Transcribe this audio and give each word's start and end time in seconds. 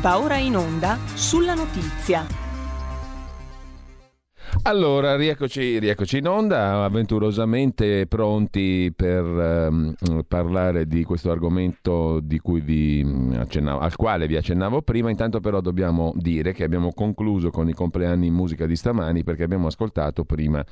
Va 0.00 0.18
ora 0.18 0.38
in 0.38 0.56
onda 0.56 0.96
sulla 1.12 1.52
notizia. 1.52 2.24
Allora, 4.62 5.16
rieccoci, 5.16 5.78
rieccoci, 5.78 6.18
in 6.18 6.28
onda, 6.28 6.82
avventurosamente 6.82 8.06
pronti 8.06 8.90
per 8.94 9.22
um, 9.22 9.94
parlare 10.26 10.86
di 10.86 11.04
questo 11.04 11.30
argomento 11.30 12.20
di 12.20 12.38
cui 12.38 12.60
vi 12.60 13.02
mm, 13.04 13.32
accennavo, 13.34 13.80
al 13.80 13.94
quale 13.96 14.26
vi 14.26 14.36
accennavo 14.36 14.80
prima. 14.80 15.10
Intanto 15.10 15.40
però 15.40 15.60
dobbiamo 15.60 16.12
dire 16.16 16.52
che 16.52 16.64
abbiamo 16.64 16.92
concluso 16.94 17.50
con 17.50 17.68
i 17.68 17.74
compleanni 17.74 18.28
in 18.28 18.34
musica 18.34 18.64
di 18.64 18.76
stamani 18.76 19.24
perché 19.24 19.42
abbiamo 19.42 19.66
ascoltato 19.66 20.24
prima 20.24 20.64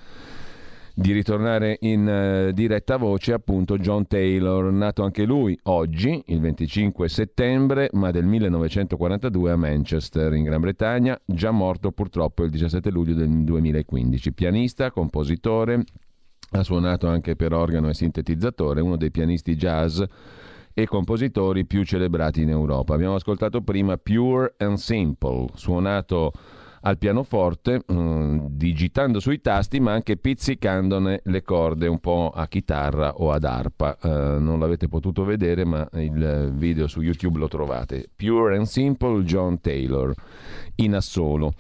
di 1.01 1.13
ritornare 1.13 1.79
in 1.81 2.49
uh, 2.51 2.53
diretta 2.53 2.99
voce 2.99 3.33
appunto 3.33 3.79
John 3.79 4.07
Taylor, 4.07 4.71
nato 4.71 5.03
anche 5.03 5.25
lui 5.25 5.59
oggi, 5.63 6.23
il 6.27 6.41
25 6.41 7.09
settembre, 7.09 7.89
ma 7.95 8.11
del 8.11 8.27
1942 8.27 9.51
a 9.51 9.57
Manchester, 9.57 10.35
in 10.35 10.45
Gran 10.45 10.61
Bretagna, 10.61 11.19
già 11.25 11.53
morto 11.53 11.91
purtroppo 11.91 12.45
il 12.45 12.51
17 12.51 12.91
luglio 12.91 13.15
del 13.15 13.31
2015. 13.31 14.33
Pianista, 14.35 14.91
compositore, 14.91 15.85
ha 16.51 16.63
suonato 16.63 17.09
anche 17.09 17.35
per 17.35 17.55
organo 17.55 17.89
e 17.89 17.95
sintetizzatore, 17.95 18.83
uno 18.83 18.99
dei 18.99 19.11
pianisti 19.11 19.57
jazz 19.57 20.03
e 20.75 20.87
compositori 20.87 21.65
più 21.65 21.83
celebrati 21.83 22.43
in 22.43 22.51
Europa. 22.51 22.93
Abbiamo 22.93 23.15
ascoltato 23.15 23.63
prima 23.63 23.97
Pure 23.97 24.53
and 24.59 24.77
Simple, 24.77 25.47
suonato 25.55 26.33
al 26.83 26.99
pianoforte, 26.99 27.83
mm, 27.93 28.47
digitando 28.49 29.21
sui 29.21 29.41
tasti 29.41 29.81
ma 29.81 29.93
anche 29.93 30.17
pizzicandone 30.17 31.21
le 31.25 31.43
corde 31.43 31.87
un 31.87 31.99
po' 31.99 32.33
a 32.35 32.47
chitarra 32.47 33.17
o 33.17 33.33
ad 33.33 33.45
arpa. 33.45 33.99
Uh, 34.01 34.09
non 34.41 34.59
l'avete 34.59 34.89
potuto 34.89 35.25
vedere 35.25 35.65
ma 35.65 35.87
il 35.95 36.53
video 36.55 36.87
su 36.87 37.01
YouTube 37.03 37.39
lo 37.39 37.49
trovate. 37.49 38.09
Pure 38.15 38.57
and 38.57 38.67
Simple 38.67 39.23
John 39.25 39.61
Taylor 39.61 40.13
in 40.77 40.95
assolo. 40.95 41.55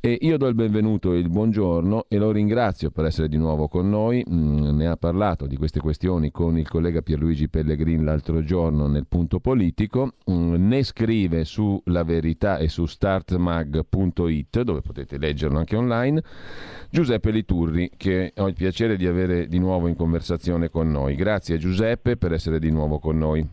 E 0.00 0.18
io 0.20 0.36
do 0.36 0.46
il 0.46 0.54
benvenuto 0.54 1.12
e 1.12 1.18
il 1.18 1.28
buongiorno 1.28 2.04
e 2.08 2.18
lo 2.18 2.30
ringrazio 2.30 2.90
per 2.90 3.06
essere 3.06 3.28
di 3.28 3.36
nuovo 3.36 3.66
con 3.66 3.88
noi. 3.88 4.24
Mm, 4.28 4.76
ne 4.76 4.86
ha 4.86 4.96
parlato 4.96 5.46
di 5.46 5.56
queste 5.56 5.80
questioni 5.80 6.30
con 6.30 6.58
il 6.58 6.68
collega 6.68 7.02
Pierluigi 7.02 7.48
Pellegrin 7.48 8.04
l'altro 8.04 8.44
giorno 8.44 8.86
nel 8.86 9.06
punto 9.08 9.40
politico. 9.40 10.12
Mm, 10.30 10.68
ne 10.68 10.82
scrive 10.84 11.44
su 11.44 11.80
La 11.86 12.04
Verità 12.04 12.58
e 12.58 12.68
su 12.68 12.86
startmag.it 12.86 14.62
dove 14.62 14.80
potete 14.82 15.18
leggerlo 15.18 15.58
anche 15.58 15.76
online. 15.76 16.22
Giuseppe 16.90 17.30
Liturri 17.30 17.90
che 17.96 18.32
ho 18.36 18.46
il 18.46 18.54
piacere 18.54 18.96
di 18.96 19.06
avere 19.06 19.48
di 19.48 19.58
nuovo 19.58 19.88
in 19.88 19.96
conversazione 19.96 20.68
con 20.68 20.90
noi. 20.90 21.16
Grazie 21.16 21.58
Giuseppe 21.58 22.16
per 22.16 22.32
essere 22.32 22.60
di 22.60 22.70
nuovo 22.70 22.98
con 22.98 23.18
noi. 23.18 23.48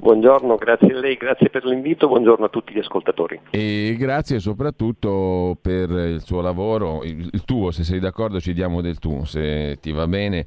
Buongiorno, 0.00 0.56
grazie 0.56 0.94
a 0.94 0.98
lei, 0.98 1.16
grazie 1.16 1.50
per 1.50 1.66
l'invito, 1.66 2.08
buongiorno 2.08 2.46
a 2.46 2.48
tutti 2.48 2.72
gli 2.72 2.78
ascoltatori. 2.78 3.38
E 3.50 3.94
grazie 3.98 4.40
soprattutto 4.40 5.58
per 5.60 5.90
il 5.90 6.22
suo 6.22 6.40
lavoro, 6.40 7.02
il 7.04 7.44
tuo, 7.44 7.70
se 7.70 7.84
sei 7.84 7.98
d'accordo 7.98 8.40
ci 8.40 8.54
diamo 8.54 8.80
del 8.80 8.98
tu, 8.98 9.24
se 9.26 9.76
ti 9.78 9.92
va 9.92 10.06
bene 10.06 10.46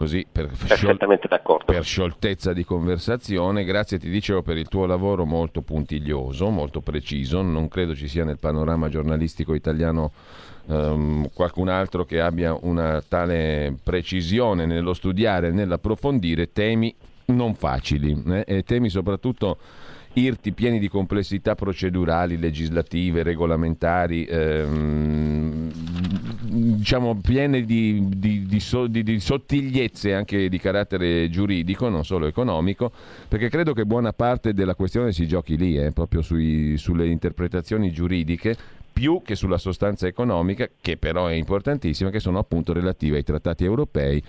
così 0.00 0.26
per, 0.30 0.50
sciol- 0.54 0.98
per, 1.64 1.82
scioltezza 1.82 2.52
di 2.52 2.64
conversazione. 2.64 3.64
Grazie, 3.64 3.98
ti 3.98 4.10
dicevo, 4.10 4.42
per 4.42 4.56
il 4.56 4.68
tuo 4.68 4.84
lavoro 4.84 5.24
molto 5.24 5.62
puntiglioso, 5.62 6.48
molto 6.50 6.80
preciso. 6.80 7.40
Non 7.40 7.68
credo 7.68 7.94
ci 7.94 8.08
sia 8.08 8.24
nel 8.24 8.38
panorama 8.38 8.88
giornalistico 8.88 9.54
italiano 9.54 10.10
um, 10.66 11.28
qualcun 11.34 11.68
altro 11.68 12.04
che 12.04 12.20
abbia 12.20 12.56
una 12.62 13.02
tale 13.06 13.74
precisione 13.82 14.64
nello 14.66 14.94
studiare 14.94 15.48
e 15.48 15.52
nell'approfondire 15.52 16.52
temi 16.52 16.94
non 17.30 17.54
facili 17.54 18.22
eh? 18.28 18.44
e 18.46 18.62
temi 18.62 18.88
soprattutto 18.88 19.58
irti 20.14 20.52
pieni 20.52 20.80
di 20.80 20.88
complessità 20.88 21.54
procedurali, 21.54 22.36
legislative, 22.36 23.22
regolamentari, 23.22 24.24
ehm, 24.24 25.70
diciamo 26.42 27.20
piene 27.22 27.62
di, 27.64 28.08
di, 28.16 28.44
di, 28.46 29.02
di, 29.02 29.20
sottigliezze 29.20 30.12
anche 30.12 30.48
di 30.48 30.58
carattere 30.58 31.30
giuridico, 31.30 31.88
non 31.88 32.04
solo 32.04 32.26
economico, 32.26 32.90
perché 33.28 33.48
credo 33.48 33.72
che 33.72 33.86
buona 33.86 34.12
parte 34.12 34.52
della 34.52 34.74
questione 34.74 35.12
si 35.12 35.28
giochi 35.28 35.56
lì, 35.56 35.78
eh, 35.78 35.92
proprio 35.92 36.22
sui, 36.22 36.76
sulle 36.76 37.06
interpretazioni 37.06 37.92
giuridiche 37.92 38.56
più 38.92 39.22
che 39.24 39.34
sulla 39.34 39.58
sostanza 39.58 40.06
economica, 40.06 40.68
che 40.80 40.96
però 40.96 41.26
è 41.26 41.32
importantissima, 41.32 42.10
che 42.10 42.20
sono 42.20 42.38
appunto 42.38 42.72
relative 42.72 43.16
ai 43.16 43.22
trattati 43.22 43.64
europei 43.64 44.22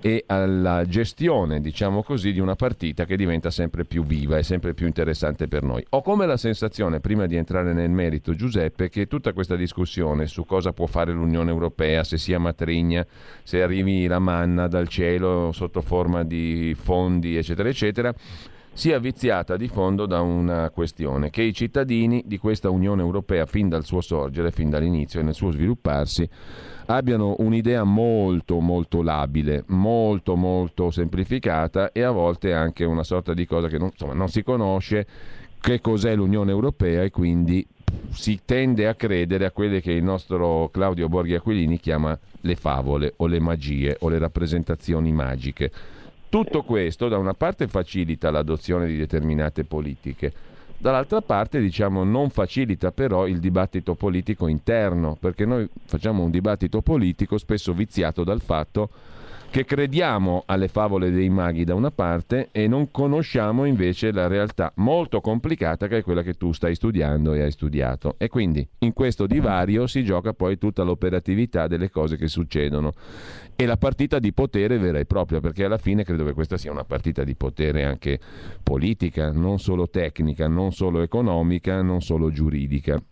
e 0.00 0.24
alla 0.26 0.84
gestione, 0.86 1.60
diciamo 1.60 2.02
così, 2.02 2.32
di 2.32 2.40
una 2.40 2.54
partita 2.54 3.04
che 3.04 3.16
diventa 3.16 3.50
sempre 3.50 3.84
più 3.84 4.04
viva 4.04 4.38
e 4.38 4.42
sempre 4.42 4.74
più 4.74 4.86
interessante 4.86 5.48
per 5.48 5.62
noi. 5.62 5.84
Ho 5.90 6.02
come 6.02 6.26
la 6.26 6.36
sensazione, 6.36 7.00
prima 7.00 7.26
di 7.26 7.36
entrare 7.36 7.72
nel 7.72 7.90
merito, 7.90 8.34
Giuseppe, 8.34 8.88
che 8.88 9.06
tutta 9.06 9.32
questa 9.32 9.56
discussione 9.56 10.26
su 10.26 10.44
cosa 10.44 10.72
può 10.72 10.86
fare 10.86 11.12
l'Unione 11.12 11.50
Europea, 11.50 12.04
se 12.04 12.18
sia 12.18 12.38
matrigna, 12.38 13.06
se 13.42 13.62
arrivi 13.62 14.06
la 14.06 14.18
manna 14.18 14.66
dal 14.66 14.88
cielo 14.88 15.50
sotto 15.52 15.80
forma 15.80 16.24
di 16.24 16.76
fondi, 16.78 17.36
eccetera, 17.36 17.68
eccetera, 17.68 18.14
sia 18.76 18.98
viziata 18.98 19.56
di 19.56 19.68
fondo 19.68 20.04
da 20.04 20.20
una 20.20 20.68
questione, 20.68 21.30
che 21.30 21.40
i 21.40 21.54
cittadini 21.54 22.22
di 22.26 22.36
questa 22.36 22.68
Unione 22.68 23.00
Europea, 23.00 23.46
fin 23.46 23.70
dal 23.70 23.86
suo 23.86 24.02
sorgere, 24.02 24.50
fin 24.50 24.68
dall'inizio 24.68 25.18
e 25.18 25.22
nel 25.22 25.32
suo 25.32 25.50
svilupparsi, 25.50 26.28
abbiano 26.84 27.36
un'idea 27.38 27.84
molto 27.84 28.60
molto 28.60 29.00
labile, 29.00 29.64
molto 29.68 30.36
molto 30.36 30.90
semplificata 30.90 31.90
e 31.90 32.02
a 32.02 32.10
volte 32.10 32.52
anche 32.52 32.84
una 32.84 33.02
sorta 33.02 33.32
di 33.32 33.46
cosa 33.46 33.68
che 33.68 33.78
non, 33.78 33.88
insomma, 33.92 34.12
non 34.12 34.28
si 34.28 34.42
conosce 34.42 35.06
che 35.58 35.80
cos'è 35.80 36.14
l'Unione 36.14 36.50
Europea 36.50 37.02
e 37.02 37.08
quindi 37.10 37.66
si 38.10 38.40
tende 38.44 38.88
a 38.88 38.94
credere 38.94 39.46
a 39.46 39.52
quelle 39.52 39.80
che 39.80 39.92
il 39.92 40.04
nostro 40.04 40.68
Claudio 40.70 41.08
Borghi 41.08 41.34
Aquilini 41.34 41.80
chiama 41.80 42.16
le 42.42 42.54
favole 42.56 43.14
o 43.16 43.26
le 43.26 43.40
magie 43.40 43.96
o 44.00 44.10
le 44.10 44.18
rappresentazioni 44.18 45.12
magiche. 45.12 45.72
Tutto 46.28 46.62
questo 46.62 47.08
da 47.08 47.18
una 47.18 47.34
parte 47.34 47.68
facilita 47.68 48.30
l'adozione 48.30 48.86
di 48.86 48.96
determinate 48.96 49.64
politiche, 49.64 50.32
Dall'altra 50.78 51.22
parte, 51.22 51.58
diciamo, 51.58 52.04
non 52.04 52.28
facilita 52.28 52.92
però 52.92 53.26
il 53.26 53.40
dibattito 53.40 53.94
politico 53.94 54.46
interno, 54.46 55.16
perché 55.18 55.46
noi 55.46 55.66
facciamo 55.86 56.22
un 56.22 56.30
dibattito 56.30 56.82
politico 56.82 57.38
spesso 57.38 57.72
viziato 57.72 58.24
dal 58.24 58.42
fatto 58.42 58.90
che 59.56 59.64
crediamo 59.64 60.42
alle 60.44 60.68
favole 60.68 61.10
dei 61.10 61.30
maghi 61.30 61.64
da 61.64 61.74
una 61.74 61.90
parte 61.90 62.50
e 62.52 62.68
non 62.68 62.90
conosciamo 62.90 63.64
invece 63.64 64.12
la 64.12 64.26
realtà 64.26 64.70
molto 64.76 65.22
complicata 65.22 65.88
che 65.88 65.96
è 65.96 66.02
quella 66.02 66.20
che 66.20 66.34
tu 66.34 66.52
stai 66.52 66.74
studiando 66.74 67.32
e 67.32 67.40
hai 67.40 67.50
studiato. 67.50 68.16
E 68.18 68.28
quindi 68.28 68.68
in 68.80 68.92
questo 68.92 69.26
divario 69.26 69.86
si 69.86 70.04
gioca 70.04 70.34
poi 70.34 70.58
tutta 70.58 70.82
l'operatività 70.82 71.68
delle 71.68 71.88
cose 71.88 72.18
che 72.18 72.28
succedono 72.28 72.92
e 73.56 73.64
la 73.64 73.78
partita 73.78 74.18
di 74.18 74.34
potere 74.34 74.76
vera 74.76 74.98
e 74.98 75.06
propria, 75.06 75.40
perché 75.40 75.64
alla 75.64 75.78
fine 75.78 76.04
credo 76.04 76.26
che 76.26 76.34
questa 76.34 76.58
sia 76.58 76.70
una 76.70 76.84
partita 76.84 77.24
di 77.24 77.34
potere 77.34 77.84
anche 77.84 78.20
politica, 78.62 79.32
non 79.32 79.58
solo 79.58 79.88
tecnica, 79.88 80.46
non 80.48 80.72
solo 80.72 81.00
economica, 81.00 81.80
non 81.80 82.02
solo 82.02 82.30
giuridica. 82.30 83.02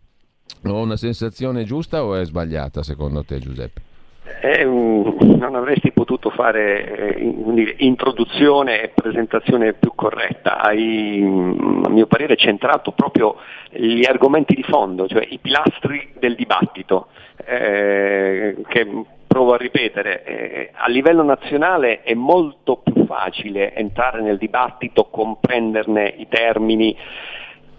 Ho 0.64 0.82
una 0.82 0.98
sensazione 0.98 1.64
giusta 1.64 2.04
o 2.04 2.14
è 2.14 2.24
sbagliata 2.26 2.82
secondo 2.82 3.24
te 3.24 3.38
Giuseppe? 3.38 3.93
Eh, 4.40 4.64
non 4.64 5.54
avresti 5.54 5.92
potuto 5.92 6.30
fare 6.30 7.14
eh, 7.14 7.74
introduzione 7.78 8.80
e 8.80 8.88
presentazione 8.88 9.74
più 9.74 9.92
corretta, 9.94 10.60
hai 10.60 11.20
a 11.22 11.88
mio 11.90 12.06
parere 12.06 12.34
centrato 12.36 12.92
proprio 12.92 13.36
gli 13.70 14.06
argomenti 14.06 14.54
di 14.54 14.62
fondo, 14.62 15.06
cioè 15.06 15.26
i 15.28 15.38
pilastri 15.38 16.12
del 16.18 16.36
dibattito, 16.36 17.08
eh, 17.44 18.56
che 18.66 19.04
provo 19.26 19.52
a 19.52 19.58
ripetere, 19.58 20.24
eh, 20.24 20.70
a 20.72 20.88
livello 20.88 21.22
nazionale 21.22 22.02
è 22.02 22.14
molto 22.14 22.76
più 22.76 23.04
facile 23.04 23.74
entrare 23.74 24.22
nel 24.22 24.38
dibattito, 24.38 25.08
comprenderne 25.10 26.14
i 26.16 26.28
termini 26.28 26.96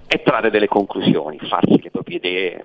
e 0.07 0.21
trarre 0.21 0.49
delle 0.49 0.67
conclusioni, 0.67 1.40
farsi 1.40 1.81
le 1.81 1.91
proprie 1.91 2.17
idee, 2.17 2.63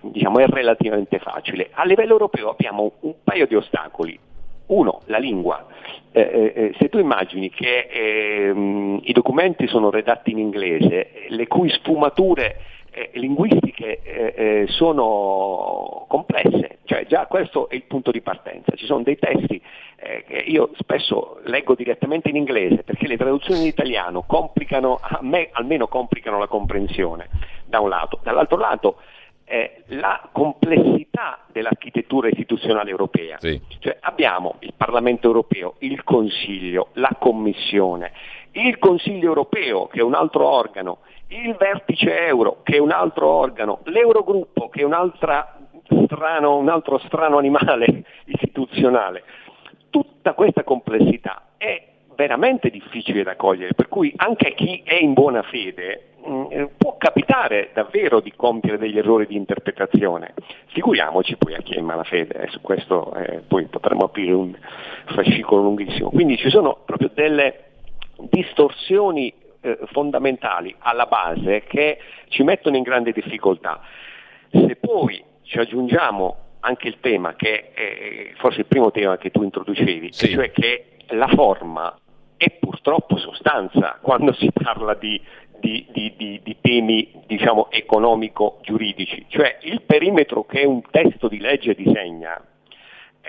diciamo, 0.00 0.38
è 0.38 0.46
relativamente 0.46 1.18
facile. 1.18 1.68
A 1.72 1.84
livello 1.84 2.12
europeo 2.12 2.50
abbiamo 2.50 2.92
un 3.00 3.14
paio 3.22 3.46
di 3.46 3.54
ostacoli. 3.54 4.18
Uno, 4.66 5.00
la 5.06 5.18
lingua. 5.18 5.66
Eh, 6.12 6.20
eh, 6.20 6.52
eh 6.54 6.74
se 6.78 6.88
tu 6.88 6.98
immagini 6.98 7.50
che 7.50 7.88
ehm, 7.90 9.00
i 9.02 9.12
documenti 9.12 9.66
sono 9.66 9.90
redatti 9.90 10.30
in 10.30 10.38
inglese, 10.38 11.10
le 11.28 11.46
cui 11.46 11.70
sfumature 11.70 12.56
eh, 12.90 13.10
linguistiche 13.14 14.00
eh, 14.02 14.34
eh, 14.36 14.66
sono 14.68 16.06
complesse, 16.08 16.78
cioè 16.84 17.06
già 17.06 17.26
questo 17.26 17.68
è 17.68 17.74
il 17.74 17.84
punto 17.84 18.10
di 18.10 18.20
partenza. 18.20 18.74
Ci 18.74 18.86
sono 18.86 19.02
dei 19.02 19.18
testi 19.18 19.60
eh, 19.96 20.24
che 20.26 20.36
io 20.36 20.70
spesso 20.76 21.40
leggo 21.44 21.74
direttamente 21.74 22.28
in 22.28 22.36
inglese 22.36 22.82
perché 22.82 23.06
le 23.06 23.16
traduzioni 23.16 23.60
in 23.60 23.66
italiano 23.66 24.22
complicano, 24.22 24.98
a 25.00 25.18
me 25.22 25.48
almeno 25.52 25.88
complicano 25.88 26.38
la 26.38 26.46
comprensione, 26.46 27.28
da 27.66 27.80
un 27.80 27.88
lato. 27.88 28.20
Dall'altro 28.22 28.56
lato 28.56 28.96
eh, 29.44 29.82
la 29.86 30.28
complessità 30.30 31.40
dell'architettura 31.50 32.28
istituzionale 32.28 32.90
europea. 32.90 33.38
Sì. 33.40 33.60
Cioè, 33.78 33.96
abbiamo 34.00 34.56
il 34.60 34.74
Parlamento 34.76 35.26
europeo, 35.26 35.74
il 35.78 36.04
Consiglio, 36.04 36.88
la 36.94 37.16
Commissione, 37.18 38.12
il 38.52 38.78
Consiglio 38.78 39.28
europeo, 39.28 39.86
che 39.86 40.00
è 40.00 40.02
un 40.02 40.14
altro 40.14 40.48
organo 40.48 40.98
il 41.28 41.54
vertice 41.58 42.26
euro, 42.26 42.60
che 42.62 42.76
è 42.76 42.78
un 42.78 42.90
altro 42.90 43.28
organo, 43.28 43.80
l'Eurogruppo, 43.84 44.68
che 44.68 44.80
è 44.80 44.84
un, 44.84 45.12
strano, 46.04 46.56
un 46.56 46.68
altro 46.68 46.98
strano 46.98 47.38
animale 47.38 48.04
istituzionale. 48.26 49.22
Tutta 49.90 50.34
questa 50.34 50.64
complessità 50.64 51.42
è 51.56 51.86
veramente 52.14 52.70
difficile 52.70 53.22
da 53.22 53.36
cogliere, 53.36 53.74
per 53.74 53.88
cui 53.88 54.12
anche 54.16 54.54
chi 54.54 54.82
è 54.84 54.94
in 54.94 55.12
buona 55.12 55.42
fede 55.42 56.14
mh, 56.24 56.32
mm, 56.32 56.64
può 56.76 56.96
capitare 56.96 57.70
davvero 57.72 58.20
di 58.20 58.32
compiere 58.34 58.78
degli 58.78 58.98
errori 58.98 59.26
di 59.26 59.36
interpretazione. 59.36 60.34
Figuriamoci 60.66 61.36
poi 61.36 61.54
a 61.54 61.58
chi 61.58 61.74
è 61.74 61.78
in 61.78 61.84
malafede, 61.84 62.34
eh, 62.34 62.48
su 62.48 62.60
questo 62.60 63.14
eh, 63.14 63.42
poi 63.46 63.66
potremmo 63.66 64.06
aprire 64.06 64.32
un 64.32 64.52
fascicolo 65.06 65.62
lunghissimo. 65.62 66.10
Quindi 66.10 66.36
ci 66.36 66.50
sono 66.50 66.78
proprio 66.84 67.10
delle 67.14 67.64
distorsioni 68.30 69.32
eh, 69.60 69.78
fondamentali 69.92 70.74
alla 70.78 71.06
base 71.06 71.64
che 71.64 71.98
ci 72.28 72.42
mettono 72.42 72.76
in 72.76 72.82
grande 72.82 73.12
difficoltà. 73.12 73.80
Se 74.50 74.76
poi 74.76 75.22
ci 75.42 75.58
aggiungiamo 75.58 76.36
anche 76.60 76.88
il 76.88 76.98
tema 77.00 77.34
che 77.34 77.72
è 77.72 78.32
forse 78.36 78.60
il 78.60 78.66
primo 78.66 78.90
tema 78.90 79.16
che 79.16 79.30
tu 79.30 79.42
introducevi, 79.42 80.12
sì. 80.12 80.28
cioè 80.28 80.50
che 80.50 80.96
la 81.08 81.28
forma 81.28 81.96
è 82.36 82.50
purtroppo 82.50 83.16
sostanza 83.16 83.98
quando 84.00 84.32
si 84.32 84.50
parla 84.52 84.94
di, 84.94 85.20
di, 85.58 85.86
di, 85.92 86.40
di 86.42 86.56
temi 86.60 87.22
diciamo, 87.26 87.70
economico-giuridici, 87.70 89.26
cioè 89.28 89.58
il 89.62 89.82
perimetro 89.82 90.44
che 90.44 90.64
un 90.64 90.82
testo 90.90 91.28
di 91.28 91.38
legge 91.38 91.74
disegna 91.74 92.36
eh, 92.38 92.57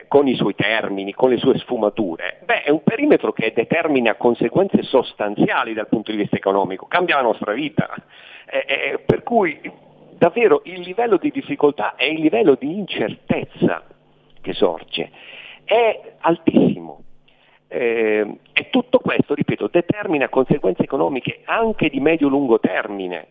con 0.07 0.28
i 0.28 0.36
suoi 0.36 0.56
termini, 0.56 1.13
con 1.13 1.30
le 1.30 1.38
sue 1.38 1.57
sfumature, 1.57 2.40
beh, 2.46 2.63
è 2.63 2.69
un 2.69 2.84
perimetro 2.84 3.31
che 3.31 3.51
determina 3.54 4.16
conseguenze 4.16 4.84
sostanziali 4.84 5.74
dal 5.74 5.88
punto 5.88 6.12
di 6.12 6.18
vista 6.18 6.36
economico, 6.36 6.86
cambia 6.86 7.16
la 7.16 7.24
nostra 7.24 7.54
vita. 7.54 7.90
Eh, 8.51 8.66
eh, 8.68 9.00
per 9.06 9.24
cui 9.24 9.60
davvero 10.18 10.62
il 10.66 10.81
livello 10.81 11.18
di 11.18 11.30
difficoltà 11.31 11.96
e 11.96 12.12
il 12.12 12.19
livello 12.19 12.56
di 12.56 12.78
incertezza 12.78 13.84
che 14.42 14.54
sorge 14.54 15.12
è 15.63 16.13
altissimo. 16.19 17.04
Eh, 17.68 18.40
e 18.51 18.69
tutto 18.72 19.00
questo, 19.00 19.36
ripeto, 19.36 19.68
determina 19.68 20.28
conseguenze 20.30 20.84
economiche 20.84 21.42
anche 21.46 21.90
di 21.90 22.00
medio-lungo 22.00 22.60
termine 22.60 23.28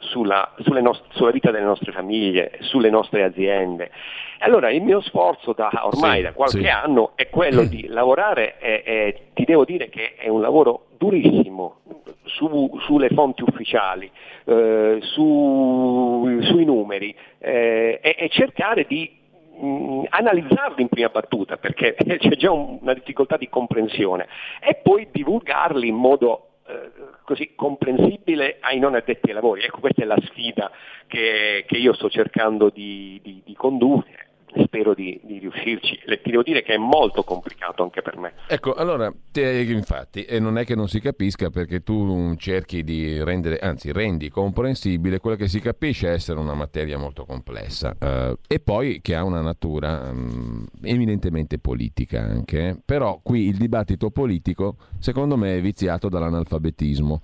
sulla, 0.00 0.52
nost- 0.80 1.04
sulla, 1.10 1.30
vita 1.30 1.50
delle 1.50 1.64
nostre 1.64 1.92
famiglie, 1.92 2.58
sulle 2.60 2.90
nostre 2.90 3.22
aziende. 3.22 3.90
Allora 4.38 4.70
il 4.70 4.82
mio 4.82 5.00
sforzo 5.00 5.52
da 5.52 5.70
ormai 5.82 6.16
sì, 6.16 6.22
da 6.22 6.32
qualche 6.32 6.60
sì. 6.60 6.68
anno 6.68 7.12
è 7.14 7.28
quello 7.28 7.64
di 7.64 7.86
lavorare 7.88 8.58
e, 8.58 8.82
e, 8.84 9.20
ti 9.34 9.44
devo 9.44 9.64
dire 9.64 9.88
che 9.88 10.14
è 10.14 10.28
un 10.28 10.40
lavoro 10.40 10.86
durissimo 10.96 11.80
su, 12.24 12.78
sulle 12.80 13.08
fonti 13.10 13.42
ufficiali, 13.42 14.10
eh, 14.44 14.98
su, 15.00 16.38
sui 16.42 16.64
numeri 16.64 17.14
eh, 17.38 18.00
e, 18.02 18.16
e 18.18 18.28
cercare 18.30 18.86
di 18.88 19.18
mh, 19.58 20.04
analizzarli 20.08 20.82
in 20.82 20.88
prima 20.88 21.08
battuta 21.08 21.56
perché 21.56 21.94
c'è 22.18 22.36
già 22.36 22.50
un, 22.50 22.78
una 22.80 22.94
difficoltà 22.94 23.36
di 23.36 23.48
comprensione 23.48 24.26
e 24.60 24.76
poi 24.76 25.08
divulgarli 25.10 25.88
in 25.88 25.96
modo 25.96 26.49
eh, 26.70 26.90
così 27.24 27.54
comprensibile 27.54 28.58
ai 28.60 28.78
non 28.78 28.94
addetti 28.94 29.28
ai 29.28 29.34
lavori. 29.34 29.62
Ecco, 29.62 29.80
questa 29.80 30.02
è 30.02 30.06
la 30.06 30.18
sfida 30.24 30.70
che, 31.06 31.64
che 31.66 31.76
io 31.76 31.92
sto 31.94 32.08
cercando 32.08 32.70
di, 32.70 33.20
di, 33.22 33.42
di 33.44 33.54
condurre 33.54 34.29
spero 34.64 34.94
di, 34.94 35.20
di, 35.22 35.38
riuscirci. 35.38 36.00
Le, 36.04 36.20
ti 36.20 36.30
devo 36.30 36.42
dire 36.42 36.62
che 36.62 36.74
è 36.74 36.76
molto 36.76 37.22
complicato 37.22 37.82
anche 37.82 38.02
per 38.02 38.16
me. 38.16 38.32
Ecco, 38.46 38.74
allora, 38.74 39.12
te, 39.30 39.62
infatti, 39.68 40.24
e 40.24 40.38
non 40.38 40.58
è 40.58 40.64
che 40.64 40.74
non 40.74 40.88
si 40.88 41.00
capisca 41.00 41.50
perché 41.50 41.82
tu 41.82 42.34
cerchi 42.36 42.82
di 42.82 43.22
rendere, 43.22 43.58
anzi 43.58 43.92
rendi 43.92 44.28
comprensibile 44.28 45.20
quello 45.20 45.36
che 45.36 45.48
si 45.48 45.60
capisce 45.60 46.08
essere 46.08 46.38
una 46.38 46.54
materia 46.54 46.98
molto 46.98 47.24
complessa 47.24 47.96
uh, 47.98 48.36
e 48.46 48.60
poi 48.60 49.00
che 49.00 49.14
ha 49.14 49.24
una 49.24 49.40
natura 49.40 50.10
um, 50.10 50.66
eminentemente 50.82 51.58
politica 51.58 52.20
anche, 52.20 52.68
eh. 52.68 52.76
però 52.84 53.20
qui 53.22 53.48
il 53.48 53.56
dibattito 53.56 54.10
politico 54.10 54.76
secondo 54.98 55.36
me 55.36 55.56
è 55.56 55.60
viziato 55.60 56.08
dall'analfabetismo 56.08 57.20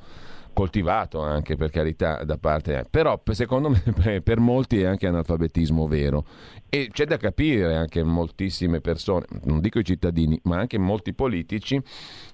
coltivato 0.57 1.21
anche 1.21 1.55
per 1.55 1.69
carità 1.69 2.25
da 2.25 2.39
parte, 2.39 2.87
però 2.89 3.21
secondo 3.33 3.69
me 3.69 3.83
per 4.25 4.39
molti 4.39 4.81
è 4.81 4.87
anche 4.87 5.07
analfabetismo 5.07 5.87
vero 5.87 6.25
e 6.69 6.89
c'è 6.93 7.05
da 7.05 7.17
capire 7.17 7.77
anche 7.77 8.03
moltissime 8.03 8.81
persone, 8.81 9.27
non 9.45 9.61
dico 9.61 9.79
i 9.79 9.85
cittadini, 9.85 10.39
ma 10.45 10.59
anche 10.59 10.79
molti 10.79 11.15
politici 11.15 11.81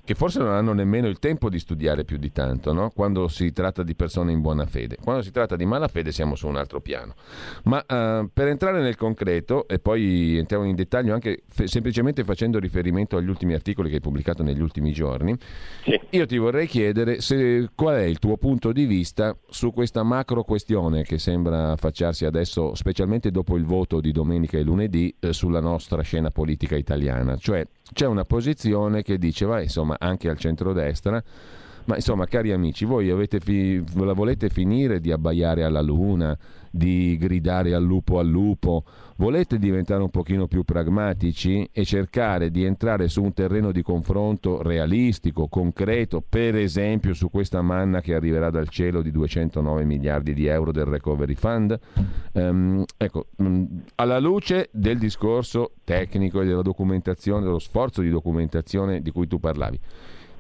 che 0.04 0.14
forse 0.14 0.40
non 0.40 0.48
hanno 0.48 0.72
nemmeno 0.72 1.06
il 1.06 1.20
tempo 1.20 1.48
di 1.48 1.60
studiare 1.60 2.04
più 2.04 2.16
di 2.16 2.32
tanto, 2.32 2.72
no? 2.72 2.90
quando 2.90 3.28
si 3.28 3.52
tratta 3.52 3.84
di 3.84 3.94
persone 3.94 4.32
in 4.32 4.40
buona 4.40 4.66
fede. 4.66 4.96
Quando 5.00 5.22
si 5.22 5.30
tratta 5.30 5.54
di 5.54 5.64
malafede 5.64 6.10
siamo 6.10 6.34
su 6.34 6.48
un 6.48 6.56
altro 6.56 6.80
piano. 6.80 7.14
Ma 7.64 7.78
uh, 7.78 8.28
per 8.32 8.48
entrare 8.48 8.80
nel 8.80 8.96
concreto, 8.96 9.68
e 9.68 9.78
poi 9.78 10.38
entriamo 10.38 10.64
in 10.64 10.74
dettaglio 10.74 11.14
anche 11.14 11.42
f- 11.46 11.64
semplicemente 11.64 12.24
facendo 12.24 12.58
riferimento 12.58 13.16
agli 13.16 13.28
ultimi 13.28 13.54
articoli 13.54 13.90
che 13.90 13.96
hai 13.96 14.00
pubblicato 14.00 14.42
negli 14.42 14.60
ultimi 14.60 14.92
giorni, 14.92 15.36
sì. 15.84 16.00
io 16.10 16.26
ti 16.26 16.36
vorrei 16.36 16.66
chiedere 16.66 17.20
se, 17.20 17.68
qual 17.74 17.96
è 17.96 18.02
il 18.02 18.18
tuo 18.18 18.36
punto 18.38 18.72
di 18.72 18.86
vista 18.86 19.36
su 19.48 19.72
questa 19.72 20.02
macro 20.02 20.42
questione 20.42 21.04
che 21.04 21.18
sembra 21.18 21.72
affacciarsi 21.72 22.24
adesso, 22.24 22.74
specialmente 22.74 23.30
dopo 23.30 23.56
il 23.56 23.64
voto 23.64 24.00
di 24.00 24.10
domenica 24.22 24.58
e 24.58 24.62
lunedì, 24.62 25.14
eh, 25.18 25.32
sulla 25.32 25.60
nostra 25.60 26.02
scena 26.02 26.30
politica 26.30 26.76
italiana. 26.76 27.36
Cioè 27.36 27.66
c'è 27.92 28.06
una 28.06 28.24
posizione 28.24 29.02
che 29.02 29.18
dice, 29.18 29.44
va 29.44 29.60
insomma, 29.60 29.96
anche 29.98 30.28
al 30.28 30.38
centrodestra, 30.38 31.22
ma 31.84 31.96
insomma, 31.96 32.26
cari 32.26 32.52
amici, 32.52 32.84
voi 32.84 33.12
fi- 33.40 33.82
la 33.94 34.12
volete 34.12 34.48
finire 34.48 35.00
di 35.00 35.10
abbaiare 35.10 35.64
alla 35.64 35.80
luna, 35.80 36.36
di 36.72 37.16
gridare 37.18 37.74
al 37.74 37.84
lupo 37.84 38.18
al 38.18 38.26
lupo? 38.26 38.84
Volete 39.16 39.58
diventare 39.58 40.02
un 40.02 40.10
pochino 40.10 40.48
più 40.48 40.64
pragmatici 40.64 41.68
e 41.70 41.84
cercare 41.84 42.50
di 42.50 42.64
entrare 42.64 43.08
su 43.08 43.22
un 43.22 43.32
terreno 43.32 43.70
di 43.70 43.82
confronto 43.82 44.62
realistico, 44.62 45.46
concreto, 45.46 46.24
per 46.26 46.56
esempio 46.56 47.14
su 47.14 47.30
questa 47.30 47.62
manna 47.62 48.00
che 48.00 48.14
arriverà 48.14 48.50
dal 48.50 48.68
cielo 48.68 49.02
di 49.02 49.12
209 49.12 49.84
miliardi 49.84 50.34
di 50.34 50.46
euro 50.46 50.72
del 50.72 50.86
Recovery 50.86 51.34
Fund? 51.34 51.78
Um, 52.32 52.84
ecco, 52.96 53.26
um, 53.36 53.82
alla 53.96 54.18
luce 54.18 54.70
del 54.72 54.98
discorso 54.98 55.72
tecnico 55.84 56.40
e 56.40 56.46
della 56.46 56.62
documentazione, 56.62 57.44
dello 57.44 57.58
sforzo 57.60 58.00
di 58.00 58.10
documentazione 58.10 59.02
di 59.02 59.10
cui 59.12 59.28
tu 59.28 59.38
parlavi. 59.38 59.78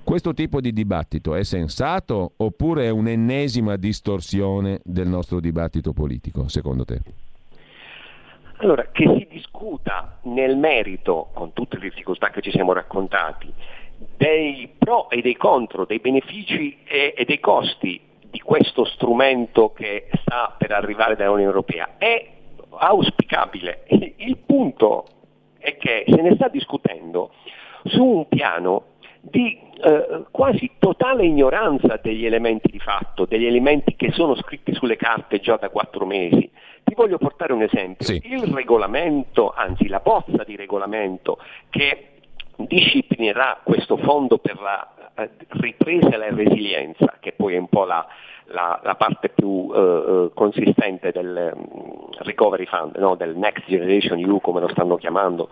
Questo 0.04 0.34
tipo 0.34 0.60
di 0.60 0.72
dibattito 0.72 1.34
è 1.34 1.44
sensato 1.44 2.32
oppure 2.36 2.86
è 2.86 2.90
un'ennesima 2.90 3.76
distorsione 3.76 4.80
del 4.84 5.06
nostro 5.06 5.40
dibattito 5.40 5.92
politico, 5.92 6.48
secondo 6.48 6.84
te? 6.84 7.00
Allora, 8.58 8.88
che 8.92 9.04
si 9.16 9.26
discuta 9.30 10.18
nel 10.22 10.56
merito, 10.56 11.30
con 11.32 11.52
tutte 11.52 11.78
le 11.78 11.88
difficoltà 11.88 12.30
che 12.30 12.42
ci 12.42 12.50
siamo 12.50 12.72
raccontati, 12.72 13.52
dei 14.16 14.68
pro 14.76 15.08
e 15.08 15.22
dei 15.22 15.36
contro, 15.36 15.84
dei 15.84 15.98
benefici 15.98 16.78
e, 16.84 17.14
e 17.16 17.24
dei 17.24 17.40
costi 17.40 18.00
di 18.28 18.40
questo 18.40 18.84
strumento 18.84 19.72
che 19.72 20.08
sta 20.20 20.54
per 20.58 20.72
arrivare 20.72 21.16
dall'Unione 21.16 21.44
Europea, 21.44 21.94
è 21.98 22.28
auspicabile. 22.70 23.84
Il 24.16 24.36
punto 24.38 25.06
è 25.58 25.76
che 25.76 26.04
se 26.06 26.20
ne 26.20 26.34
sta 26.34 26.48
discutendo 26.48 27.32
su 27.84 28.04
un 28.04 28.28
piano 28.28 28.84
di 29.22 29.56
eh, 29.84 30.24
quasi 30.30 30.72
totale 30.78 31.24
ignoranza 31.24 31.98
degli 32.02 32.26
elementi 32.26 32.70
di 32.70 32.80
fatto, 32.80 33.24
degli 33.24 33.46
elementi 33.46 33.94
che 33.94 34.10
sono 34.10 34.34
scritti 34.34 34.74
sulle 34.74 34.96
carte 34.96 35.38
già 35.38 35.56
da 35.56 35.70
quattro 35.70 36.04
mesi. 36.04 36.50
Ti 36.82 36.94
voglio 36.94 37.18
portare 37.18 37.52
un 37.52 37.62
esempio. 37.62 38.04
Sì. 38.04 38.20
Il 38.24 38.52
regolamento, 38.52 39.52
anzi 39.56 39.86
la 39.86 40.00
bozza 40.00 40.42
di 40.44 40.56
regolamento 40.56 41.38
che 41.70 42.08
disciplinerà 42.56 43.60
questo 43.62 43.96
fondo 43.96 44.38
per 44.38 44.60
la 44.60 44.92
eh, 45.14 45.30
ripresa 45.48 46.08
e 46.08 46.16
la 46.16 46.34
resilienza, 46.34 47.16
che 47.20 47.32
poi 47.32 47.54
è 47.54 47.58
un 47.58 47.68
po' 47.68 47.84
la, 47.84 48.04
la, 48.52 48.80
la 48.82 48.94
parte 48.94 49.30
più 49.30 49.70
eh, 49.74 50.30
consistente 50.34 51.10
del 51.10 51.52
um, 51.54 52.08
Recovery 52.18 52.66
Fund, 52.66 52.96
no? 52.96 53.14
del 53.14 53.36
Next 53.36 53.64
Generation 53.66 54.18
EU 54.18 54.40
come 54.40 54.60
lo 54.60 54.68
stanno 54.68 54.96
chiamando. 54.96 55.48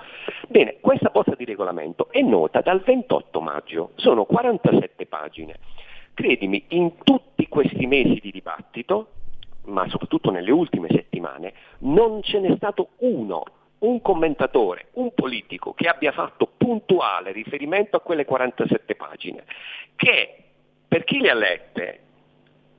Bene, 0.49 0.77
questa 0.81 1.11
bozza 1.11 1.35
di 1.35 1.45
regolamento 1.45 2.09
è 2.11 2.21
nota 2.21 2.61
dal 2.61 2.81
28 2.81 3.41
maggio, 3.41 3.91
sono 3.97 4.25
47 4.25 5.07
pagine. 5.07 5.57
Credimi, 6.15 6.65
in 6.69 6.99
tutti 7.03 7.49
questi 7.49 7.87
mesi 7.87 8.21
di 8.21 8.31
dibattito, 8.31 9.09
ma 9.65 9.89
soprattutto 9.89 10.31
nelle 10.31 10.51
ultime 10.51 10.89
settimane, 10.91 11.53
non 11.81 12.23
ce 12.23 12.41
n'è 12.41 12.55
stato 12.57 12.91
uno 12.99 13.45
un 13.81 14.03
commentatore, 14.03 14.89
un 14.95 15.15
politico 15.15 15.73
che 15.73 15.89
abbia 15.89 16.13
fatto 16.13 16.51
puntuale 16.57 17.33
riferimento 17.33 17.97
a 17.97 18.01
quelle 18.01 18.27
47 18.27 18.95
pagine, 18.95 19.45
che 19.97 20.35
per 20.87 21.05
chi 21.05 21.21
le 21.21 21.31
ha 21.31 21.35
lette 21.35 22.01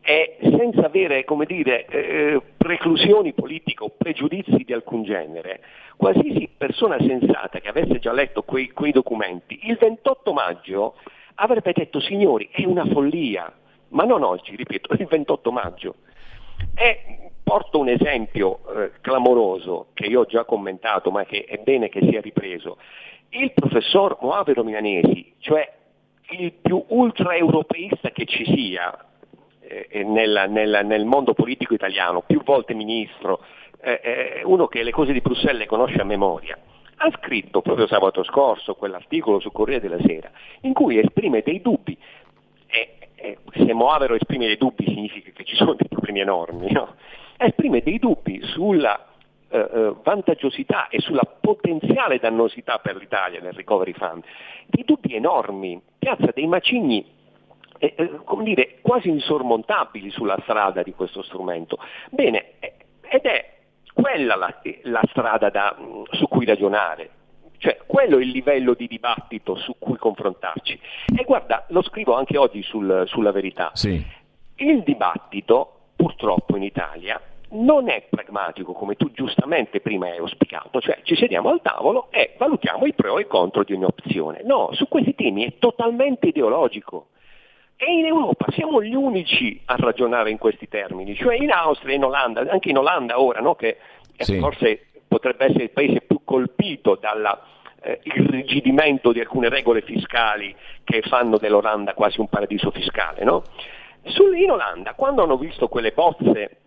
e 0.02 0.38
senza 0.42 0.86
avere 0.86 1.24
come 1.24 1.46
dire, 1.46 1.86
eh, 1.86 2.42
preclusioni 2.58 3.34
politiche 3.34 3.84
o 3.84 3.92
pregiudizi 3.96 4.64
di 4.64 4.74
alcun 4.74 5.04
genere, 5.04 5.62
qualsiasi 5.96 6.50
persona 6.58 6.98
sensata 7.00 7.60
che 7.60 7.70
avesse 7.70 8.00
già 8.00 8.12
letto 8.12 8.44
quei, 8.44 8.72
quei 8.72 8.92
documenti, 8.92 9.60
il 9.64 9.78
28 9.80 10.34
maggio 10.34 10.96
avrebbe 11.36 11.72
detto 11.74 12.00
signori 12.00 12.50
è 12.52 12.66
una 12.66 12.86
follia, 12.86 13.52
ma 13.90 14.04
non 14.04 14.24
oggi, 14.24 14.56
ripeto, 14.56 14.94
il 15.00 15.08
28 15.08 15.52
maggio. 15.52 15.96
E 16.76 17.32
porto 17.44 17.80
un 17.80 17.90
esempio 17.90 18.60
eh, 18.76 18.92
clamoroso 19.02 19.88
che 19.94 20.06
io 20.06 20.22
ho 20.22 20.26
già 20.26 20.46
commentato, 20.46 21.12
ma 21.12 21.26
che 21.26 21.44
è 21.44 21.58
bene 21.58 21.90
che 21.90 22.02
sia 22.02 22.22
ripreso. 22.22 22.78
Il 23.30 23.52
professor 23.54 24.18
Moavero 24.22 24.64
Milanesi, 24.64 25.34
cioè 25.40 25.72
il 26.32 26.54
più 26.54 26.84
ultraeuropeista 26.88 28.10
che 28.12 28.26
ci 28.26 28.46
sia 28.46 29.06
eh, 29.90 30.04
nel, 30.04 30.48
nel, 30.50 30.82
nel, 30.84 31.06
mondo 31.06 31.34
politico 31.34 31.74
italiano, 31.74 32.22
più 32.22 32.44
volte 32.44 32.74
ministro, 32.74 33.42
eh, 33.82 34.00
eh, 34.04 34.42
uno 34.44 34.68
che 34.68 34.84
le 34.84 34.92
cose 34.92 35.14
di 35.14 35.22
Bruxelles 35.22 35.60
le 35.60 35.66
conosce 35.66 36.02
a 36.02 36.04
memoria, 36.04 36.58
ha 36.98 37.10
scritto 37.18 37.62
proprio 37.62 37.88
sabato 37.88 38.24
scorso 38.24 38.76
quell'articolo 38.76 39.40
su 39.40 39.52
Corriere 39.52 39.88
della 39.88 40.02
Sera 40.06 40.30
in 40.62 40.74
cui 40.74 41.00
esprime 41.00 41.42
dei 41.42 41.62
dubbi. 41.62 41.98
E, 42.68 42.96
e 43.16 43.38
se 43.54 43.74
Moavero 43.74 44.16
esprime 44.16 44.46
dei 44.46 44.58
dubbi 44.58 44.86
significa 44.86 45.32
che 45.32 45.44
ci 45.44 45.56
sono 45.56 45.74
dei 45.74 45.88
problemi 45.88 46.20
enormi, 46.20 46.72
no? 46.72 46.96
esprime 47.38 47.82
dei 47.82 47.98
dubbi 47.98 48.42
sulla 48.44 49.08
eh, 49.50 49.58
eh, 49.58 49.94
vantaggiosità 50.04 50.88
e 50.88 51.00
sulla 51.00 51.24
potenziale 51.24 52.20
dannosità 52.20 52.78
per 52.78 52.96
l'Italia 52.96 53.42
del 53.42 53.54
recovery 53.54 53.94
fund, 53.94 54.24
dei 54.68 54.86
dubbi 54.86 55.16
enormi, 55.16 55.82
piazza 55.98 56.32
dei 56.34 56.48
macigni 56.48 57.20
eh, 57.82 58.20
come 58.24 58.44
dire, 58.44 58.78
quasi 58.82 59.10
insormontabili 59.10 60.12
sulla 60.12 60.38
strada 60.44 60.84
di 60.84 60.94
questo 60.94 61.24
strumento. 61.24 61.80
Bene, 62.10 62.54
ed 63.02 63.24
è 63.24 63.54
quella 63.94 64.36
la, 64.36 64.62
la 64.84 65.02
strada 65.10 65.50
da, 65.50 65.76
su 66.12 66.28
cui 66.28 66.46
ragionare, 66.46 67.10
cioè 67.58 67.80
quello 67.86 68.18
è 68.18 68.22
il 68.22 68.30
livello 68.30 68.74
di 68.74 68.88
dibattito 68.88 69.56
su 69.56 69.76
cui 69.78 69.98
confrontarci. 69.98 70.80
E 71.16 71.24
guarda, 71.24 71.66
lo 71.70 71.82
scrivo 71.82 72.14
anche 72.14 72.38
oggi 72.38 72.62
sul, 72.62 73.04
sulla 73.08 73.32
verità. 73.32 73.72
Sì. 73.74 74.04
Il 74.56 74.84
dibattito, 74.84 75.90
purtroppo 75.96 76.56
in 76.56 76.64
Italia, 76.64 77.20
non 77.52 77.90
è 77.90 78.06
pragmatico 78.10 78.74
come 78.74 78.96
tu 78.96 79.12
giustamente 79.12 79.82
prima 79.82 80.08
hai 80.08 80.18
auspicato, 80.18 80.80
cioè 80.80 81.00
ci 81.04 81.16
sediamo 81.16 81.50
al 81.50 81.62
tavolo 81.62 82.08
e 82.12 82.36
valutiamo 82.38 82.86
i 82.86 82.94
pro 82.94 83.18
e 83.18 83.24
i 83.24 83.28
contro 83.28 83.64
di 83.64 83.74
ogni 83.74 83.86
opzione. 83.86 84.42
No, 84.44 84.70
su 84.72 84.88
questi 84.88 85.16
temi 85.16 85.46
è 85.46 85.58
totalmente 85.60 86.28
ideologico. 86.28 87.08
E 87.84 87.92
in 87.92 88.06
Europa 88.06 88.46
siamo 88.52 88.84
gli 88.84 88.94
unici 88.94 89.60
a 89.66 89.76
ragionare 89.76 90.30
in 90.30 90.38
questi 90.38 90.68
termini, 90.68 91.16
cioè 91.16 91.36
in 91.36 91.50
Austria, 91.50 91.96
in 91.96 92.04
Olanda, 92.04 92.42
anche 92.42 92.70
in 92.70 92.78
Olanda 92.78 93.20
ora, 93.20 93.40
no, 93.40 93.56
che 93.56 93.78
sì. 94.18 94.38
forse 94.38 94.86
potrebbe 95.08 95.46
essere 95.46 95.64
il 95.64 95.72
paese 95.72 96.02
più 96.02 96.22
colpito 96.24 97.00
dall'irrigidimento 97.02 99.10
eh, 99.10 99.14
di 99.14 99.20
alcune 99.20 99.50
regole 99.50 99.82
fiscali 99.82 100.56
che 100.84 101.02
fanno 101.02 101.40
dell'Olanda 101.40 101.96
quasi 101.96 102.20
un 102.20 102.28
paradiso 102.28 102.70
fiscale. 102.70 103.24
No? 103.24 103.42
Sul, 104.04 104.38
in 104.38 104.52
Olanda, 104.52 104.94
quando 104.94 105.24
hanno 105.24 105.38
visto 105.38 105.68
quelle 105.68 105.92
bozze 105.92 106.58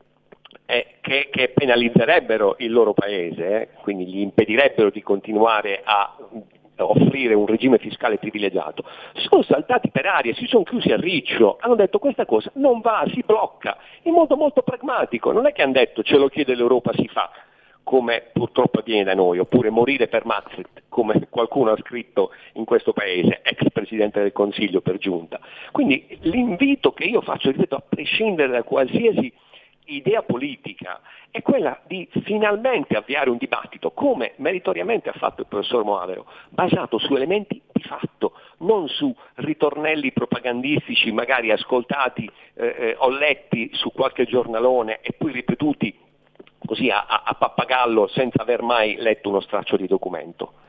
eh, 0.66 0.96
che, 1.00 1.28
che, 1.30 1.50
penalizzerebbero 1.50 2.56
il 2.58 2.72
loro 2.72 2.92
paese, 2.92 3.60
eh, 3.60 3.68
quindi 3.82 4.06
gli 4.06 4.18
impedirebbero 4.18 4.90
di 4.90 5.00
continuare 5.00 5.80
a 5.84 6.12
offrire 6.76 7.34
un 7.34 7.46
regime 7.46 7.78
fiscale 7.78 8.18
privilegiato, 8.18 8.84
sono 9.14 9.42
saltati 9.42 9.90
per 9.90 10.06
aria, 10.06 10.34
si 10.34 10.46
sono 10.46 10.64
chiusi 10.64 10.90
a 10.90 10.96
riccio, 10.96 11.56
hanno 11.60 11.74
detto 11.74 11.98
questa 11.98 12.26
cosa 12.26 12.50
non 12.54 12.80
va, 12.80 13.04
si 13.12 13.22
blocca, 13.24 13.76
in 14.02 14.12
modo 14.12 14.36
molto 14.36 14.62
pragmatico, 14.62 15.32
non 15.32 15.46
è 15.46 15.52
che 15.52 15.62
hanno 15.62 15.72
detto 15.72 16.02
ce 16.02 16.16
lo 16.16 16.28
chiede 16.28 16.54
l'Europa, 16.54 16.92
si 16.94 17.08
fa, 17.08 17.30
come 17.84 18.30
purtroppo 18.32 18.80
avviene 18.80 19.04
da 19.04 19.14
noi, 19.14 19.38
oppure 19.38 19.70
morire 19.70 20.08
per 20.08 20.24
Maxit, 20.24 20.84
come 20.88 21.28
qualcuno 21.28 21.70
ha 21.70 21.76
scritto 21.76 22.30
in 22.54 22.64
questo 22.64 22.92
paese, 22.92 23.40
ex 23.42 23.70
Presidente 23.70 24.20
del 24.20 24.32
Consiglio 24.32 24.80
per 24.80 24.96
giunta. 24.96 25.38
Quindi 25.70 26.18
l'invito 26.22 26.92
che 26.92 27.04
io 27.04 27.20
faccio, 27.20 27.50
ripeto, 27.50 27.76
a 27.76 27.82
prescindere 27.86 28.52
da 28.52 28.62
qualsiasi 28.62 29.32
idea 29.86 30.22
politica 30.22 31.00
è 31.30 31.42
quella 31.42 31.80
di 31.86 32.08
finalmente 32.22 32.96
avviare 32.96 33.30
un 33.30 33.36
dibattito, 33.36 33.90
come 33.90 34.34
meritoriamente 34.36 35.08
ha 35.08 35.14
fatto 35.14 35.42
il 35.42 35.46
professor 35.48 35.84
Moavero, 35.84 36.26
basato 36.48 36.98
su 36.98 37.14
elementi 37.14 37.60
di 37.72 37.82
fatto, 37.82 38.34
non 38.58 38.88
su 38.88 39.14
ritornelli 39.34 40.12
propagandistici 40.12 41.12
magari 41.12 41.50
ascoltati 41.50 42.30
eh, 42.54 42.66
eh 42.78 42.96
o 42.98 43.08
letti 43.10 43.70
su 43.72 43.92
qualche 43.92 44.26
giornalone 44.26 45.00
e 45.00 45.12
poi 45.12 45.32
ripetuti 45.32 45.98
così 46.64 46.88
a, 46.88 47.04
a, 47.24 47.34
pappagallo 47.34 48.06
senza 48.08 48.42
aver 48.42 48.62
mai 48.62 48.96
letto 48.96 49.28
uno 49.28 49.40
straccio 49.40 49.76
di 49.76 49.86
documento. 49.86 50.62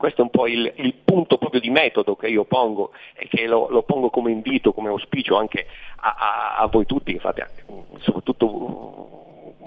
Questo 0.00 0.22
è 0.22 0.24
un 0.24 0.30
po' 0.30 0.46
il, 0.46 0.72
il, 0.76 0.94
punto 1.04 1.36
proprio 1.36 1.60
di 1.60 1.68
metodo 1.68 2.16
che 2.16 2.26
io 2.26 2.44
pongo 2.44 2.92
e 3.14 3.28
che 3.28 3.46
lo, 3.46 3.68
lo 3.68 3.82
pongo 3.82 4.08
come 4.08 4.30
invito, 4.30 4.72
come 4.72 4.88
auspicio 4.88 5.36
anche 5.36 5.66
a, 5.96 6.14
a, 6.18 6.56
a 6.56 6.66
voi 6.68 6.86
tutti, 6.86 7.18
fate 7.18 7.46
soprattutto 7.98 9.58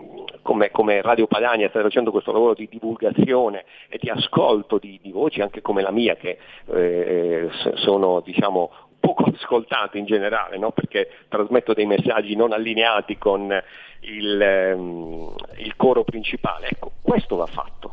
come, 0.41 0.71
come, 0.71 1.03
Radio 1.03 1.27
Padania 1.27 1.69
state 1.69 1.85
facendo 1.85 2.09
questo 2.09 2.31
lavoro 2.31 2.55
di 2.55 2.67
divulgazione 2.67 3.65
e 3.87 3.99
di 4.01 4.09
ascolto 4.09 4.79
di, 4.79 4.99
di 5.03 5.11
voci 5.11 5.39
anche 5.41 5.61
come 5.61 5.83
la 5.83 5.91
mia 5.91 6.15
che 6.15 6.39
eh, 6.65 7.49
sono 7.75 8.19
diciamo, 8.21 8.71
poco 8.99 9.25
ascoltate 9.25 9.99
in 9.99 10.05
generale, 10.05 10.57
no? 10.57 10.71
perché 10.71 11.09
trasmetto 11.27 11.75
dei 11.75 11.85
messaggi 11.85 12.35
non 12.35 12.53
allineati 12.53 13.19
con 13.19 13.55
il, 13.99 14.73
um, 14.75 15.35
il 15.57 15.75
coro 15.75 16.03
principale. 16.03 16.69
Ecco, 16.71 16.93
questo 17.03 17.35
va 17.35 17.45
fatto. 17.45 17.91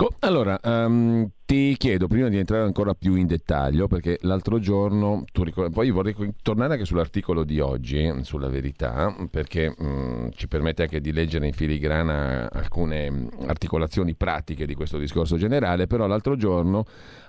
Ecco, 0.00 0.14
allora, 0.20 0.60
um, 0.62 1.28
ti 1.44 1.74
chiedo, 1.76 2.06
prima 2.06 2.28
di 2.28 2.38
entrare 2.38 2.62
ancora 2.62 2.94
più 2.94 3.16
in 3.16 3.26
dettaglio, 3.26 3.88
perché 3.88 4.18
l'altro 4.20 4.60
giorno, 4.60 5.24
ricordi, 5.32 5.74
poi 5.74 5.90
vorrei 5.90 6.14
tornare 6.40 6.74
anche 6.74 6.84
sull'articolo 6.84 7.42
di 7.42 7.58
oggi, 7.58 8.08
sulla 8.22 8.48
verità, 8.48 9.12
perché 9.28 9.74
um, 9.76 10.30
ci 10.30 10.46
permette 10.46 10.82
anche 10.82 11.00
di 11.00 11.10
leggere 11.10 11.48
in 11.48 11.52
filigrana 11.52 12.48
alcune 12.48 13.28
articolazioni 13.48 14.14
pratiche 14.14 14.66
di 14.66 14.76
questo 14.76 14.98
discorso 14.98 15.36
generale, 15.36 15.88
però 15.88 16.06
l'altro 16.06 16.36
giorno, 16.36 16.84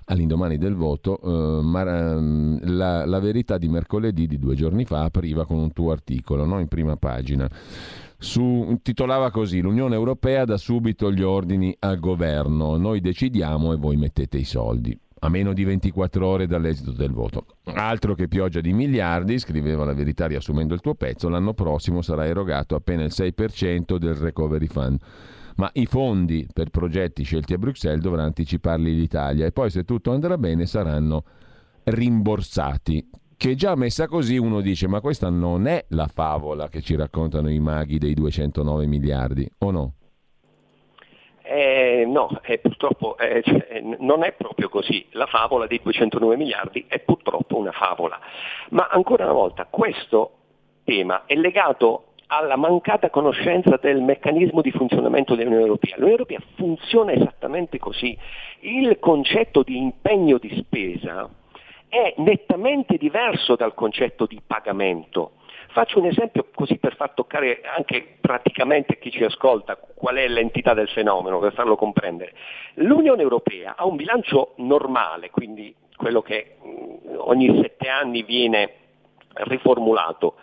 all'indomani 0.06 0.60
del 0.60 0.76
voto, 0.76 1.18
uh, 1.24 1.62
Mar- 1.64 2.22
la, 2.66 3.04
la, 3.08 3.20
verità 3.20 3.58
di 3.58 3.68
mercoledì 3.68 4.28
di 4.28 4.38
due 4.38 4.54
giorni 4.54 4.86
fa 4.86 5.06
apriva 5.06 5.44
con 5.44 5.58
un 5.58 5.74
tuo 5.74 5.92
articolo, 5.92 6.46
no? 6.46 6.60
in 6.60 6.68
prima 6.68 6.96
pagina 6.98 7.50
su, 8.22 8.78
titolava 8.82 9.32
così 9.32 9.62
l'Unione 9.62 9.96
Europea 9.96 10.44
dà 10.44 10.58
subito 10.58 11.12
gli 11.12 11.22
ordini 11.22 11.76
al 11.80 12.00
governo, 12.00 12.76
noi 12.76 13.00
decidiamo 13.00 13.72
e 13.72 13.78
voi 13.78 13.96
mettete 13.96 14.38
i 14.38 14.44
soldi 14.44 15.00
a 15.22 15.30
meno 15.30 15.54
di 15.54 15.64
24 15.64 16.26
ore 16.26 16.48
dall'esito 16.48 16.92
del 16.92 17.12
voto. 17.12 17.46
Altro 17.74 18.16
che 18.16 18.28
pioggia 18.28 18.62
di 18.62 18.72
miliardi, 18.72 19.38
scriveva 19.38 19.84
la 19.84 19.94
verità 19.94 20.28
riassumendo 20.28 20.74
il 20.74 20.80
tuo 20.80 20.96
pezzo, 20.96 21.28
l'anno 21.28 21.54
prossimo 21.54 22.02
sarà 22.02 22.26
erogato 22.26 22.76
appena 22.76 23.04
il 23.04 23.12
6% 23.14 23.98
del 23.98 24.16
recovery 24.16 24.68
fund. 24.68 25.00
Ma 25.58 25.70
i 25.74 25.86
fondi 25.86 26.48
per 26.54 26.70
progetti 26.70 27.24
scelti 27.24 27.54
a 27.54 27.58
Bruxelles 27.58 28.02
dovrà 28.02 28.24
anticiparli 28.24 28.96
l'Italia 28.96 29.46
e 29.46 29.52
poi 29.52 29.70
se 29.70 29.84
tutto 29.84 30.14
andrà 30.14 30.38
bene 30.38 30.66
saranno 30.66 31.26
rimborsati 31.84 33.10
che 33.40 33.56
già 33.56 33.74
messa 33.78 34.06
così 34.08 34.38
uno 34.38 34.60
dice 34.60 34.90
ma 34.90 35.00
questa 35.00 35.30
non 35.30 35.66
è 35.66 35.86
la 35.92 36.08
favola 36.08 36.68
che 36.68 36.82
ci 36.82 36.98
raccontano 36.98 37.50
i 37.50 37.60
maghi 37.60 37.98
dei 37.98 38.14
209 38.14 38.86
miliardi, 38.86 39.50
o 39.60 39.72
no? 39.72 39.94
Eh, 41.42 42.04
no, 42.06 42.42
eh, 42.44 42.60
purtroppo 42.60 43.18
eh, 43.18 43.42
cioè, 43.42 43.80
non 44.00 44.26
è 44.26 44.34
proprio 44.34 44.68
così. 44.68 45.08
La 45.12 45.26
favola 45.26 45.68
dei 45.68 45.80
209 45.82 46.36
miliardi 46.36 46.84
è 46.90 47.00
purtroppo 47.00 47.56
una 47.56 47.72
favola. 47.72 48.20
Ma 48.72 48.90
ancora 48.92 49.24
una 49.24 49.34
volta, 49.34 49.66
questo 49.70 50.32
tema 50.84 51.24
è 51.26 51.36
legato 51.36 52.16
alla 52.28 52.58
mancata 52.58 53.10
conoscenza 53.10 53.80
del 53.82 54.02
meccanismo 54.02 54.62
di 54.62 54.72
funzionamento 54.72 55.36
dell'Unione 55.36 55.64
Europea. 55.64 55.96
L'Unione 55.96 56.18
Europea 56.18 56.40
funziona 56.56 57.14
esattamente 57.14 57.80
così. 57.80 58.16
Il 58.60 59.00
concetto 59.00 59.64
di 59.64 59.78
impegno 59.78 60.38
di 60.38 60.54
spesa 60.58 61.39
è 61.90 62.14
nettamente 62.18 62.98
diverso 62.98 63.56
dal 63.56 63.74
concetto 63.74 64.26
di 64.26 64.40
pagamento. 64.46 65.34
Faccio 65.72 66.00
un 66.00 66.06
esempio 66.06 66.48
così 66.54 66.78
per 66.78 66.96
far 66.96 67.12
toccare 67.12 67.62
anche 67.64 68.18
praticamente 68.22 68.98
chi 68.98 69.12
ci 69.12 69.24
ascolta 69.24 69.76
qual 69.76 70.16
è 70.16 70.28
l'entità 70.28 70.74
del 70.74 70.90
fenomeno, 70.90 71.40
per 71.40 71.54
farlo 71.54 71.76
comprendere. 71.76 72.34
L'Unione 72.76 73.22
Europea 73.22 73.76
ha 73.76 73.86
un 73.86 73.96
bilancio 73.96 74.54
normale, 74.58 75.30
quindi 75.30 75.76
quello 75.96 76.22
che 76.22 76.56
mm, 76.64 77.16
ogni 77.18 77.62
sette 77.62 77.90
anni 77.90 78.24
viene 78.24 78.74
riformulato, 79.34 80.36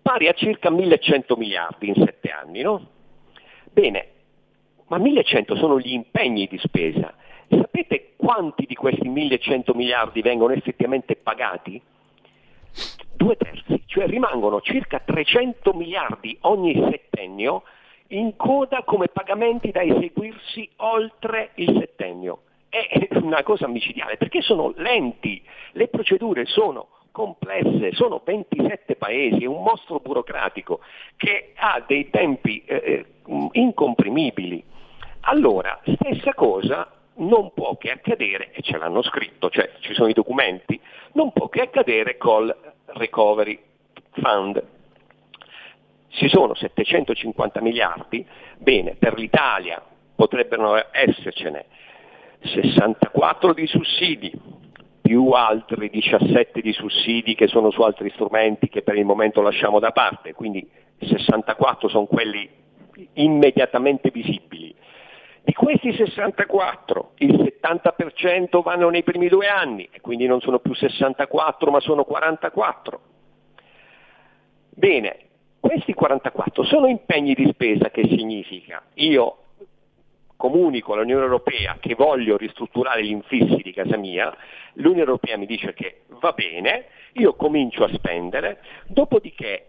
pari 0.00 0.28
a 0.28 0.32
circa 0.32 0.70
1100 0.70 1.36
miliardi 1.36 1.88
in 1.88 1.94
sette 1.94 2.30
anni, 2.30 2.62
no? 2.62 2.88
Bene, 3.72 4.08
ma 4.88 4.98
1100 4.98 5.56
sono 5.56 5.78
gli 5.78 5.92
impegni 5.92 6.46
di 6.46 6.58
spesa. 6.58 7.14
Sapete 7.50 8.12
quanti 8.16 8.64
di 8.66 8.74
questi 8.76 9.08
1100 9.08 9.74
miliardi 9.74 10.22
vengono 10.22 10.52
effettivamente 10.52 11.16
pagati? 11.16 11.82
Due 13.12 13.36
terzi, 13.36 13.82
cioè 13.86 14.06
rimangono 14.06 14.60
circa 14.60 15.00
300 15.00 15.72
miliardi 15.72 16.38
ogni 16.42 16.74
settennio 16.90 17.64
in 18.08 18.36
coda 18.36 18.82
come 18.84 19.08
pagamenti 19.08 19.72
da 19.72 19.82
eseguirsi 19.82 20.68
oltre 20.76 21.50
il 21.54 21.76
settennio. 21.78 22.42
È 22.68 23.08
una 23.16 23.42
cosa 23.42 23.66
micidiale 23.66 24.16
perché 24.16 24.42
sono 24.42 24.72
lenti, 24.76 25.42
le 25.72 25.88
procedure 25.88 26.46
sono 26.46 26.86
complesse, 27.10 27.92
sono 27.92 28.22
27 28.24 28.94
paesi, 28.94 29.42
è 29.42 29.46
un 29.46 29.62
mostro 29.64 29.98
burocratico 29.98 30.78
che 31.16 31.52
ha 31.56 31.82
dei 31.84 32.08
tempi 32.10 32.62
eh, 32.64 32.74
eh 32.76 33.06
incomprimibili. 33.52 34.62
Allora, 35.22 35.80
stessa 35.84 36.32
cosa 36.34 36.99
non 37.20 37.52
può 37.52 37.76
che 37.76 37.90
accadere, 37.90 38.50
e 38.52 38.62
ce 38.62 38.76
l'hanno 38.76 39.02
scritto, 39.02 39.50
cioè 39.50 39.70
ci 39.80 39.94
sono 39.94 40.08
i 40.08 40.12
documenti, 40.12 40.80
non 41.12 41.32
può 41.32 41.48
che 41.48 41.62
accadere 41.62 42.16
col 42.16 42.54
Recovery 42.86 43.58
Fund. 44.12 44.62
Ci 46.08 46.28
sono 46.28 46.54
750 46.54 47.60
miliardi, 47.60 48.26
bene, 48.58 48.96
per 48.96 49.18
l'Italia 49.18 49.82
potrebbero 50.14 50.76
essercene 50.90 51.66
64 52.42 53.52
di 53.52 53.66
sussidi, 53.66 54.32
più 55.00 55.30
altri 55.30 55.90
17 55.90 56.60
di 56.60 56.72
sussidi 56.72 57.34
che 57.34 57.48
sono 57.48 57.70
su 57.70 57.82
altri 57.82 58.10
strumenti 58.10 58.68
che 58.68 58.82
per 58.82 58.96
il 58.96 59.04
momento 59.04 59.40
lasciamo 59.40 59.78
da 59.78 59.90
parte, 59.92 60.34
quindi 60.34 60.68
64 60.98 61.88
sono 61.88 62.06
quelli 62.06 62.48
immediatamente 63.14 64.10
visibili. 64.10 64.74
Di 65.42 65.52
questi 65.52 65.92
64 65.94 67.12
il 67.18 67.54
70% 67.62 68.62
vanno 68.62 68.90
nei 68.90 69.02
primi 69.02 69.28
due 69.28 69.48
anni 69.48 69.88
e 69.90 70.00
quindi 70.00 70.26
non 70.26 70.40
sono 70.40 70.58
più 70.58 70.74
64 70.74 71.70
ma 71.70 71.80
sono 71.80 72.04
44. 72.04 73.00
Bene, 74.70 75.16
questi 75.60 75.92
44 75.92 76.62
sono 76.64 76.86
impegni 76.86 77.34
di 77.34 77.48
spesa 77.52 77.90
che 77.90 78.06
significa 78.06 78.82
io 78.94 79.36
comunico 80.40 80.94
all'Unione 80.94 81.24
Europea 81.24 81.76
che 81.78 81.94
voglio 81.94 82.38
ristrutturare 82.38 83.04
gli 83.04 83.10
infissi 83.10 83.60
di 83.62 83.72
casa 83.74 83.98
mia, 83.98 84.34
l'Unione 84.74 85.10
Europea 85.10 85.36
mi 85.36 85.44
dice 85.44 85.74
che 85.74 86.04
va 86.20 86.32
bene, 86.32 86.86
io 87.12 87.34
comincio 87.34 87.84
a 87.84 87.90
spendere, 87.92 88.62
dopodiché 88.86 89.66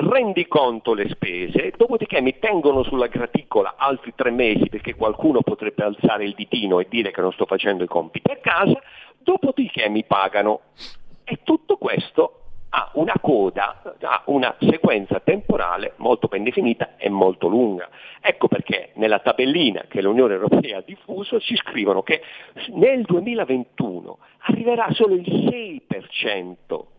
rendi 0.00 0.46
conto 0.46 0.94
le 0.94 1.08
spese, 1.08 1.72
dopodiché 1.76 2.20
mi 2.20 2.38
tengono 2.38 2.82
sulla 2.84 3.08
graticola 3.08 3.74
altri 3.76 4.12
tre 4.14 4.30
mesi 4.30 4.68
perché 4.68 4.94
qualcuno 4.94 5.42
potrebbe 5.42 5.82
alzare 5.82 6.24
il 6.24 6.34
ditino 6.34 6.78
e 6.78 6.86
dire 6.88 7.10
che 7.10 7.20
non 7.20 7.32
sto 7.32 7.46
facendo 7.46 7.82
i 7.82 7.88
compiti 7.88 8.30
a 8.30 8.36
casa, 8.36 8.80
dopodiché 9.18 9.88
mi 9.88 10.04
pagano. 10.04 10.60
E 11.24 11.40
tutto 11.42 11.76
questo 11.76 12.34
ha 12.70 12.90
una 12.94 13.14
coda, 13.20 13.82
ha 14.00 14.22
una 14.26 14.54
sequenza 14.60 15.20
temporale 15.20 15.94
molto 15.96 16.28
ben 16.28 16.44
definita 16.44 16.96
e 16.96 17.08
molto 17.08 17.48
lunga. 17.48 17.88
Ecco 18.20 18.46
perché 18.46 18.90
nella 18.94 19.18
tabellina 19.18 19.84
che 19.88 20.00
l'Unione 20.00 20.34
Europea 20.34 20.78
ha 20.78 20.82
diffuso 20.84 21.40
ci 21.40 21.56
scrivono 21.56 22.02
che 22.02 22.22
nel 22.74 23.02
2021 23.02 24.18
arriverà 24.38 24.88
solo 24.92 25.14
il 25.14 25.22
6% 25.22 26.96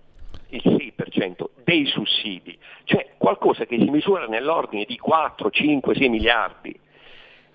il 0.49 0.61
6% 0.63 1.49
dei 1.63 1.85
sussidi, 1.85 2.57
cioè 2.83 3.13
qualcosa 3.17 3.65
che 3.65 3.77
si 3.77 3.89
misura 3.89 4.25
nell'ordine 4.25 4.85
di 4.85 4.97
4, 4.97 5.49
5, 5.49 5.95
6 5.95 6.09
miliardi. 6.09 6.79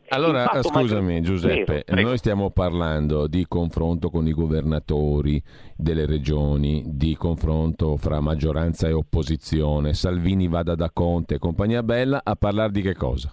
Allora, 0.09 0.63
scusami 0.63 1.23
Giuseppe, 1.23 1.85
Vero, 1.87 2.03
noi 2.03 2.19
stiamo 2.19 2.51
parlando 2.51 3.27
di 3.27 3.47
confronto 3.49 4.11
con 4.11 4.27
i 4.27 4.33
governatori 4.33 5.43
delle 5.75 6.05
regioni, 6.05 6.83
di 6.87 7.17
confronto 7.17 7.97
fra 7.97 8.21
maggioranza 8.21 8.87
e 8.87 8.93
opposizione. 8.93 9.95
Salvini 9.95 10.47
vada 10.47 10.75
da 10.75 10.91
Conte 10.93 11.37
e 11.37 11.39
compagnia 11.39 11.83
bella 11.83 12.21
a 12.23 12.37
parlare 12.37 12.71
di 12.71 12.83
che 12.83 12.95
cosa? 12.95 13.33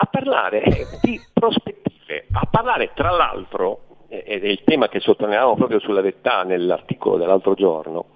A 0.00 0.06
parlare 0.06 0.62
di 1.02 1.20
prospettive, 1.32 2.26
a 2.32 2.46
parlare 2.50 2.92
tra 2.94 3.10
l'altro 3.10 3.87
ed 4.28 4.44
è 4.44 4.48
il 4.48 4.62
tema 4.62 4.88
che 4.88 5.00
sottolineavamo 5.00 5.54
proprio 5.56 5.80
sulla 5.80 6.02
verità 6.02 6.42
nell'articolo 6.42 7.16
dell'altro 7.16 7.54
giorno, 7.54 8.08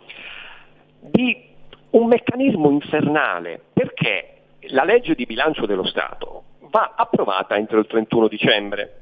di 1.01 1.49
un 1.91 2.07
meccanismo 2.07 2.69
infernale 2.69 3.59
perché 3.73 4.43
la 4.69 4.85
legge 4.85 5.15
di 5.15 5.25
bilancio 5.25 5.65
dello 5.65 5.87
Stato 5.87 6.43
va 6.69 6.93
approvata 6.97 7.57
entro 7.57 7.79
il 7.79 7.87
31 7.87 8.29
dicembre. 8.29 9.01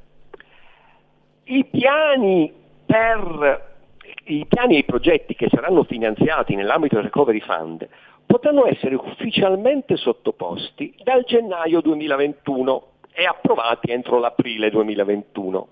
I 1.45 1.65
piani, 1.65 2.53
per, 2.87 3.79
i 4.27 4.47
piani 4.47 4.77
e 4.77 4.79
i 4.79 4.85
progetti 4.85 5.35
che 5.35 5.49
saranno 5.51 5.83
finanziati 5.83 6.55
nell'ambito 6.55 6.95
del 6.95 7.05
Recovery 7.05 7.41
Fund 7.41 7.89
potranno 8.25 8.67
essere 8.67 8.95
ufficialmente 8.95 9.97
sottoposti 9.97 10.95
dal 11.03 11.25
gennaio 11.25 11.81
2021 11.81 12.87
e 13.13 13.25
approvati 13.25 13.91
entro 13.91 14.21
l'aprile 14.21 14.71
2021. 14.71 15.69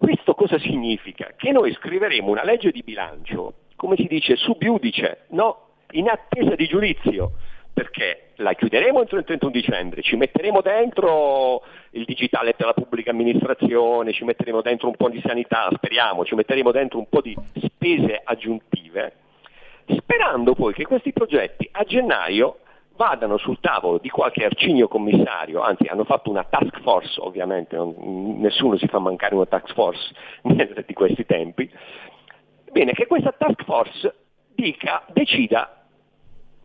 Questo 0.00 0.32
cosa 0.32 0.58
significa? 0.58 1.34
Che 1.36 1.52
noi 1.52 1.74
scriveremo 1.74 2.30
una 2.30 2.42
legge 2.42 2.70
di 2.70 2.82
bilancio, 2.82 3.52
come 3.76 3.96
si 3.96 4.06
dice, 4.06 4.34
sub 4.34 4.62
iudice, 4.62 5.26
no? 5.32 5.72
in 5.90 6.08
attesa 6.08 6.54
di 6.54 6.66
giudizio, 6.66 7.32
perché 7.70 8.30
la 8.36 8.54
chiuderemo 8.54 8.98
entro 8.98 9.18
il 9.18 9.26
31 9.26 9.52
dicembre, 9.52 10.00
ci 10.00 10.16
metteremo 10.16 10.62
dentro 10.62 11.62
il 11.90 12.06
digitale 12.06 12.54
per 12.54 12.64
la 12.64 12.72
pubblica 12.72 13.10
amministrazione, 13.10 14.12
ci 14.12 14.24
metteremo 14.24 14.62
dentro 14.62 14.88
un 14.88 14.96
po' 14.96 15.10
di 15.10 15.20
sanità, 15.22 15.68
speriamo, 15.70 16.24
ci 16.24 16.34
metteremo 16.34 16.70
dentro 16.70 16.96
un 16.96 17.06
po' 17.06 17.20
di 17.20 17.36
spese 17.62 18.22
aggiuntive, 18.24 19.12
sperando 19.84 20.54
poi 20.54 20.72
che 20.72 20.86
questi 20.86 21.12
progetti 21.12 21.68
a 21.72 21.84
gennaio 21.84 22.60
vadano 23.00 23.38
sul 23.38 23.60
tavolo 23.60 23.96
di 23.96 24.10
qualche 24.10 24.44
arcigno 24.44 24.86
commissario, 24.86 25.62
anzi 25.62 25.86
hanno 25.86 26.04
fatto 26.04 26.28
una 26.28 26.44
task 26.44 26.82
force 26.82 27.18
ovviamente, 27.18 27.74
non, 27.74 27.94
nessuno 28.38 28.76
si 28.76 28.86
fa 28.88 28.98
mancare 28.98 29.34
una 29.34 29.46
task 29.46 29.72
force 29.72 30.12
di 30.84 30.92
questi 30.92 31.24
tempi, 31.24 31.70
bene, 32.70 32.92
che 32.92 33.06
questa 33.06 33.32
task 33.32 33.64
force 33.64 34.14
dica, 34.54 35.02
decida 35.14 35.76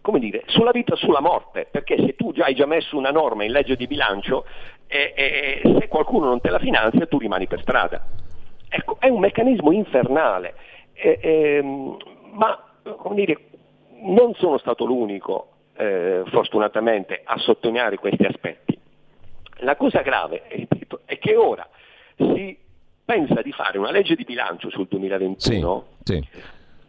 come 0.01 0.19
dire, 0.19 0.43
sulla 0.47 0.71
vita 0.71 0.93
o 0.93 0.97
sulla 0.97 1.21
morte, 1.21 1.69
perché 1.71 1.95
se 2.05 2.15
tu 2.17 2.33
già 2.33 2.43
hai 2.45 2.53
già 2.53 2.65
messo 2.65 2.97
una 2.97 3.11
norma 3.11 3.45
in 3.45 3.51
legge 3.51 3.77
di 3.77 3.87
bilancio 3.87 4.45
e, 4.87 5.13
e 5.15 5.77
se 5.79 5.87
qualcuno 5.87 6.25
non 6.25 6.41
te 6.41 6.49
la 6.49 6.59
finanzia 6.59 7.07
tu 7.07 7.17
rimani 7.17 7.47
per 7.47 7.61
strada. 7.61 8.05
Ecco, 8.67 8.97
è 8.99 9.07
un 9.07 9.21
meccanismo 9.21 9.71
infernale, 9.71 10.55
e, 10.93 11.17
e, 11.21 11.61
ma 12.33 12.61
dire, 13.13 13.37
non 14.01 14.33
sono 14.35 14.57
stato 14.57 14.85
l'unico 14.85 15.54
eh, 15.77 16.23
fortunatamente 16.27 17.21
a 17.23 17.37
sottolineare 17.37 17.97
questi 17.97 18.23
aspetti. 18.23 18.77
La 19.59 19.75
cosa 19.75 20.01
grave, 20.01 20.43
ripeto, 20.49 21.01
è 21.05 21.17
che 21.17 21.35
ora 21.35 21.67
si 22.17 22.57
pensa 23.03 23.41
di 23.41 23.51
fare 23.51 23.77
una 23.77 23.91
legge 23.91 24.15
di 24.15 24.23
bilancio 24.23 24.69
sul 24.69 24.87
2021 24.89 25.85
sì, 25.99 26.27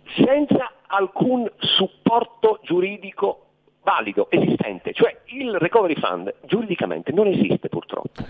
sì. 0.05 0.25
senza 0.25 0.73
alcun 0.87 1.51
supporto 1.59 2.61
giuridico 2.63 3.43
valido, 3.83 4.29
esistente, 4.31 4.93
cioè 4.93 5.17
il 5.27 5.55
recovery 5.59 5.95
fund 5.95 6.35
giuridicamente 6.47 7.13
non 7.13 7.29
esiste 7.29 7.69
purtroppo. 7.69 8.25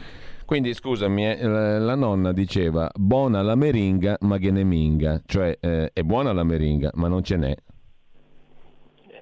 Quindi 0.44 0.74
scusami, 0.74 1.30
eh, 1.30 1.46
la 1.46 1.94
nonna 1.94 2.32
diceva 2.32 2.90
buona 2.94 3.40
la 3.42 3.54
meringa 3.54 4.16
ma 4.20 4.36
che 4.36 4.50
ne 4.50 4.64
minga, 4.64 5.20
cioè 5.24 5.56
eh, 5.60 5.90
è 5.92 6.02
buona 6.02 6.32
la 6.32 6.44
meringa 6.44 6.90
ma 6.94 7.08
non 7.08 7.22
ce 7.22 7.36
n'è. 7.36 7.54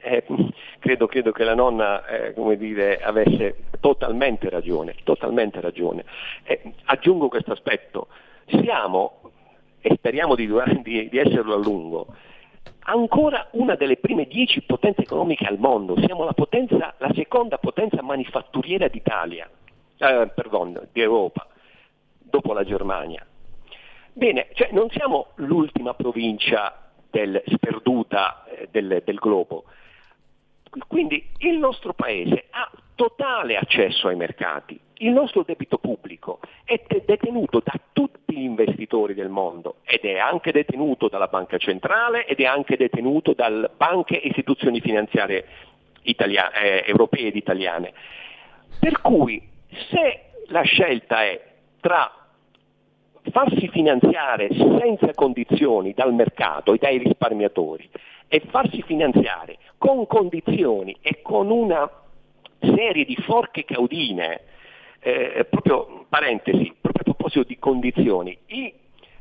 Eh, 0.03 0.25
credo, 0.85 1.07
credo, 1.07 1.33
che 1.33 1.45
la 1.45 1.55
nonna 1.55 2.05
eh, 2.05 2.57
dire, 2.59 2.99
avesse 3.01 3.65
totalmente 3.81 4.51
ragione, 4.51 4.95
totalmente 5.03 5.59
ragione. 5.63 6.05
Eh, 6.43 6.61
aggiungo 6.85 7.29
questo 7.29 7.53
aspetto, 7.53 8.09
siamo, 8.61 9.31
e 9.81 9.95
speriamo 9.95 10.35
di, 10.35 10.47
di, 10.83 11.09
di 11.09 11.19
esserlo 11.19 11.55
a 11.55 11.57
lungo, 11.57 12.15
ancora 12.81 13.49
una 13.53 13.77
delle 13.77 13.97
prime 13.97 14.27
dieci 14.27 14.61
potenze 14.61 15.01
economiche 15.01 15.47
al 15.47 15.59
mondo, 15.59 15.99
siamo 16.05 16.25
la, 16.25 16.35
potenza, 16.35 16.93
la 16.99 17.11
seconda 17.15 17.57
potenza 17.57 18.03
manifatturiera 18.03 18.87
d'Italia, 18.89 19.49
eh, 19.97 20.31
perdon, 20.35 20.87
di 20.93 21.01
Europa, 21.01 21.47
dopo 22.19 22.53
la 22.53 22.63
Germania. 22.63 23.25
Bene, 24.13 24.49
cioè 24.53 24.69
non 24.73 24.91
siamo 24.91 25.29
l'ultima 25.37 25.95
provincia 25.95 26.91
del, 27.11 27.43
sperduta 27.47 28.45
eh, 28.45 28.69
del, 28.71 29.01
del 29.03 29.17
globo, 29.17 29.65
quindi 30.89 31.25
il 31.39 31.59
nostro 31.59 31.93
Paese 31.93 32.47
ha 32.51 32.71
totale 32.95 33.57
accesso 33.57 34.09
ai 34.09 34.17
mercati, 34.17 34.79
il 34.99 35.11
nostro 35.11 35.43
debito 35.43 35.79
pubblico 35.79 36.41
è 36.65 36.81
detenuto 37.05 37.61
da 37.65 37.79
tutti 37.93 38.37
gli 38.37 38.43
investitori 38.43 39.15
del 39.15 39.29
mondo 39.29 39.77
ed 39.85 40.05
è 40.05 40.19
anche 40.19 40.53
detenuto 40.53 41.09
dalla 41.09 41.27
Banca 41.27 41.59
Centrale 41.59 42.27
ed 42.27 42.39
è 42.39 42.45
anche 42.45 42.77
detenuto 42.77 43.33
dalle 43.35 43.71
banche 43.77 44.21
e 44.21 44.29
istituzioni 44.29 44.81
finanziarie 44.81 45.45
italia- 46.03 46.53
eh, 46.53 46.85
europee 46.87 47.27
ed 47.27 47.37
italiane. 47.37 47.93
Per 48.79 49.01
cui 49.01 49.43
se 49.91 50.21
la 50.49 50.63
scelta 50.63 51.25
è 51.25 51.41
tra 51.81 52.11
farsi 53.31 53.69
finanziare 53.69 54.49
senza 54.53 55.13
condizioni 55.15 55.93
dal 55.93 56.13
mercato 56.13 56.75
e 56.75 56.79
dai 56.79 56.99
risparmiatori 56.99 57.89
e 58.29 58.43
farsi 58.49 58.83
finanziare 58.83 59.59
con 59.79 60.07
condizioni 60.07 60.97
e 61.01 61.21
con 61.23 61.51
una 61.51 61.89
serie 62.61 63.05
di 63.05 63.17
forche 63.17 63.65
caudine, 63.65 64.41
eh, 65.01 65.47
proprio 65.49 66.07
parentesi, 66.09 66.75
proprio 66.81 67.03
a 67.03 67.15
proposito 67.15 67.45
di 67.45 67.59
condizioni, 67.59 68.37
i 68.47 68.75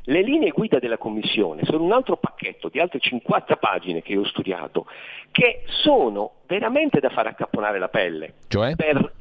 le 0.06 0.22
linee 0.22 0.50
guida 0.50 0.78
della 0.78 0.98
Commissione 0.98 1.64
sono 1.64 1.82
un 1.82 1.92
altro 1.92 2.16
pacchetto 2.16 2.68
di 2.68 2.78
altre 2.78 2.98
50 2.98 3.56
pagine 3.56 4.02
che 4.02 4.16
ho 4.16 4.24
studiato, 4.24 4.86
che 5.30 5.62
sono 5.66 6.32
veramente 6.46 7.00
da 7.00 7.08
far 7.08 7.28
accapponare 7.28 7.78
la 7.78 7.88
pelle. 7.88 8.34
Cioè? 8.48 8.76
Per, 8.76 9.14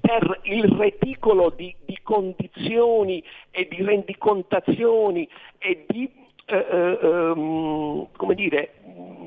per 0.00 0.40
il 0.42 0.64
reticolo 0.64 1.50
di, 1.56 1.74
di, 1.86 1.98
condizioni 2.02 3.24
e 3.50 3.68
di 3.70 3.82
rendicontazioni 3.82 5.26
e 5.58 5.84
di 5.88 6.10
eh, 6.52 6.66
eh, 6.70 6.98
ehm, 7.00 8.08
come 8.14 8.34
dire, 8.34 8.74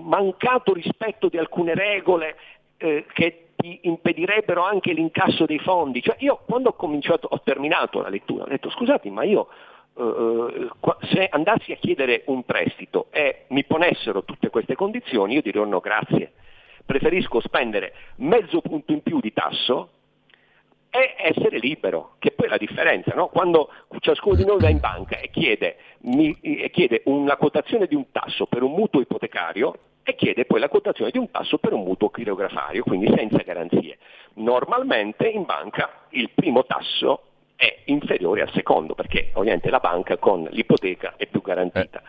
mancato 0.04 0.74
rispetto 0.74 1.28
di 1.28 1.40
alcune 1.40 1.74
regole 1.74 2.36
eh, 2.78 3.06
che 3.14 3.48
ti 3.56 3.80
impedirebbero 3.82 4.64
anche 4.64 4.94
l'incasso 4.94 5.46
dei 5.48 5.58
fondi. 5.58 6.04
Cioè 6.04 6.18
io 6.20 6.42
quando 6.46 6.70
ho 6.70 6.74
cominciato, 6.74 7.28
ho 7.30 7.42
terminato 7.42 8.00
la 8.00 8.10
lettura, 8.10 8.44
ho 8.44 8.48
detto 8.48 8.70
scusate 8.70 9.10
ma 9.10 9.24
io 9.24 9.48
eh, 9.98 10.70
se 11.12 11.28
andassi 11.32 11.72
a 11.72 11.78
chiedere 11.78 12.22
un 12.28 12.44
prestito 12.44 13.08
e 13.10 13.46
mi 13.48 13.64
ponessero 13.64 14.24
tutte 14.24 14.50
queste 14.50 14.76
condizioni, 14.76 15.34
io 15.34 15.42
dirò 15.42 15.66
no 15.66 15.80
grazie, 15.80 16.34
preferisco 16.86 17.40
spendere 17.40 17.94
mezzo 18.18 18.62
punto 18.62 18.92
in 18.92 19.02
più 19.02 19.20
di 19.20 19.34
tasso 19.34 19.90
e 20.98 21.16
essere 21.18 21.58
libero, 21.60 22.16
che 22.20 22.32
poi 22.32 22.48
è 22.48 22.50
la 22.50 22.58
differenza, 22.58 23.14
no? 23.14 23.28
quando 23.28 23.70
ciascuno 24.00 24.36
di 24.36 24.46
noi 24.46 24.60
va 24.60 24.70
in 24.70 24.80
banca 24.80 25.18
e 25.20 25.30
chiede, 25.30 25.78
mi, 26.02 26.38
e 26.42 26.70
chiede 26.72 27.02
una 27.06 27.36
quotazione 27.36 27.88
di 27.88 27.96
un 27.96 28.12
tasso 28.12 28.46
per 28.46 28.64
un 28.64 28.72
mutuo 28.72 29.02
ipotecario 29.02 29.74
e 30.04 30.16
chiede 30.16 30.46
poi 30.46 30.60
la 30.60 30.70
quotazione 30.70 31.12
di 31.12 31.18
un 31.18 31.32
tasso 31.32 31.58
per 31.58 31.74
un 31.74 31.84
mutuo 31.84 32.10
chirografario, 32.10 32.84
quindi 32.84 33.12
senza 33.16 33.42
garanzie. 33.44 33.98
Normalmente 34.36 35.28
in 35.28 35.44
banca 35.44 36.06
il 36.10 36.30
primo 36.34 36.66
tasso 36.66 37.24
è 37.56 37.84
inferiore 37.86 38.42
al 38.42 38.52
secondo, 38.52 38.94
perché 38.94 39.32
ovviamente 39.34 39.70
la 39.70 39.80
banca 39.80 40.18
con 40.18 40.48
l'ipoteca 40.52 41.16
è 41.18 41.26
più 41.26 41.42
garantita. 41.42 42.02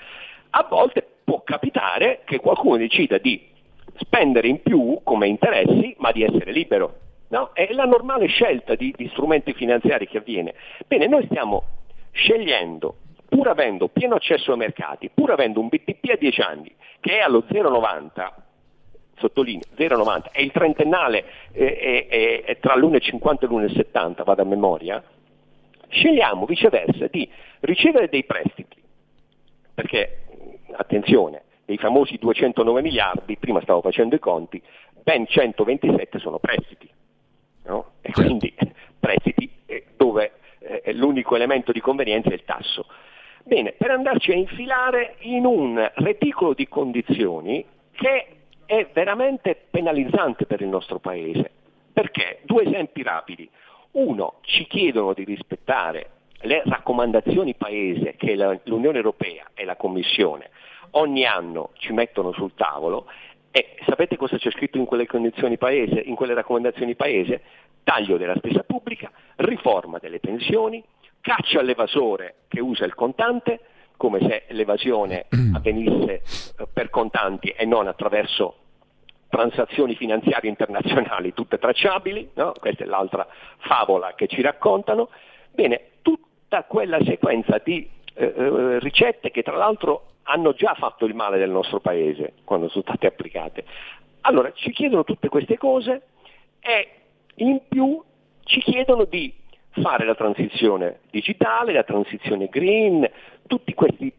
A 0.51 0.67
volte 0.69 1.07
può 1.25 1.43
capitare 1.43 2.21
che 2.25 2.39
qualcuno 2.39 2.77
decida 2.77 3.19
di 3.19 3.55
spendere 3.97 4.49
in 4.49 4.61
più 4.63 5.01
come 5.03 5.29
interessi, 5.29 5.95
ma 5.99 6.13
di 6.13 6.23
essere 6.23 6.53
libero. 6.53 6.99
No? 7.29 7.51
È 7.53 7.69
la 7.73 7.85
normale 7.85 8.27
scelta 8.27 8.75
di, 8.75 8.93
di 8.97 9.09
strumenti 9.09 9.53
finanziari 9.53 10.07
che 10.07 10.19
avviene. 10.19 10.55
Bene, 10.87 11.07
noi 11.07 11.25
stiamo 11.27 11.65
scegliendo, 12.13 12.97
pur 13.29 13.49
avendo 13.49 13.89
pieno 13.89 14.15
accesso 14.15 14.53
ai 14.53 14.59
mercati, 14.59 15.11
pur 15.13 15.33
avendo 15.33 15.61
un 15.61 15.69
BTP 15.69 16.11
a 16.11 16.17
10 16.17 16.41
anni 16.41 16.75
che 17.01 17.19
è 17.19 17.21
allo 17.21 17.45
0,90, 17.49 18.33
sottolineo 19.17 19.65
0,90, 19.77 20.31
e 20.33 20.43
il 20.43 20.51
trentennale 20.53 21.25
è, 21.53 22.07
è, 22.09 22.43
è 22.43 22.59
tra 22.59 22.75
l'1,50 22.75 23.43
e 23.43 23.47
l'1,70, 23.47 24.25
vado 24.25 24.43
a 24.43 24.45
memoria, 24.45 25.03
scegliamo 25.89 26.47
viceversa 26.47 27.07
di 27.07 27.29
ricevere 27.61 28.09
dei 28.09 28.25
prestiti, 28.25 28.77
perché 29.75 30.23
attenzione, 30.73 31.43
dei 31.65 31.79
famosi 31.79 32.17
209 32.19 32.83
miliardi, 32.83 33.37
prima 33.37 33.61
stavo 33.61 33.81
facendo 33.81 34.15
i 34.15 34.21
conti, 34.21 34.61
ben 35.03 35.27
127 35.27 36.19
sono 36.19 36.39
prestiti. 36.39 36.89
No? 37.67 37.93
E 38.01 38.13
certo. 38.13 38.23
quindi 38.23 38.55
prestiti 38.99 39.51
eh, 39.67 39.87
dove 39.97 40.33
eh, 40.59 40.93
l'unico 40.93 41.37
elemento 41.37 41.73
di 41.73 41.81
convenienza 41.81 42.31
è 42.31 42.35
il 42.35 42.45
tasso. 42.45 42.87
Bene, 43.45 43.73
per 43.73 43.91
andarci 43.91 44.33
a 44.33 44.35
infilare 44.35 45.17
in 45.21 45.45
un 45.45 45.91
reticolo 45.95 46.53
di 46.55 46.67
condizioni 46.67 47.65
che 47.93 48.27
è 48.67 48.89
veramente 48.93 49.57
penalizzante 49.71 50.47
per 50.47 50.61
il 50.61 50.69
nostro 50.69 50.99
Paese. 50.99 51.51
Perché? 51.93 52.41
Due 52.43 52.65
esempi 52.65 53.03
rapidi. 53.03 53.49
Uno, 53.93 54.39
ci 54.43 54.67
chiedono 54.67 55.15
di 55.15 55.25
rispettare 55.25 56.11
le 56.41 56.63
raccomandazioni 56.65 57.55
paese 57.55 58.15
che 58.17 58.37
l'Unione 58.65 58.99
Europea 58.99 59.47
e 59.55 59.65
la 59.65 59.77
Commissione 59.77 60.51
ogni 60.91 61.25
anno 61.25 61.71
ci 61.75 61.93
mettono 61.93 62.33
sul 62.33 62.53
tavolo 62.55 63.07
e 63.57 63.75
sapete 63.87 64.19
cosa 64.19 64.37
c'è 64.37 64.51
scritto 64.51 64.77
in 64.77 64.85
quelle, 64.85 65.07
paese, 65.57 65.99
in 65.99 66.15
quelle 66.15 66.35
raccomandazioni 66.35 66.95
paese? 66.95 67.41
Taglio 67.85 68.19
della 68.19 68.37
spesa 68.37 68.63
pubblica, 68.65 69.11
riforma 69.37 69.97
delle 69.97 70.21
pensioni, 70.21 70.85
caccia 71.23 71.61
all'evasore 71.61 72.35
che 72.49 72.61
usa 72.61 72.85
il 72.85 72.95
contante, 72.95 73.61
come 73.97 74.21
se 74.21 74.43
l'evasione 74.49 75.25
avvenisse 75.55 76.13
eh, 76.13 76.23
per 76.71 76.91
contanti 76.91 77.49
e 77.49 77.65
non 77.65 77.87
attraverso 77.87 78.57
transazioni 79.31 79.95
finanziarie 79.95 80.51
internazionali 80.51 81.33
tutte 81.33 81.57
tracciabili, 81.57 82.33
no? 82.35 82.53
questa 82.61 82.85
è 82.85 82.87
l'altra 82.87 83.27
favola 83.61 84.13
che 84.15 84.27
ci 84.27 84.43
raccontano. 84.43 85.09
Bene, 85.51 85.93
tutta 86.03 86.65
quella 86.65 86.99
sequenza 87.03 87.59
di 87.65 87.89
eh, 88.13 88.35
eh, 88.37 88.79
ricette 88.81 89.31
che 89.31 89.43
tra 89.43 89.57
l'altro 89.57 90.16
hanno 90.27 90.53
già 90.53 90.75
fatto 90.75 91.05
il 91.05 91.15
male 91.15 91.39
del 91.39 91.51
nostro 91.51 91.81
paese 91.81 92.35
quando 92.45 92.69
sono 92.69 92.83
state 92.83 93.07
applicate. 93.07 93.65
Allora 94.23 94.53
ci 94.53 94.73
chiedono 94.73 95.05
tutte 95.05 95.29
queste 95.29 95.57
cose 95.57 96.03
e 96.61 96.89
in 97.37 97.61
più 97.69 98.03
ci 98.45 98.61
chiedono 98.61 99.05
di 99.05 99.33
fare 99.71 100.05
la 100.05 100.15
transizione 100.15 101.01
digitale, 101.11 101.73
la 101.73 101.85
transizione 101.85 102.49
green, 102.49 103.09
tutti 103.47 103.75
questi 103.75 104.13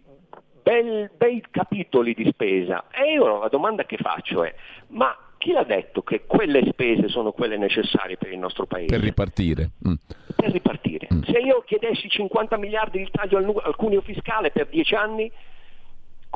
bel, 0.62 1.10
bei 1.16 1.44
capitoli 1.50 2.14
di 2.14 2.26
spesa. 2.30 2.86
E 2.92 3.14
io 3.14 3.40
la 3.40 3.48
domanda 3.50 3.86
che 3.86 3.98
faccio 3.98 4.44
è, 4.44 4.54
ma 4.90 5.16
chi 5.38 5.52
l'ha 5.52 5.64
detto 5.64 6.02
che 6.02 6.26
quelle 6.26 6.64
spese 6.70 7.08
sono 7.08 7.32
quelle 7.32 7.58
necessarie 7.58 8.18
per 8.18 8.32
il 8.32 8.40
nostro 8.40 8.66
paese? 8.66 8.96
Per 8.96 9.00
ripartire. 9.00 9.72
Mm. 9.88 9.94
Per 10.36 10.52
ripartire. 10.52 11.08
Mm. 11.14 11.22
Se 11.24 11.38
io 11.38 11.64
chiedessi 11.66 12.10
50 12.10 12.58
miliardi 12.58 13.00
di 13.00 13.10
taglio 13.12 13.38
al, 13.38 13.62
al 13.64 13.76
cuneo 13.76 14.02
fiscale 14.02 14.52
per 14.52 14.68
10 14.68 14.96
anni, 14.96 15.32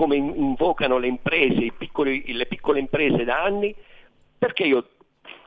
come 0.01 0.15
invocano 0.15 0.97
le 0.97 1.05
imprese, 1.05 1.73
piccoli, 1.77 2.33
le 2.33 2.47
piccole 2.47 2.79
imprese 2.79 3.23
da 3.23 3.43
anni, 3.43 3.75
perché 4.35 4.63
io 4.63 4.87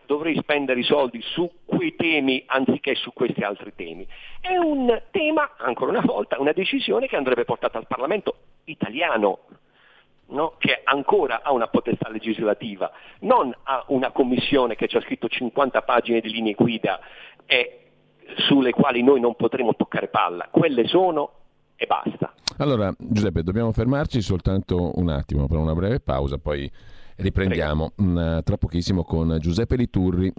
dovrei 0.07 0.37
spendere 0.37 0.79
i 0.79 0.85
soldi 0.85 1.21
su 1.23 1.51
quei 1.65 1.97
temi 1.97 2.45
anziché 2.47 2.95
su 2.95 3.13
questi 3.13 3.41
altri 3.41 3.75
temi. 3.75 4.07
È 4.41 4.57
un 4.57 5.03
tema, 5.11 5.57
ancora 5.57 5.91
una 5.91 6.03
volta, 6.03 6.39
una 6.39 6.53
decisione 6.53 7.09
che 7.09 7.17
andrebbe 7.17 7.45
portata 7.45 7.79
al 7.79 7.89
Parlamento 7.89 8.37
italiano, 8.67 9.41
no? 10.27 10.55
che 10.59 10.83
ancora 10.85 11.43
ha 11.43 11.51
una 11.51 11.67
potestà 11.67 12.09
legislativa, 12.09 12.93
non 13.23 13.53
ha 13.65 13.85
una 13.89 14.13
commissione 14.13 14.77
che 14.77 14.87
ci 14.87 14.97
ha 14.97 15.01
scritto 15.01 15.27
50 15.27 15.83
pagine 15.83 16.21
di 16.21 16.31
linee 16.31 16.55
guida 16.55 17.01
e 17.45 17.81
sulle 18.47 18.71
quali 18.71 19.03
noi 19.03 19.19
non 19.19 19.35
potremo 19.35 19.75
toccare 19.75 20.07
palla, 20.07 20.47
quelle 20.49 20.87
sono 20.87 21.43
e 21.77 21.87
basta. 21.87 22.33
Allora 22.59 22.95
Giuseppe, 22.99 23.43
dobbiamo 23.43 23.73
fermarci 23.73 24.21
soltanto 24.21 24.93
un 24.99 25.09
attimo 25.09 25.47
per 25.47 25.59
una 25.59 25.75
breve 25.75 26.01
pausa, 26.01 26.39
poi 26.39 26.71
Riprendiamo 27.17 27.93
mh, 27.95 28.05
mm, 28.05 28.39
tra 28.43 28.57
pochissimo 28.57 29.05
con 29.05 29.37
Giuseppe 29.39 29.77
Liturri. 29.77 30.33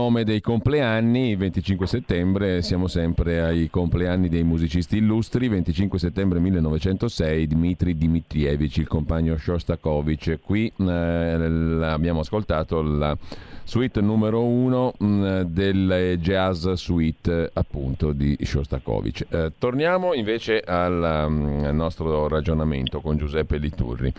Nome 0.00 0.24
dei 0.24 0.40
compleanni, 0.40 1.32
il 1.32 1.36
25 1.36 1.86
settembre 1.86 2.62
siamo 2.62 2.86
sempre 2.86 3.42
ai 3.42 3.68
compleanni 3.68 4.30
dei 4.30 4.44
musicisti 4.44 4.96
illustri. 4.96 5.46
25 5.46 5.98
settembre 5.98 6.38
1906, 6.38 7.46
Dmitri 7.46 7.94
Dmitrievic, 7.94 8.78
il 8.78 8.88
compagno 8.88 9.36
Shostakovich. 9.36 10.38
Qui 10.42 10.72
eh, 10.74 11.82
abbiamo 11.82 12.20
ascoltato 12.20 12.80
la 12.80 13.14
suite 13.62 14.00
numero 14.00 14.42
uno 14.42 14.94
mh, 14.96 15.06
mm, 15.06 15.40
del 15.42 16.18
jazz 16.18 16.66
suite 16.72 17.50
appunto 17.52 18.12
di 18.12 18.38
Shostakovich. 18.40 19.26
Eh, 19.28 19.52
torniamo 19.58 20.14
invece 20.14 20.60
al, 20.60 21.26
um, 21.28 21.62
al 21.62 21.74
nostro 21.74 22.26
ragionamento 22.26 23.02
con 23.02 23.18
Giuseppe 23.18 23.58
Liturri. 23.58 24.12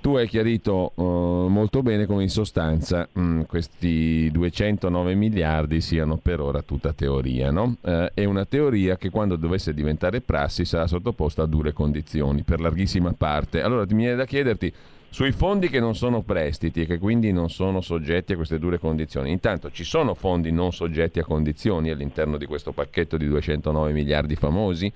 Tu 0.00 0.14
hai 0.14 0.28
chiarito 0.28 0.92
uh, 0.94 1.48
molto 1.48 1.82
bene 1.82 2.06
come 2.06 2.22
in 2.22 2.30
sostanza 2.30 3.08
mh, 3.12 3.20
mm, 3.20 3.40
questi 3.42 4.30
209 4.30 5.14
miliardi 5.14 5.80
siano 5.80 6.16
per 6.18 6.40
ora 6.40 6.62
tutta 6.62 6.92
teoria, 6.92 7.50
no? 7.50 7.76
Uh, 7.80 8.06
è 8.14 8.24
una 8.24 8.44
teoria 8.44 8.96
che 8.96 9.10
quando 9.10 9.36
dovesse 9.36 9.74
diventare 9.74 10.20
prassi 10.20 10.64
sarà 10.64 10.86
sottoposta 10.86 11.42
a 11.42 11.46
dure 11.46 11.72
condizioni, 11.72 12.42
per 12.42 12.60
larghissima 12.60 13.12
parte. 13.12 13.60
Allora 13.60 13.84
mi 13.88 13.96
viene 13.96 14.16
da 14.16 14.24
chiederti 14.24 14.72
sui 15.10 15.32
fondi 15.32 15.68
che 15.68 15.80
non 15.80 15.94
sono 15.94 16.22
prestiti 16.22 16.82
e 16.82 16.86
che 16.86 16.98
quindi 16.98 17.32
non 17.32 17.48
sono 17.48 17.80
soggetti 17.80 18.34
a 18.34 18.36
queste 18.36 18.58
dure 18.58 18.78
condizioni. 18.78 19.30
Intanto 19.30 19.70
ci 19.70 19.84
sono 19.84 20.14
fondi 20.14 20.52
non 20.52 20.72
soggetti 20.72 21.18
a 21.18 21.24
condizioni 21.24 21.90
all'interno 21.90 22.36
di 22.36 22.46
questo 22.46 22.72
pacchetto 22.72 23.16
di 23.16 23.26
209 23.26 23.92
miliardi 23.92 24.36
famosi? 24.36 24.92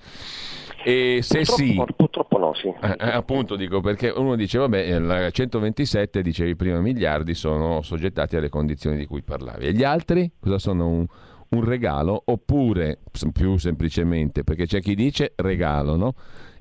E 0.85 1.19
se 1.21 1.43
purtroppo, 1.43 1.85
sì, 1.87 1.93
purtroppo 1.95 2.37
no, 2.37 2.53
sì. 2.53 2.67
Eh, 2.67 2.95
eh, 2.99 3.09
appunto 3.09 3.55
dico 3.55 3.79
perché 3.79 4.09
uno 4.09 4.35
dice 4.35 4.57
vabbè, 4.59 4.99
la 4.99 5.29
127 5.29 6.21
dicevi 6.21 6.55
prima 6.55 6.79
miliardi 6.79 7.33
sono 7.33 7.81
soggettati 7.81 8.35
alle 8.35 8.49
condizioni 8.49 8.97
di 8.97 9.05
cui 9.05 9.21
parlavi. 9.23 9.67
E 9.67 9.73
gli 9.73 9.83
altri 9.83 10.29
cosa 10.39 10.59
sono 10.59 10.87
un, 10.87 11.05
un 11.49 11.63
regalo 11.63 12.21
oppure 12.25 12.99
più 13.31 13.57
semplicemente 13.57 14.43
perché 14.43 14.65
c'è 14.65 14.81
chi 14.81 14.93
dice 14.93 15.33
regalo, 15.37 15.95
no? 15.95 16.13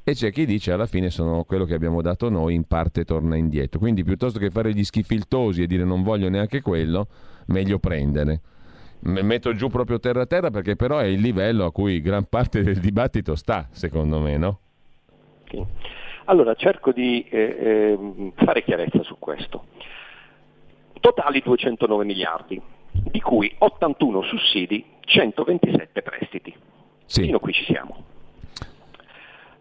E 0.04 0.14
c'è 0.14 0.32
chi 0.32 0.46
dice 0.46 0.72
alla 0.72 0.86
fine 0.86 1.10
sono 1.10 1.44
quello 1.44 1.64
che 1.64 1.74
abbiamo 1.74 2.02
dato 2.02 2.28
noi, 2.28 2.54
in 2.54 2.64
parte 2.64 3.04
torna 3.04 3.36
indietro. 3.36 3.78
Quindi 3.78 4.02
piuttosto 4.02 4.38
che 4.38 4.50
fare 4.50 4.72
gli 4.72 4.82
schifiltosi 4.82 5.62
e 5.62 5.66
dire 5.66 5.84
non 5.84 6.02
voglio 6.02 6.28
neanche 6.28 6.60
quello, 6.60 7.06
meglio 7.46 7.78
prendere. 7.78 8.40
Metto 9.02 9.52
giù 9.54 9.68
proprio 9.68 9.98
terra 9.98 10.22
a 10.22 10.26
terra 10.26 10.50
perché 10.50 10.76
però 10.76 10.98
è 10.98 11.06
il 11.06 11.20
livello 11.20 11.64
a 11.64 11.72
cui 11.72 12.00
gran 12.00 12.24
parte 12.28 12.62
del 12.62 12.78
dibattito 12.78 13.34
sta, 13.34 13.68
secondo 13.70 14.20
me, 14.20 14.36
no? 14.36 14.58
Sì. 15.48 15.64
Allora 16.26 16.54
cerco 16.54 16.92
di 16.92 17.24
eh, 17.28 17.38
eh, 17.40 18.32
fare 18.36 18.62
chiarezza 18.62 19.02
su 19.02 19.16
questo. 19.18 19.66
Totali 21.00 21.40
209 21.40 22.04
miliardi, 22.04 22.60
di 22.92 23.20
cui 23.20 23.52
81 23.58 24.22
sussidi, 24.22 24.84
127 25.00 26.02
prestiti. 26.02 26.54
Sì. 27.04 27.22
Fino 27.22 27.38
a 27.38 27.40
qui 27.40 27.52
ci 27.52 27.64
siamo. 27.64 28.11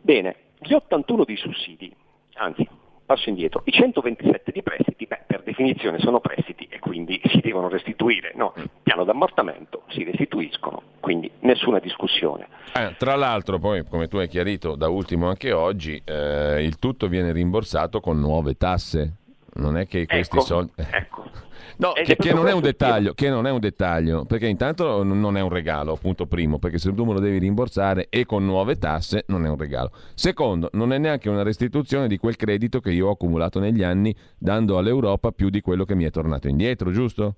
Bene, 0.01 0.35
gli 0.59 0.73
81 0.73 1.23
di 1.25 1.35
sussidi, 1.35 1.93
anzi, 2.35 2.67
passo 3.05 3.29
indietro, 3.29 3.61
i 3.65 3.71
127 3.71 4.51
di 4.51 4.63
prestiti, 4.63 5.05
beh, 5.05 5.23
per 5.27 5.43
definizione 5.43 5.99
sono 5.99 6.19
prestiti 6.19 6.67
e 6.69 6.79
quindi 6.79 7.19
si 7.25 7.39
devono 7.39 7.67
restituire, 7.67 8.31
no? 8.35 8.53
Piano 8.81 9.03
d'ammortamento, 9.03 9.83
si 9.89 10.03
restituiscono, 10.03 10.81
quindi 10.99 11.29
nessuna 11.41 11.79
discussione. 11.79 12.47
Eh, 12.73 12.95
tra 12.97 13.15
l'altro, 13.15 13.59
poi, 13.59 13.85
come 13.85 14.07
tu 14.07 14.17
hai 14.17 14.27
chiarito 14.27 14.75
da 14.75 14.87
ultimo 14.87 15.27
anche 15.27 15.51
oggi, 15.51 16.01
eh, 16.03 16.63
il 16.63 16.79
tutto 16.79 17.07
viene 17.07 17.31
rimborsato 17.31 17.99
con 17.99 18.19
nuove 18.19 18.55
tasse. 18.55 19.17
Non 19.53 19.77
è 19.77 19.87
che 19.87 20.05
questi 20.05 20.37
ecco, 20.37 20.45
soldi... 20.45 20.71
Ecco. 20.75 21.23
No, 21.77 21.93
che, 21.93 22.15
che, 22.15 22.31
non 22.31 22.61
dettaglio, 22.61 23.13
che, 23.13 23.29
non 23.29 23.47
è 23.47 23.51
un 23.51 23.59
dettaglio, 23.59 24.23
perché 24.25 24.45
intanto 24.45 25.01
non 25.01 25.35
è 25.35 25.41
un 25.41 25.49
regalo, 25.49 25.95
punto 25.95 26.27
primo, 26.27 26.59
perché 26.59 26.77
se 26.77 26.93
tu 26.93 27.05
me 27.05 27.13
lo 27.13 27.19
devi 27.19 27.39
rimborsare 27.39 28.05
e 28.09 28.23
con 28.23 28.45
nuove 28.45 28.77
tasse 28.77 29.23
non 29.27 29.45
è 29.45 29.49
un 29.49 29.57
regalo. 29.57 29.89
Secondo, 30.13 30.69
non 30.73 30.93
è 30.93 30.99
neanche 30.99 31.27
una 31.27 31.41
restituzione 31.41 32.07
di 32.07 32.17
quel 32.17 32.35
credito 32.35 32.81
che 32.81 32.91
io 32.91 33.07
ho 33.07 33.11
accumulato 33.11 33.59
negli 33.59 33.81
anni 33.81 34.15
dando 34.37 34.77
all'Europa 34.77 35.31
più 35.31 35.49
di 35.49 35.61
quello 35.61 35.83
che 35.83 35.95
mi 35.95 36.03
è 36.03 36.11
tornato 36.11 36.47
indietro, 36.47 36.91
giusto? 36.91 37.33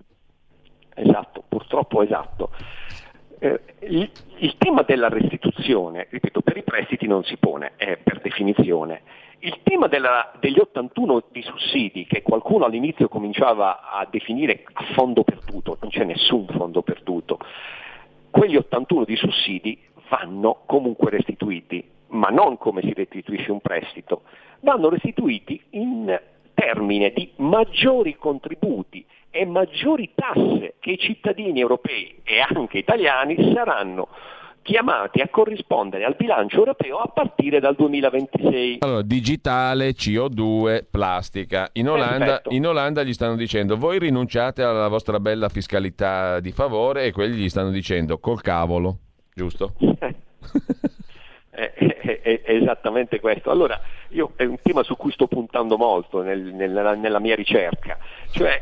Esatto, 0.93 1.43
purtroppo 1.47 2.04
esatto. 2.04 2.52
Eh, 3.39 3.60
il, 3.88 4.10
il, 4.38 4.56
tema 4.58 4.82
della 4.82 5.08
restituzione, 5.08 6.08
ripeto, 6.10 6.41
per 6.41 6.58
i 6.58 6.63
prestiti 6.63 7.08
non 7.08 7.23
si 7.23 7.38
pone, 7.38 7.73
è 7.78 7.97
per 7.97 8.19
definizione 8.19 9.04
il 9.46 9.60
tema 9.64 9.88
della, 9.88 10.32
degli 10.40 10.60
81 10.60 11.26
di 11.32 11.42
sussidi, 11.42 12.06
che 12.06 12.22
qualcuno 12.22 12.66
all'inizio 12.66 13.10
cominciava 13.10 13.90
a 13.92 14.08
definire 14.10 14.64
a 14.72 14.86
fondo 14.94 15.24
perduto, 15.24 15.78
non 15.82 15.90
c'è 15.90 16.06
nessun 16.06 16.48
fondo 16.48 16.82
perduto, 16.82 17.40
quegli 18.30 18.56
81 18.56 19.04
di 19.04 19.16
sussidi 19.18 19.78
vanno 20.08 20.62
comunque 20.66 21.10
restituiti, 21.10 21.84
ma 22.08 22.30
non 22.30 22.58
come 22.58 22.82
si 22.84 22.94
restituisce 22.94 23.52
un 23.52 23.60
prestito, 23.60 24.22
vanno 24.62 24.90
restituiti 24.90 25.62
in 25.72 26.20
termine 26.54 27.12
di 27.12 27.30
maggiori 27.38 28.16
contributi 28.16 29.06
e 29.30 29.46
maggiori 29.46 30.12
tasse 30.16 30.76
che 30.80 30.92
i 30.92 30.98
cittadini 30.98 31.60
europei 31.60 32.22
e 32.24 32.40
anche 32.40 32.78
italiani 32.78 33.52
saranno 33.54 34.08
chiamati 34.63 35.19
a 35.19 35.28
corrispondere 35.30 36.06
al 36.06 36.15
bilancio 36.15 36.58
europeo 36.58 36.97
a 36.97 37.08
partire 37.08 37.60
dal 37.60 37.76
2026. 37.76 38.78
Allora, 38.80 39.02
digitale, 39.04 39.89
CO2, 39.89 40.86
plastica. 40.89 41.69
In 41.73 41.89
Olanda, 41.89 42.41
in 42.49 42.65
Olanda, 42.65 43.04
gli 43.04 43.13
stanno 43.13 43.36
dicendo 43.36 43.78
voi 43.78 43.99
rinunciate 43.99 44.63
alla 44.63 44.88
vostra 44.88 45.19
bella 45.19 45.49
fiscalità 45.49 46.39
di 46.39 46.52
favore 46.52 47.06
e 47.06 47.12
quelli 47.12 47.36
gli 47.36 47.49
stanno 47.49 47.69
dicendo 47.69 48.17
col 48.17 48.41
cavolo, 48.41 48.97
giusto? 49.36 49.73
È, 51.49 51.71
è, 51.71 52.19
è, 52.21 52.41
esattamente 52.45 53.19
questo. 53.19 53.52
Allora, 53.52 53.80
io, 54.10 54.32
è 54.36 54.43
un 54.43 54.58
tema 54.63 54.82
su 54.82 54.97
cui 54.97 55.12
sto 55.12 55.28
puntando 55.28 55.78
molto 55.78 56.23
nel, 56.23 56.41
nella, 56.41 56.95
nella, 56.95 57.19
mia 57.19 57.36
ricerca, 57.36 57.97
cioè 58.32 58.60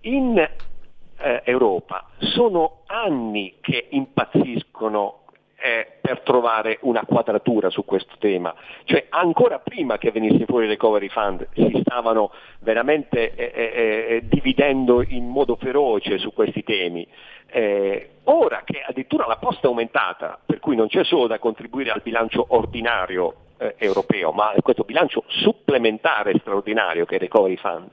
in 0.00 0.36
eh, 0.38 1.42
Europa 1.44 2.08
sono 2.18 2.82
anni 2.86 3.58
che 3.60 3.86
impazziscono 3.90 5.23
eh, 5.64 5.86
per 5.98 6.20
trovare 6.20 6.76
una 6.82 7.06
quadratura 7.06 7.70
su 7.70 7.86
questo 7.86 8.16
tema. 8.18 8.54
Cioè 8.84 9.06
ancora 9.08 9.60
prima 9.60 9.96
che 9.96 10.10
venisse 10.10 10.44
fuori 10.44 10.64
il 10.64 10.72
recovery 10.72 11.08
fund 11.08 11.48
si 11.54 11.80
stavano 11.80 12.32
veramente 12.58 13.34
eh, 13.34 13.50
eh, 13.54 13.62
eh, 13.64 14.22
dividendo 14.28 15.02
in 15.02 15.26
modo 15.26 15.56
feroce 15.56 16.18
su 16.18 16.34
questi 16.34 16.62
temi. 16.62 17.08
Eh, 17.46 18.10
ora 18.24 18.60
che 18.62 18.82
addirittura 18.86 19.26
la 19.26 19.38
posta 19.38 19.66
è 19.66 19.70
aumentata, 19.70 20.38
per 20.44 20.60
cui 20.60 20.76
non 20.76 20.88
c'è 20.88 21.02
solo 21.02 21.26
da 21.28 21.38
contribuire 21.38 21.92
al 21.92 22.02
bilancio 22.02 22.44
ordinario 22.48 23.36
europeo, 23.78 24.32
ma 24.32 24.50
a 24.50 24.60
questo 24.60 24.82
bilancio 24.82 25.24
supplementare 25.28 26.36
straordinario 26.40 27.06
che 27.06 27.12
è 27.12 27.14
il 27.14 27.22
recovery 27.22 27.56
fund, 27.56 27.88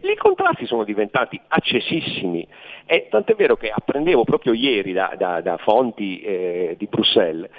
i 0.00 0.16
contrasti 0.16 0.66
sono 0.66 0.84
diventati 0.84 1.40
accesissimi. 1.48 2.46
E 2.86 3.08
tant'è 3.10 3.34
vero 3.34 3.56
che 3.56 3.70
apprendevo 3.70 4.24
proprio 4.24 4.52
ieri 4.52 4.92
da, 4.92 5.14
da, 5.16 5.40
da 5.40 5.56
fonti 5.58 6.20
eh, 6.20 6.74
di 6.78 6.86
Bruxelles 6.86 7.50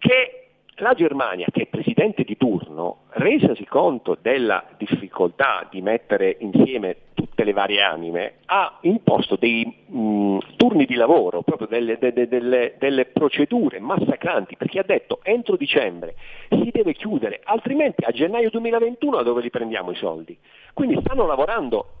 che 0.00 0.39
la 0.80 0.94
Germania, 0.94 1.46
che 1.50 1.62
è 1.62 1.66
presidente 1.66 2.24
di 2.24 2.36
turno, 2.36 3.02
resasi 3.10 3.64
conto 3.66 4.16
della 4.20 4.64
difficoltà 4.76 5.66
di 5.70 5.80
mettere 5.80 6.36
insieme 6.40 6.96
tutte 7.14 7.44
le 7.44 7.52
varie 7.52 7.82
anime, 7.82 8.34
ha 8.46 8.78
imposto 8.82 9.36
dei 9.36 9.64
mh, 9.64 10.38
turni 10.56 10.86
di 10.86 10.94
lavoro, 10.94 11.42
proprio 11.42 11.66
delle, 11.66 11.98
delle, 11.98 12.28
delle, 12.28 12.74
delle, 12.78 13.06
procedure 13.06 13.78
massacranti, 13.78 14.56
perché 14.56 14.78
ha 14.78 14.84
detto 14.84 15.20
entro 15.22 15.56
dicembre 15.56 16.14
si 16.48 16.70
deve 16.72 16.94
chiudere, 16.94 17.40
altrimenti 17.44 18.04
a 18.04 18.10
gennaio 18.10 18.50
2021 18.50 19.16
da 19.16 19.22
dove 19.22 19.42
li 19.42 19.50
prendiamo 19.50 19.90
i 19.90 19.96
soldi? 19.96 20.36
Quindi 20.72 20.98
stanno 21.00 21.26
lavorando 21.26 21.99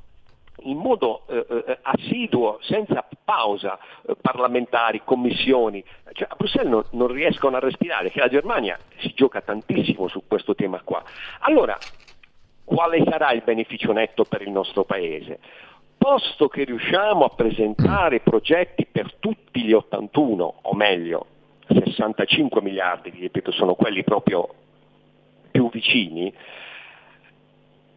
in 0.62 0.76
modo 0.76 1.22
eh, 1.28 1.46
eh, 1.48 1.78
assiduo, 1.82 2.58
senza 2.60 3.06
pausa, 3.24 3.78
eh, 4.06 4.14
parlamentari, 4.20 5.02
commissioni. 5.04 5.84
Cioè, 6.12 6.28
a 6.30 6.34
Bruxelles 6.36 6.70
non, 6.70 6.84
non, 6.92 7.08
riescono 7.08 7.56
a 7.56 7.60
respirare, 7.60 8.10
che 8.10 8.20
la 8.20 8.28
Germania 8.28 8.78
si 8.98 9.12
gioca 9.14 9.40
tantissimo 9.40 10.08
su 10.08 10.22
questo 10.26 10.54
tema 10.54 10.80
qua. 10.82 11.02
Allora, 11.40 11.76
quale 12.64 13.02
sarà 13.08 13.32
il 13.32 13.42
beneficio 13.44 13.92
netto 13.92 14.24
per 14.24 14.42
il 14.42 14.50
nostro 14.50 14.84
Paese? 14.84 15.40
Posto 15.96 16.48
che 16.48 16.64
riusciamo 16.64 17.24
a 17.24 17.28
presentare 17.28 18.20
progetti 18.20 18.86
per 18.86 19.14
tutti 19.18 19.62
gli 19.62 19.72
81, 19.72 20.54
o 20.62 20.74
meglio, 20.74 21.26
65 21.66 22.62
miliardi, 22.62 23.10
ripeto, 23.10 23.52
sono 23.52 23.74
quelli 23.74 24.02
proprio 24.02 24.48
più 25.50 25.68
vicini, 25.70 26.32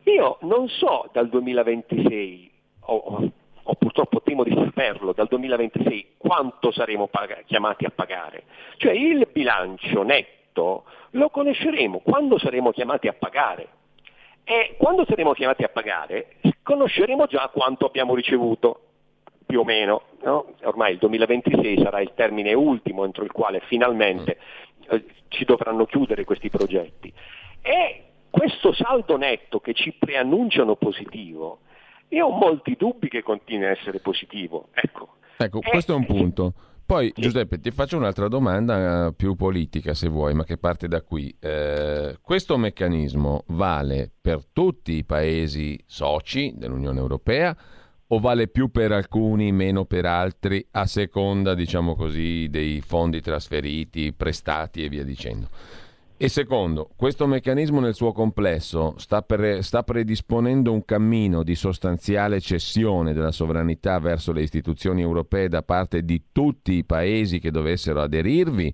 io 0.03 0.37
non 0.41 0.67
so 0.67 1.09
dal 1.13 1.29
2026 1.29 2.51
o, 2.85 3.31
o 3.63 3.75
purtroppo 3.75 4.21
temo 4.21 4.43
di 4.43 4.53
saperlo, 4.53 5.13
dal 5.13 5.27
2026 5.27 6.15
quanto 6.17 6.71
saremo 6.71 7.07
pag- 7.07 7.43
chiamati 7.45 7.85
a 7.85 7.91
pagare. 7.93 8.43
Cioè 8.77 8.91
il 8.91 9.27
bilancio 9.31 10.03
netto 10.03 10.83
lo 11.11 11.29
conosceremo 11.29 11.99
quando 11.99 12.37
saremo 12.37 12.71
chiamati 12.71 13.07
a 13.07 13.13
pagare. 13.13 13.67
E 14.43 14.75
quando 14.77 15.05
saremo 15.05 15.33
chiamati 15.33 15.63
a 15.63 15.69
pagare 15.69 16.35
conosceremo 16.63 17.25
già 17.27 17.49
quanto 17.53 17.85
abbiamo 17.85 18.15
ricevuto, 18.15 18.79
più 19.45 19.59
o 19.59 19.63
meno. 19.63 20.03
No? 20.23 20.53
Ormai 20.63 20.93
il 20.93 20.97
2026 20.97 21.81
sarà 21.83 22.01
il 22.01 22.13
termine 22.15 22.53
ultimo 22.53 23.05
entro 23.05 23.23
il 23.23 23.31
quale 23.31 23.61
finalmente 23.67 24.37
eh, 24.89 25.05
ci 25.27 25.45
dovranno 25.45 25.85
chiudere 25.85 26.23
questi 26.23 26.49
progetti. 26.49 27.13
E 27.61 28.03
questo 28.29 28.73
saldo 28.73 29.15
netto 29.15 29.59
che 29.59 29.73
ci 29.73 29.93
preannunciano 29.93 30.75
positivo 30.75 31.59
io 32.13 32.27
ho 32.27 32.37
molti 32.37 32.75
dubbi 32.77 33.09
che 33.09 33.23
continui 33.23 33.65
a 33.65 33.71
essere 33.71 33.99
positivo. 33.99 34.69
Ecco, 34.73 35.15
ecco 35.37 35.59
questo 35.59 35.93
è 35.93 35.95
un 35.95 36.05
punto. 36.05 36.53
Poi 36.85 37.11
sì. 37.15 37.21
Giuseppe 37.21 37.59
ti 37.59 37.71
faccio 37.71 37.97
un'altra 37.97 38.27
domanda 38.27 39.07
eh, 39.07 39.13
più 39.13 39.35
politica 39.35 39.93
se 39.93 40.09
vuoi, 40.09 40.33
ma 40.33 40.43
che 40.43 40.57
parte 40.57 40.87
da 40.87 41.01
qui. 41.01 41.33
Eh, 41.39 42.17
questo 42.21 42.57
meccanismo 42.57 43.43
vale 43.47 44.11
per 44.21 44.45
tutti 44.51 44.93
i 44.93 45.05
paesi 45.05 45.81
soci 45.85 46.53
dell'Unione 46.55 46.99
Europea 46.99 47.55
o 48.07 48.19
vale 48.19 48.47
più 48.47 48.69
per 48.69 48.91
alcuni, 48.91 49.51
meno 49.51 49.85
per 49.85 50.05
altri, 50.05 50.63
a 50.71 50.85
seconda, 50.85 51.55
diciamo 51.55 51.95
così, 51.95 52.47
dei 52.49 52.81
fondi 52.81 53.21
trasferiti, 53.21 54.13
prestati 54.13 54.83
e 54.83 54.89
via 54.89 55.03
dicendo? 55.03 55.47
E 56.15 56.29
secondo, 56.29 56.89
questo 56.95 57.25
meccanismo 57.25 57.79
nel 57.79 57.95
suo 57.95 58.11
complesso 58.11 58.93
sta, 58.97 59.23
pre- 59.23 59.61
sta, 59.63 59.83
predisponendo 59.83 60.71
un 60.71 60.85
cammino 60.85 61.43
di 61.43 61.55
sostanziale 61.55 62.39
cessione 62.39 63.13
della 63.13 63.31
sovranità 63.31 63.99
verso 63.99 64.31
le 64.31 64.43
istituzioni 64.43 65.01
europee 65.01 65.49
da 65.49 65.63
parte 65.63 66.03
di 66.03 66.25
tutti 66.31 66.73
i 66.73 66.85
paesi 66.85 67.39
che 67.39 67.51
dovessero 67.51 68.01
aderirvi? 68.01 68.73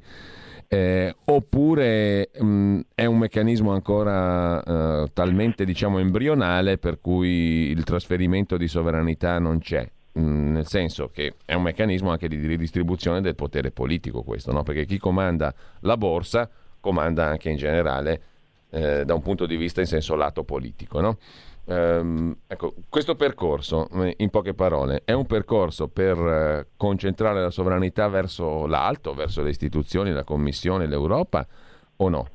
Eh, 0.67 1.15
oppure 1.25 2.29
mh, 2.39 2.79
è 2.93 3.05
un 3.05 3.17
meccanismo 3.17 3.71
ancora 3.71 4.61
eh, 4.61 5.07
talmente 5.13 5.65
diciamo 5.65 5.97
embrionale 5.97 6.77
per 6.77 6.99
cui 7.01 7.71
il 7.71 7.83
trasferimento 7.83 8.57
di 8.57 8.67
sovranità 8.67 9.39
non 9.39 9.57
c'è? 9.59 9.89
Nel 10.11 10.67
senso 10.67 11.07
che 11.07 11.35
è 11.45 11.53
un 11.55 11.63
meccanismo 11.63 12.11
anche 12.11 12.27
di 12.27 12.35
ridistribuzione 12.35 13.21
del 13.21 13.35
potere 13.35 13.71
politico 13.71 14.21
questo, 14.21 14.51
no? 14.51 14.61
perché 14.61 14.85
chi 14.85 14.99
comanda 14.99 15.51
la 15.79 15.97
borsa 15.97 16.47
comanda 16.79 17.25
anche 17.25 17.49
in 17.49 17.57
generale 17.57 18.21
eh, 18.71 19.05
da 19.05 19.13
un 19.13 19.21
punto 19.21 19.45
di 19.45 19.55
vista 19.55 19.81
in 19.81 19.87
senso 19.87 20.15
lato 20.15 20.43
politico. 20.43 20.99
No? 21.01 21.17
Um, 21.69 22.35
ecco, 22.47 22.73
questo 22.89 23.13
percorso, 23.13 23.87
in 24.17 24.29
poche 24.31 24.55
parole, 24.55 25.03
è 25.05 25.11
un 25.11 25.27
percorso 25.27 25.87
per 25.87 26.17
uh, 26.17 26.65
concentrare 26.75 27.41
la 27.41 27.51
sovranità 27.51 28.07
verso 28.07 28.65
l'alto, 28.65 29.13
verso 29.13 29.43
le 29.43 29.51
istituzioni, 29.51 30.11
la 30.11 30.23
Commissione, 30.23 30.87
l'Europa 30.87 31.45
o 31.97 32.09
no? 32.09 32.27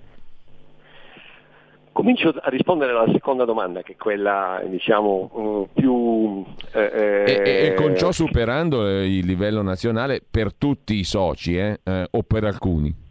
Comincio 1.91 2.29
a 2.29 2.49
rispondere 2.49 2.93
alla 2.93 3.11
seconda 3.13 3.45
domanda, 3.45 3.83
che 3.83 3.93
è 3.93 3.97
quella 3.97 4.63
diciamo 4.69 5.31
uh, 5.33 5.69
più... 5.73 6.45
Eh, 6.73 6.91
e, 7.25 7.43
e, 7.45 7.67
eh, 7.67 7.75
con 7.75 7.97
ciò 7.97 8.13
superando 8.13 8.89
il 8.89 9.27
livello 9.27 9.63
nazionale 9.63 10.23
per 10.29 10.55
tutti 10.55 10.95
i 10.95 11.05
soci 11.05 11.59
eh, 11.59 11.81
eh, 11.83 12.07
o 12.09 12.23
per 12.23 12.45
alcuni? 12.45 13.03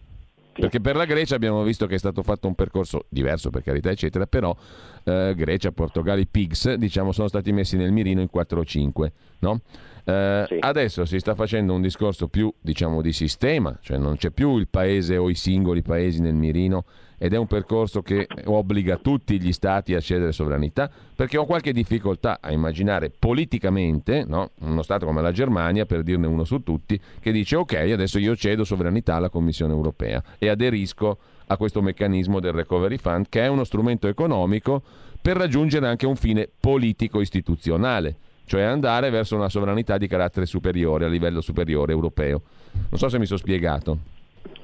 Perché 0.61 0.79
per 0.79 0.95
la 0.95 1.05
Grecia 1.05 1.35
abbiamo 1.35 1.63
visto 1.63 1.87
che 1.87 1.95
è 1.95 1.97
stato 1.97 2.21
fatto 2.21 2.47
un 2.47 2.55
percorso 2.55 3.05
diverso, 3.09 3.49
per 3.49 3.63
carità, 3.63 3.89
eccetera, 3.89 4.27
però 4.27 4.55
eh, 5.03 5.33
Grecia, 5.35 5.71
Portogallo, 5.71 6.21
i 6.21 6.27
Pigs, 6.27 6.73
diciamo, 6.73 7.11
sono 7.11 7.27
stati 7.27 7.51
messi 7.51 7.75
nel 7.75 7.91
mirino 7.91 8.21
in 8.21 8.29
4 8.29 8.59
o 8.59 8.63
5, 8.63 9.11
no? 9.39 9.61
Eh, 10.03 10.45
sì. 10.47 10.57
Adesso 10.59 11.05
si 11.05 11.19
sta 11.19 11.33
facendo 11.33 11.73
un 11.73 11.81
discorso 11.81 12.27
più, 12.27 12.53
diciamo, 12.59 13.01
di 13.01 13.13
sistema, 13.13 13.77
cioè 13.81 13.97
non 13.97 14.17
c'è 14.17 14.29
più 14.29 14.57
il 14.57 14.67
paese 14.67 15.17
o 15.17 15.29
i 15.29 15.35
singoli 15.35 15.81
paesi 15.81 16.21
nel 16.21 16.35
mirino, 16.35 16.85
ed 17.17 17.33
è 17.33 17.37
un 17.37 17.47
percorso 17.47 18.01
che 18.01 18.27
obbliga 18.45 18.97
tutti 18.97 19.39
gli 19.39 19.51
stati 19.51 19.93
a 19.93 19.99
cedere 19.99 20.31
sovranità, 20.31 20.89
perché 21.15 21.37
ho 21.37 21.45
qualche 21.45 21.73
difficoltà 21.73 22.39
a 22.41 22.51
immaginare 22.51 23.09
politicamente 23.09 24.23
no? 24.27 24.51
uno 24.61 24.81
Stato 24.81 25.05
come 25.05 25.21
la 25.21 25.31
Germania, 25.31 25.85
per 25.85 26.03
dirne 26.03 26.27
uno 26.27 26.43
su 26.43 26.63
tutti, 26.63 26.99
che 27.19 27.31
dice 27.31 27.55
ok, 27.55 27.73
adesso 27.73 28.19
io 28.19 28.35
cedo 28.35 28.63
sovranità 28.63 29.15
alla 29.15 29.29
Commissione 29.29 29.73
europea 29.73 30.21
e 30.37 30.49
aderisco 30.49 31.17
a 31.47 31.57
questo 31.57 31.81
meccanismo 31.81 32.39
del 32.39 32.53
Recovery 32.53 32.97
Fund, 32.97 33.27
che 33.29 33.41
è 33.41 33.47
uno 33.47 33.63
strumento 33.63 34.07
economico 34.07 34.81
per 35.21 35.37
raggiungere 35.37 35.87
anche 35.87 36.05
un 36.05 36.15
fine 36.15 36.49
politico-istituzionale, 36.59 38.15
cioè 38.45 38.63
andare 38.63 39.09
verso 39.09 39.35
una 39.35 39.49
sovranità 39.49 39.97
di 39.97 40.07
carattere 40.07 40.45
superiore, 40.45 41.05
a 41.05 41.07
livello 41.07 41.41
superiore 41.41 41.93
europeo. 41.93 42.41
Non 42.89 42.99
so 42.99 43.07
se 43.07 43.19
mi 43.19 43.25
sono 43.25 43.39
spiegato. 43.39 43.97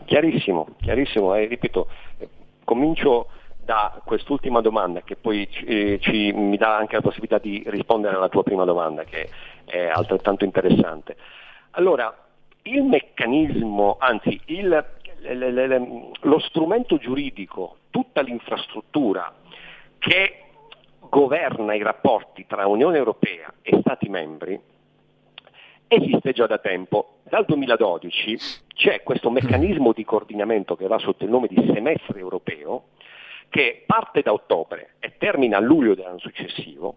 Chiarissimo, 0.06 0.76
chiarissimo, 0.82 1.36
e 1.36 1.46
ripeto, 1.46 1.88
Comincio 2.70 3.30
da 3.66 4.00
quest'ultima 4.06 4.62
domanda 4.62 5.02
che 5.02 5.16
poi 5.16 5.50
eh, 5.66 5.98
ci, 6.00 6.32
mi 6.34 6.56
dà 6.56 6.76
anche 6.76 6.94
la 6.98 7.02
possibilità 7.02 7.40
di 7.40 7.64
rispondere 7.66 8.16
alla 8.16 8.30
tua 8.30 8.44
prima 8.44 8.64
domanda 8.64 9.06
che 9.06 9.28
è 9.66 9.88
altrettanto 9.88 10.46
interessante. 10.46 11.18
Allora, 11.72 12.16
il 12.62 12.84
meccanismo, 12.84 13.98
anzi 14.00 14.40
il, 14.46 14.68
le, 14.68 15.34
le, 15.34 15.50
le, 15.50 16.12
lo 16.20 16.40
strumento 16.42 16.98
giuridico, 16.98 17.78
tutta 17.90 18.22
l'infrastruttura 18.22 19.34
che 19.98 20.44
governa 21.10 21.74
i 21.74 21.82
rapporti 21.82 22.46
tra 22.46 22.68
Unione 22.68 22.98
Europea 22.98 23.52
e 23.64 23.80
Stati 23.80 24.10
membri 24.10 24.62
esiste 25.88 26.34
già 26.34 26.46
da 26.46 26.60
tempo. 26.60 27.19
Dal 27.30 27.46
2012 27.46 28.38
c'è 28.74 29.04
questo 29.04 29.30
meccanismo 29.30 29.94
di 29.94 30.04
coordinamento 30.04 30.76
che 30.76 30.88
va 30.88 30.98
sotto 30.98 31.26
il 31.26 31.30
nome 31.30 31.48
di 31.48 31.72
semestre 31.72 32.18
europeo, 32.18 32.88
che 33.50 33.84
parte 33.86 34.22
da 34.22 34.34
ottobre 34.34 34.96
e 35.00 35.14
termina 35.18 35.58
a 35.58 35.60
luglio 35.60 35.94
dell'anno 35.94 36.18
successivo, 36.18 36.96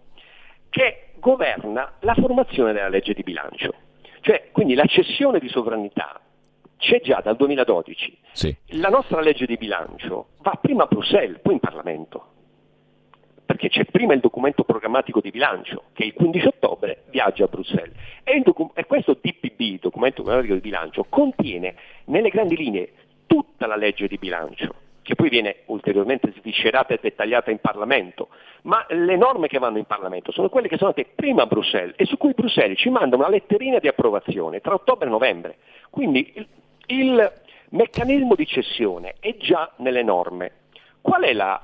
che 0.70 1.10
governa 1.16 1.96
la 2.00 2.14
formazione 2.14 2.72
della 2.72 2.88
legge 2.88 3.12
di 3.12 3.22
bilancio. 3.22 3.74
Cioè, 4.20 4.48
quindi 4.52 4.72
la 4.74 4.86
cessione 4.86 5.38
di 5.38 5.48
sovranità 5.48 6.18
c'è 6.78 7.02
già 7.02 7.20
dal 7.20 7.36
2012. 7.36 8.18
Sì. 8.32 8.56
La 8.78 8.88
nostra 8.88 9.20
legge 9.20 9.44
di 9.44 9.58
bilancio 9.58 10.28
va 10.38 10.58
prima 10.58 10.84
a 10.84 10.86
Bruxelles, 10.86 11.40
poi 11.42 11.52
in 11.52 11.60
Parlamento 11.60 12.31
perché 13.52 13.68
c'è 13.68 13.84
prima 13.84 14.14
il 14.14 14.20
documento 14.20 14.64
programmatico 14.64 15.20
di 15.20 15.30
bilancio 15.30 15.82
che 15.92 16.04
il 16.04 16.14
15 16.14 16.46
ottobre 16.46 17.02
viaggia 17.10 17.44
a 17.44 17.48
Bruxelles 17.48 17.94
e, 18.24 18.40
docu- 18.40 18.70
e 18.74 18.86
questo 18.86 19.18
DPB, 19.20 19.78
documento 19.78 20.22
programmatico 20.22 20.54
di 20.54 20.60
bilancio, 20.60 21.04
contiene 21.06 21.74
nelle 22.06 22.30
grandi 22.30 22.56
linee 22.56 22.92
tutta 23.26 23.66
la 23.66 23.76
legge 23.76 24.08
di 24.08 24.16
bilancio 24.16 24.74
che 25.02 25.16
poi 25.16 25.28
viene 25.28 25.64
ulteriormente 25.66 26.32
sviscerata 26.38 26.94
e 26.94 26.98
dettagliata 27.02 27.50
in 27.50 27.58
Parlamento, 27.58 28.28
ma 28.62 28.86
le 28.88 29.16
norme 29.16 29.48
che 29.48 29.58
vanno 29.58 29.76
in 29.76 29.84
Parlamento 29.84 30.32
sono 30.32 30.48
quelle 30.48 30.68
che 30.68 30.78
sono 30.78 30.94
andate 30.96 31.12
prima 31.14 31.42
a 31.42 31.46
Bruxelles 31.46 31.94
e 31.98 32.06
su 32.06 32.16
cui 32.16 32.32
Bruxelles 32.32 32.78
ci 32.78 32.88
manda 32.88 33.16
una 33.16 33.28
letterina 33.28 33.80
di 33.80 33.88
approvazione 33.88 34.60
tra 34.60 34.72
ottobre 34.72 35.08
e 35.08 35.10
novembre. 35.10 35.56
Quindi 35.90 36.32
il, 36.36 36.46
il 36.86 37.32
meccanismo 37.70 38.34
di 38.34 38.46
cessione 38.46 39.16
è 39.20 39.36
già 39.36 39.70
nelle 39.78 40.02
norme. 40.02 40.52
Qual 41.02 41.22
è 41.24 41.32
la 41.32 41.60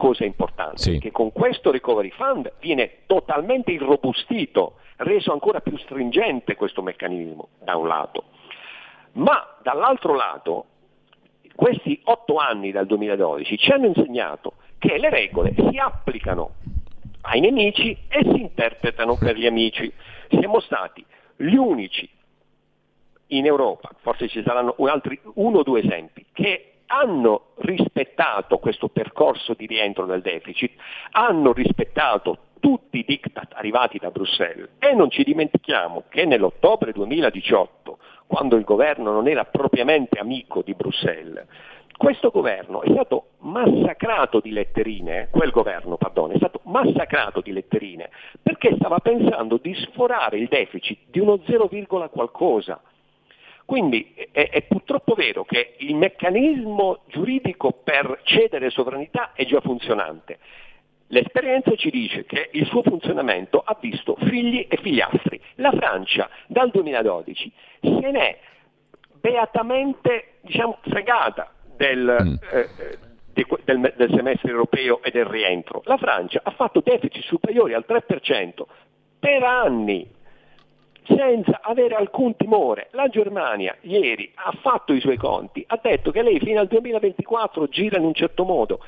cosa 0.00 0.24
importante, 0.24 0.78
sì. 0.78 0.98
che 0.98 1.10
con 1.10 1.30
questo 1.30 1.70
recovery 1.70 2.08
fund 2.08 2.50
viene 2.58 3.00
totalmente 3.04 3.70
irrobustito, 3.70 4.76
reso 4.96 5.30
ancora 5.30 5.60
più 5.60 5.76
stringente 5.76 6.54
questo 6.54 6.80
meccanismo, 6.80 7.48
da 7.62 7.76
un 7.76 7.86
lato. 7.86 8.24
Ma 9.12 9.58
dall'altro 9.62 10.14
lato, 10.14 10.64
questi 11.54 12.00
otto 12.04 12.36
anni 12.36 12.72
dal 12.72 12.86
2012 12.86 13.58
ci 13.58 13.70
hanno 13.72 13.88
insegnato 13.88 14.54
che 14.78 14.96
le 14.96 15.10
regole 15.10 15.52
si 15.54 15.76
applicano 15.76 16.52
ai 17.22 17.40
nemici 17.40 17.94
e 18.08 18.22
si 18.22 18.40
interpretano 18.40 19.18
per 19.18 19.36
gli 19.36 19.44
amici. 19.44 19.92
Siamo 20.30 20.60
stati 20.60 21.04
gli 21.36 21.56
unici 21.56 22.08
in 23.26 23.44
Europa, 23.44 23.90
forse 24.00 24.28
ci 24.28 24.42
saranno 24.42 24.74
altri 24.86 25.20
uno 25.34 25.58
o 25.58 25.62
due 25.62 25.80
esempi, 25.80 26.24
che 26.32 26.79
hanno 26.90 27.52
rispettato 27.58 28.58
questo 28.58 28.88
percorso 28.88 29.54
di 29.54 29.66
rientro 29.66 30.06
del 30.06 30.22
deficit, 30.22 30.72
hanno 31.12 31.52
rispettato 31.52 32.38
tutti 32.60 32.98
i 32.98 33.04
diktat 33.06 33.52
arrivati 33.54 33.98
da 33.98 34.10
Bruxelles. 34.10 34.70
E 34.78 34.92
non 34.92 35.10
ci 35.10 35.22
dimentichiamo 35.22 36.04
che 36.08 36.24
nell'ottobre 36.24 36.92
2018, 36.92 37.98
quando 38.26 38.56
il 38.56 38.64
governo 38.64 39.12
non 39.12 39.28
era 39.28 39.44
propriamente 39.44 40.18
amico 40.18 40.62
di 40.62 40.74
Bruxelles, 40.74 41.46
questo 41.96 42.30
governo 42.30 42.80
è 42.82 42.90
stato 42.90 43.32
massacrato 43.40 44.40
di 44.40 44.50
letterine, 44.50 45.28
quel 45.30 45.50
governo, 45.50 45.96
pardon, 45.96 46.32
è 46.32 46.36
stato 46.38 46.60
massacrato 46.64 47.40
di 47.40 47.52
letterine 47.52 48.08
perché 48.42 48.74
stava 48.76 48.98
pensando 49.00 49.58
di 49.58 49.74
sforare 49.74 50.38
il 50.38 50.48
deficit 50.48 50.98
di 51.10 51.20
uno 51.20 51.38
0, 51.46 51.68
qualcosa 52.10 52.80
quindi 53.70 54.12
è, 54.32 54.48
è, 54.50 54.62
purtroppo 54.62 55.14
vero 55.14 55.44
che 55.44 55.74
il 55.78 55.94
meccanismo 55.94 57.02
giuridico 57.06 57.70
per 57.70 58.18
cedere 58.24 58.68
sovranità 58.68 59.30
è 59.32 59.46
già 59.46 59.60
funzionante. 59.60 60.40
L'esperienza 61.06 61.76
ci 61.76 61.88
dice 61.88 62.24
che 62.24 62.48
il 62.50 62.66
suo 62.66 62.82
funzionamento 62.82 63.60
ha 63.60 63.78
visto 63.80 64.16
figli 64.22 64.66
e 64.68 64.76
figliastri. 64.76 65.40
La 65.54 65.70
Francia 65.70 66.28
dal 66.48 66.70
2012 66.70 67.52
se 67.80 68.10
n'è 68.10 68.38
beatamente 69.20 70.38
diciamo, 70.40 70.78
fregata 70.80 71.52
del, 71.76 72.16
mm. 72.24 72.34
eh, 72.50 72.98
del, 73.62 73.94
del, 73.96 74.10
semestre 74.16 74.50
europeo 74.50 75.00
e 75.00 75.12
del 75.12 75.26
rientro. 75.26 75.82
La 75.84 75.96
Francia 75.96 76.40
ha 76.42 76.50
fatto 76.50 76.80
deficit 76.80 77.22
superiori 77.22 77.74
al 77.74 77.84
3% 77.86 78.64
per 79.20 79.44
anni, 79.44 80.10
senza 81.16 81.60
avere 81.62 81.94
alcun 81.94 82.36
timore. 82.36 82.88
La 82.92 83.08
Germania 83.08 83.76
ieri 83.82 84.30
ha 84.34 84.52
fatto 84.60 84.92
i 84.92 85.00
suoi 85.00 85.16
conti, 85.16 85.64
ha 85.66 85.78
detto 85.82 86.10
che 86.10 86.22
lei 86.22 86.38
fino 86.40 86.60
al 86.60 86.66
2024 86.66 87.68
gira 87.68 87.98
in 87.98 88.04
un 88.04 88.14
certo 88.14 88.44
modo, 88.44 88.80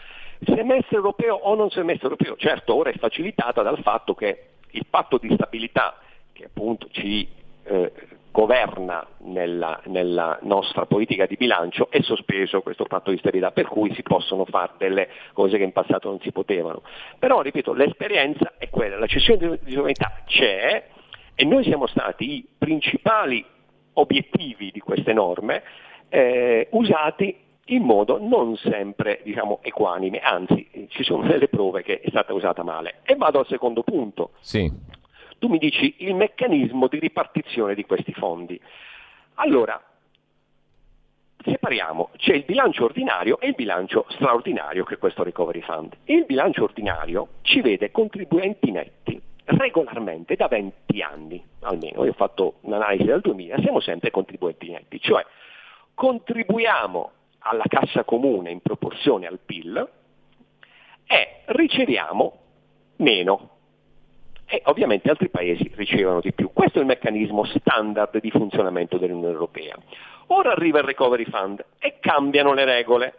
semestre 0.45 0.97
europeo 0.97 1.35
o 1.35 1.55
non 1.55 1.71
semestre 1.71 2.09
europeo. 2.09 2.37
Certo, 2.37 2.75
ora 2.75 2.91
è 2.91 2.97
facilitata 2.97 3.63
dal 3.63 3.81
fatto 3.81 4.15
che 4.15 4.47
il 4.71 4.87
patto 4.89 5.19
di 5.19 5.33
stabilità, 5.35 5.99
che 6.33 6.45
appunto 6.45 6.89
ci 6.91 7.29
eh, 7.65 7.93
governa 8.31 9.07
nella, 9.19 9.79
nella, 9.85 10.39
nostra 10.43 10.87
politica 10.87 11.27
di 11.27 11.37
bilancio 11.37 11.89
è 11.91 12.01
sospeso 12.01 12.63
questo 12.63 12.85
patto 12.85 13.11
di 13.11 13.19
stabilità, 13.19 13.53
per 13.53 13.67
cui 13.69 13.95
si 13.95 14.03
possono 14.03 14.47
fare 14.47 14.73
delle 14.79 15.09
cose 15.35 15.59
che 15.59 15.65
in 15.65 15.73
passato 15.73 16.09
non 16.09 16.19
si 16.21 16.33
potevano. 16.33 16.83
Però, 17.19 17.43
ripeto, 17.43 17.75
l'esperienza 17.75 18.55
è 18.57 18.71
quella, 18.71 18.99
la 18.99 19.07
cessione 19.07 19.59
di 19.63 19.73
sovranità 19.73 20.23
c'è 20.25 20.89
e 21.35 21.45
noi 21.45 21.65
siamo 21.65 21.87
stati 21.87 22.37
i 22.37 22.47
principali 22.57 23.45
obiettivi 23.95 24.71
di 24.71 24.81
queste 24.81 25.13
norme 25.13 25.63
eh, 26.09 26.69
usati 26.73 27.37
in 27.67 27.83
modo 27.83 28.19
non 28.21 28.57
sempre 28.57 29.21
diciamo, 29.23 29.61
equanime, 29.63 30.19
anzi 30.19 30.89
ci 30.89 31.05
sono 31.05 31.27
delle 31.27 31.49
prove 31.49 31.83
che 31.83 32.01
è 32.01 32.09
stata 32.09 32.33
usata 32.35 32.63
male. 32.63 33.01
E 33.05 33.15
vado 33.15 33.39
al 33.39 33.47
secondo 33.47 33.83
punto. 33.83 34.33
Sì 34.41 35.01
tu 35.43 35.49
mi 35.49 35.59
dici 35.59 35.97
il 35.99 36.15
meccanismo 36.15 36.87
di 36.87 37.01
ripartizione 37.01 37.75
di 37.75 37.85
questi 37.85 38.13
fondi. 38.13 38.61
Allora, 39.35 39.83
separiamo, 41.45 42.11
c'è 42.17 42.35
il 42.35 42.45
bilancio 42.45 42.85
ordinario 42.85 43.41
e 43.41 43.49
il 43.49 43.57
bilancio 43.57 44.07
straordinario 44.11 44.85
che 44.85 44.95
è 44.95 44.99
questo 44.99 45.25
recovery 45.25 45.61
fund. 45.63 45.97
Il 46.05 46.27
bilancio 46.27 46.63
ordinario 46.63 47.27
ci 47.43 47.61
vede 47.61 47.91
contribuenti 47.91 48.71
netti 48.71 49.21
regolarmente 49.45 50.37
da 50.37 50.49
20 50.49 51.03
anni, 51.03 51.45
almeno, 51.61 52.05
io 52.05 52.11
ho 52.11 52.15
fatto 52.15 52.55
un'analisi 52.61 53.05
dal 53.05 53.21
2000, 53.21 53.59
siamo 53.59 53.81
sempre 53.81 54.11
contribuenti 54.11 54.71
netti, 54.71 55.01
cioè 55.01 55.25
contribuiamo 55.95 57.11
alla 57.41 57.65
cassa 57.67 58.05
comune 58.05 58.51
in 58.51 58.61
proporzione 58.61 59.27
al 59.27 59.39
PIL 59.45 59.89
e 61.07 61.43
riceviamo 61.47 62.39
meno 62.97 63.51
e 64.47 64.61
ovviamente 64.67 65.09
altri 65.09 65.31
paesi 65.31 65.71
ricevono 65.75 66.21
di 66.21 66.33
più. 66.33 66.51
Questo 66.53 66.79
è 66.79 66.81
il 66.83 66.87
meccanismo 66.87 67.45
standard 67.45 68.21
di 68.21 68.31
funzionamento 68.31 68.99
dell'Unione 68.99 69.33
Europea. 69.33 69.75
Ora 70.27 70.53
arriva 70.53 70.79
il 70.79 70.85
Recovery 70.85 71.25
Fund 71.25 71.65
e 71.79 71.97
cambiano 72.01 72.53
le 72.53 72.65
regole. 72.65 73.15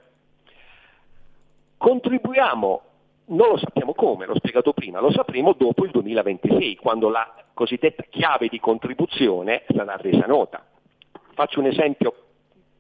Contribuiamo, 1.78 2.82
non 3.26 3.50
lo 3.50 3.58
sappiamo 3.58 3.94
come, 3.94 4.26
l'ho 4.26 4.36
spiegato 4.36 4.74
prima, 4.74 5.00
lo 5.00 5.12
sapremo 5.12 5.54
dopo 5.54 5.86
il 5.86 5.92
2026, 5.92 6.76
quando 6.76 7.10
la 7.10 7.34
cosiddetta 7.54 8.04
chiave 8.10 8.48
di 8.48 8.60
contribuzione 8.60 9.64
sarà 9.68 9.96
resa 9.98 10.26
nota. 10.26 10.66
Faccio 11.34 11.60
un 11.60 11.68
esempio 11.68 12.16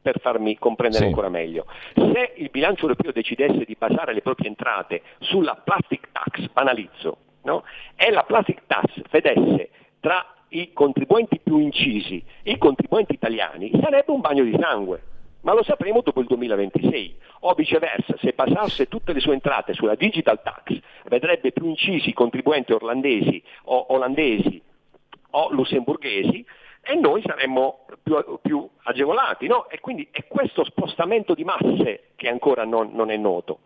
per 0.01 0.19
farmi 0.19 0.57
comprendere 0.59 1.03
sì. 1.03 1.09
ancora 1.09 1.29
meglio. 1.29 1.65
Se 1.93 2.33
il 2.35 2.49
bilancio 2.49 2.83
europeo 2.83 3.11
decidesse 3.11 3.63
di 3.63 3.75
basare 3.77 4.13
le 4.13 4.21
proprie 4.21 4.49
entrate 4.49 5.01
sulla 5.19 5.55
plastic 5.55 6.09
tax, 6.11 6.49
banalizzo, 6.51 7.17
no? 7.43 7.63
e 7.95 8.11
la 8.11 8.23
plastic 8.23 8.63
tax 8.67 9.01
vedesse 9.09 9.69
tra 10.01 10.25
i 10.49 10.71
contribuenti 10.73 11.39
più 11.39 11.57
incisi 11.57 12.23
i 12.43 12.57
contribuenti 12.57 13.13
italiani, 13.13 13.71
sarebbe 13.81 14.11
un 14.11 14.19
bagno 14.19 14.43
di 14.43 14.55
sangue. 14.59 15.01
Ma 15.43 15.53
lo 15.53 15.63
sapremo 15.63 16.01
dopo 16.01 16.21
il 16.21 16.27
2026. 16.27 17.17
O 17.41 17.53
viceversa, 17.53 18.15
se 18.17 18.31
basasse 18.33 18.87
tutte 18.87 19.13
le 19.13 19.19
sue 19.19 19.33
entrate 19.33 19.73
sulla 19.73 19.95
digital 19.95 20.41
tax, 20.41 20.79
vedrebbe 21.05 21.51
più 21.51 21.67
incisi 21.67 22.09
i 22.09 22.13
contribuenti 22.13 22.71
orlandesi 22.71 23.43
o 23.63 23.87
olandesi 23.89 24.61
o 25.31 25.51
lussemburghesi 25.51 26.45
e 26.81 26.95
noi 26.95 27.21
saremmo 27.25 27.85
più, 28.01 28.39
più 28.41 28.69
agevolati. 28.83 29.47
No? 29.47 29.69
E 29.69 29.79
quindi 29.81 30.07
è 30.11 30.25
questo 30.27 30.63
spostamento 30.63 31.33
di 31.33 31.43
masse 31.43 32.11
che 32.15 32.29
ancora 32.29 32.63
non, 32.63 32.91
non 32.93 33.11
è 33.11 33.17
noto. 33.17 33.59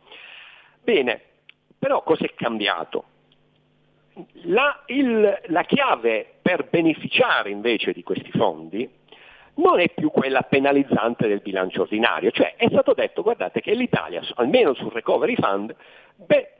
Bene, 0.81 1.21
però 1.77 2.01
cos'è 2.01 2.33
cambiato? 2.33 3.03
La, 4.45 4.81
il, 4.87 5.41
la 5.45 5.63
chiave 5.63 6.37
per 6.41 6.69
beneficiare 6.69 7.51
invece 7.51 7.91
di 7.93 8.01
questi 8.01 8.31
fondi 8.31 8.89
non 9.57 9.79
è 9.79 9.89
più 9.89 10.11
quella 10.11 10.41
penalizzante 10.41 11.27
del 11.27 11.41
bilancio 11.41 11.81
ordinario, 11.81 12.31
cioè 12.31 12.55
è 12.55 12.67
stato 12.69 12.93
detto 12.93 13.21
guardate 13.21 13.61
che 13.61 13.73
l'Italia, 13.73 14.21
almeno 14.35 14.73
sul 14.73 14.91
recovery 14.91 15.35
fund, 15.35 15.75
beh, 16.15 16.51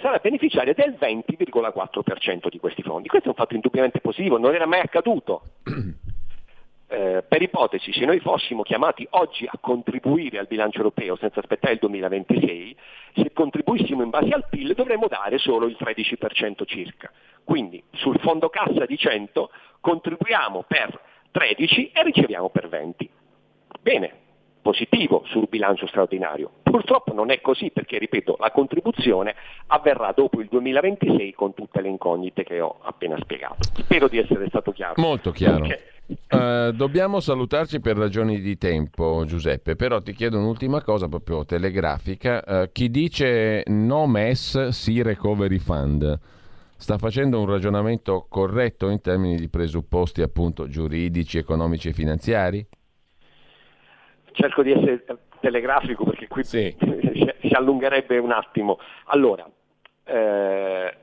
sarà 0.00 0.18
beneficiaria 0.18 0.74
del 0.74 0.96
20,4% 0.98 2.48
di 2.48 2.58
questi 2.58 2.82
fondi. 2.82 3.08
Questo 3.08 3.28
è 3.28 3.30
un 3.30 3.36
fatto 3.36 3.54
indubbiamente 3.54 4.00
positivo, 4.00 4.38
non 4.38 4.54
era 4.54 4.66
mai 4.66 4.80
accaduto. 4.80 5.42
Eh, 6.92 7.22
per 7.22 7.40
ipotesi, 7.40 7.92
se 7.92 8.04
noi 8.04 8.18
fossimo 8.18 8.64
chiamati 8.64 9.06
oggi 9.10 9.46
a 9.48 9.56
contribuire 9.60 10.40
al 10.40 10.48
bilancio 10.48 10.78
europeo 10.78 11.14
senza 11.14 11.38
aspettare 11.38 11.74
il 11.74 11.78
2026, 11.78 12.76
se 13.14 13.32
contribuissimo 13.32 14.02
in 14.02 14.10
base 14.10 14.30
al 14.30 14.48
PIL 14.50 14.74
dovremmo 14.74 15.06
dare 15.06 15.38
solo 15.38 15.66
il 15.66 15.76
13% 15.78 16.66
circa. 16.66 17.08
Quindi 17.44 17.80
sul 17.92 18.18
fondo 18.18 18.48
cassa 18.48 18.86
di 18.86 18.98
100 18.98 19.50
contribuiamo 19.80 20.64
per 20.66 21.00
13 21.30 21.90
e 21.92 22.02
riceviamo 22.02 22.48
per 22.48 22.68
20. 22.68 23.10
Bene, 23.80 24.12
positivo 24.60 25.22
sul 25.26 25.46
bilancio 25.48 25.86
straordinario. 25.86 26.50
Purtroppo 26.62 27.12
non 27.12 27.30
è 27.30 27.40
così 27.40 27.70
perché, 27.70 27.98
ripeto, 27.98 28.36
la 28.38 28.50
contribuzione 28.50 29.34
avverrà 29.68 30.12
dopo 30.12 30.40
il 30.40 30.48
2026 30.48 31.32
con 31.32 31.54
tutte 31.54 31.80
le 31.80 31.88
incognite 31.88 32.44
che 32.44 32.60
ho 32.60 32.78
appena 32.82 33.16
spiegato. 33.20 33.56
Spero 33.74 34.08
di 34.08 34.18
essere 34.18 34.46
stato 34.48 34.72
chiaro. 34.72 34.94
Molto 34.96 35.30
chiaro. 35.30 35.66
Perché... 35.66 35.84
Uh, 36.10 36.72
dobbiamo 36.72 37.20
salutarci 37.20 37.78
per 37.80 37.96
ragioni 37.96 38.40
di 38.40 38.58
tempo, 38.58 39.24
Giuseppe, 39.26 39.76
però 39.76 40.00
ti 40.00 40.12
chiedo 40.12 40.38
un'ultima 40.38 40.82
cosa 40.82 41.06
proprio 41.06 41.44
telegrafica. 41.44 42.42
Uh, 42.44 42.68
chi 42.72 42.90
dice 42.90 43.62
no 43.66 44.08
MES, 44.08 44.68
sì 44.68 45.02
recovery 45.02 45.58
fund, 45.58 46.18
sta 46.80 46.98
facendo 46.98 47.38
un 47.38 47.46
ragionamento 47.46 48.26
corretto 48.28 48.88
in 48.88 49.00
termini 49.00 49.36
di 49.36 49.48
presupposti 49.48 50.22
appunto 50.22 50.66
giuridici, 50.66 51.38
economici 51.38 51.88
e 51.88 51.92
finanziari? 51.92 52.66
cerco 54.32 54.62
di 54.62 54.72
essere 54.72 55.04
telegrafico 55.40 56.04
perché 56.04 56.26
qui 56.26 56.44
sì. 56.44 56.74
si 56.78 57.52
allungherebbe 57.52 58.18
un 58.18 58.32
attimo. 58.32 58.78
Allora, 59.06 59.48
eh, 60.04 60.94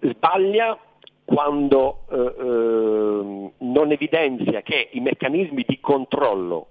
sbaglia 0.00 0.78
quando 1.24 2.06
eh, 2.10 2.16
eh, 2.16 3.52
non 3.58 3.92
evidenzia 3.92 4.62
che 4.62 4.90
i 4.92 5.00
meccanismi 5.00 5.64
di 5.66 5.80
controllo 5.80 6.68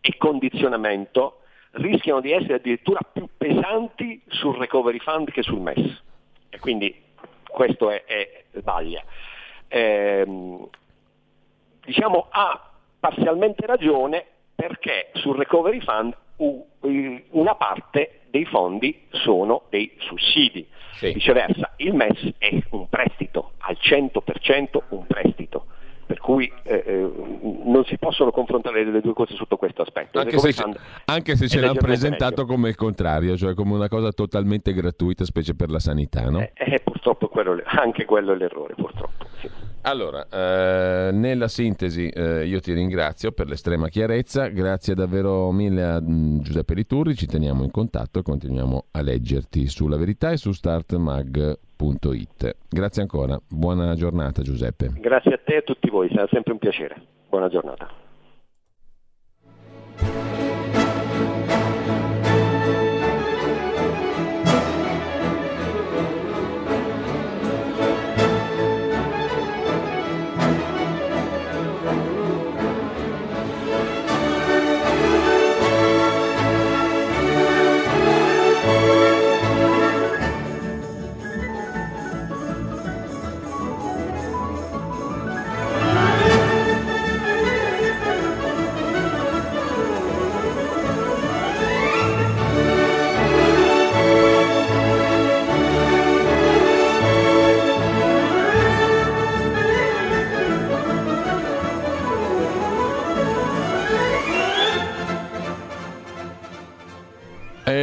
e 0.00 0.16
condizionamento 0.16 1.40
rischiano 1.72 2.20
di 2.20 2.32
essere 2.32 2.54
addirittura 2.54 3.00
più 3.10 3.28
pesanti 3.36 4.22
sul 4.28 4.56
recovery 4.56 4.98
fund 4.98 5.30
che 5.30 5.42
sul 5.42 5.60
MES. 5.60 6.02
E 6.48 6.58
quindi 6.58 6.94
questo 7.52 7.90
è, 7.90 8.04
è 8.04 8.44
sbaglia. 8.54 9.02
Eh, 9.68 10.24
diciamo 11.84 12.26
ha 12.30 12.70
parzialmente 12.98 13.66
ragione 13.66 14.24
perché 14.54 15.10
sul 15.14 15.36
recovery 15.36 15.80
fund 15.80 16.14
una 17.30 17.54
parte 17.54 18.20
dei 18.30 18.44
fondi 18.46 19.06
sono 19.10 19.62
dei 19.68 19.94
sussidi. 19.98 20.66
Sì. 20.94 21.12
Viceversa, 21.12 21.72
il 21.76 21.94
MES 21.94 22.34
è 22.38 22.62
un 22.70 22.88
prestito, 22.88 23.52
al 23.58 23.76
100% 23.80 24.82
un 24.88 25.06
prestito. 25.06 25.66
Per 26.12 26.20
cui 26.20 26.52
eh, 26.64 26.82
eh, 26.86 27.10
non 27.64 27.86
si 27.86 27.96
possono 27.96 28.30
confrontare 28.30 28.84
le 28.84 29.00
due 29.00 29.14
cose 29.14 29.34
sotto 29.34 29.56
questo 29.56 29.80
aspetto. 29.80 30.18
Anche 30.18 30.36
se, 30.36 30.62
anche 31.06 31.36
se 31.36 31.48
ce 31.48 31.58
l'hanno 31.58 31.72
presentato 31.80 32.42
meglio. 32.42 32.54
come 32.54 32.68
il 32.68 32.74
contrario, 32.74 33.34
cioè 33.34 33.54
come 33.54 33.72
una 33.72 33.88
cosa 33.88 34.12
totalmente 34.12 34.74
gratuita, 34.74 35.24
specie 35.24 35.54
per 35.54 35.70
la 35.70 35.78
sanità, 35.78 36.28
no? 36.28 36.40
Eh, 36.40 36.52
eh 36.54 36.80
purtroppo 36.84 37.28
quello, 37.28 37.58
anche 37.64 38.04
quello 38.04 38.34
è 38.34 38.36
l'errore, 38.36 38.74
purtroppo. 38.74 39.24
Sì. 39.40 39.48
Allora, 39.84 40.28
eh, 40.28 41.12
nella 41.12 41.48
sintesi 41.48 42.10
eh, 42.10 42.44
io 42.44 42.60
ti 42.60 42.74
ringrazio 42.74 43.32
per 43.32 43.48
l'estrema 43.48 43.88
chiarezza, 43.88 44.48
grazie 44.48 44.94
davvero 44.94 45.50
mille 45.50 45.82
a 45.82 45.98
mm, 45.98 46.40
Giuseppe 46.40 46.74
Riturri, 46.74 47.16
ci 47.16 47.26
teniamo 47.26 47.64
in 47.64 47.70
contatto 47.70 48.18
e 48.18 48.22
continuiamo 48.22 48.88
a 48.90 49.00
leggerti 49.00 49.66
sulla 49.66 49.96
verità 49.96 50.30
e 50.30 50.36
su 50.36 50.52
startmag.it. 51.82 52.56
Grazie 52.68 53.02
ancora, 53.02 53.38
buona 53.48 53.94
giornata 53.94 54.42
Giuseppe. 54.42 54.92
Grazie 54.96 55.34
a 55.34 55.40
te 55.44 55.54
e 55.54 55.56
a 55.58 55.62
tutti 55.62 55.90
voi, 55.90 56.08
sarà 56.08 56.28
sempre 56.30 56.52
un 56.52 56.58
piacere. 56.58 57.02
Buona 57.28 57.48
giornata. 57.48 57.90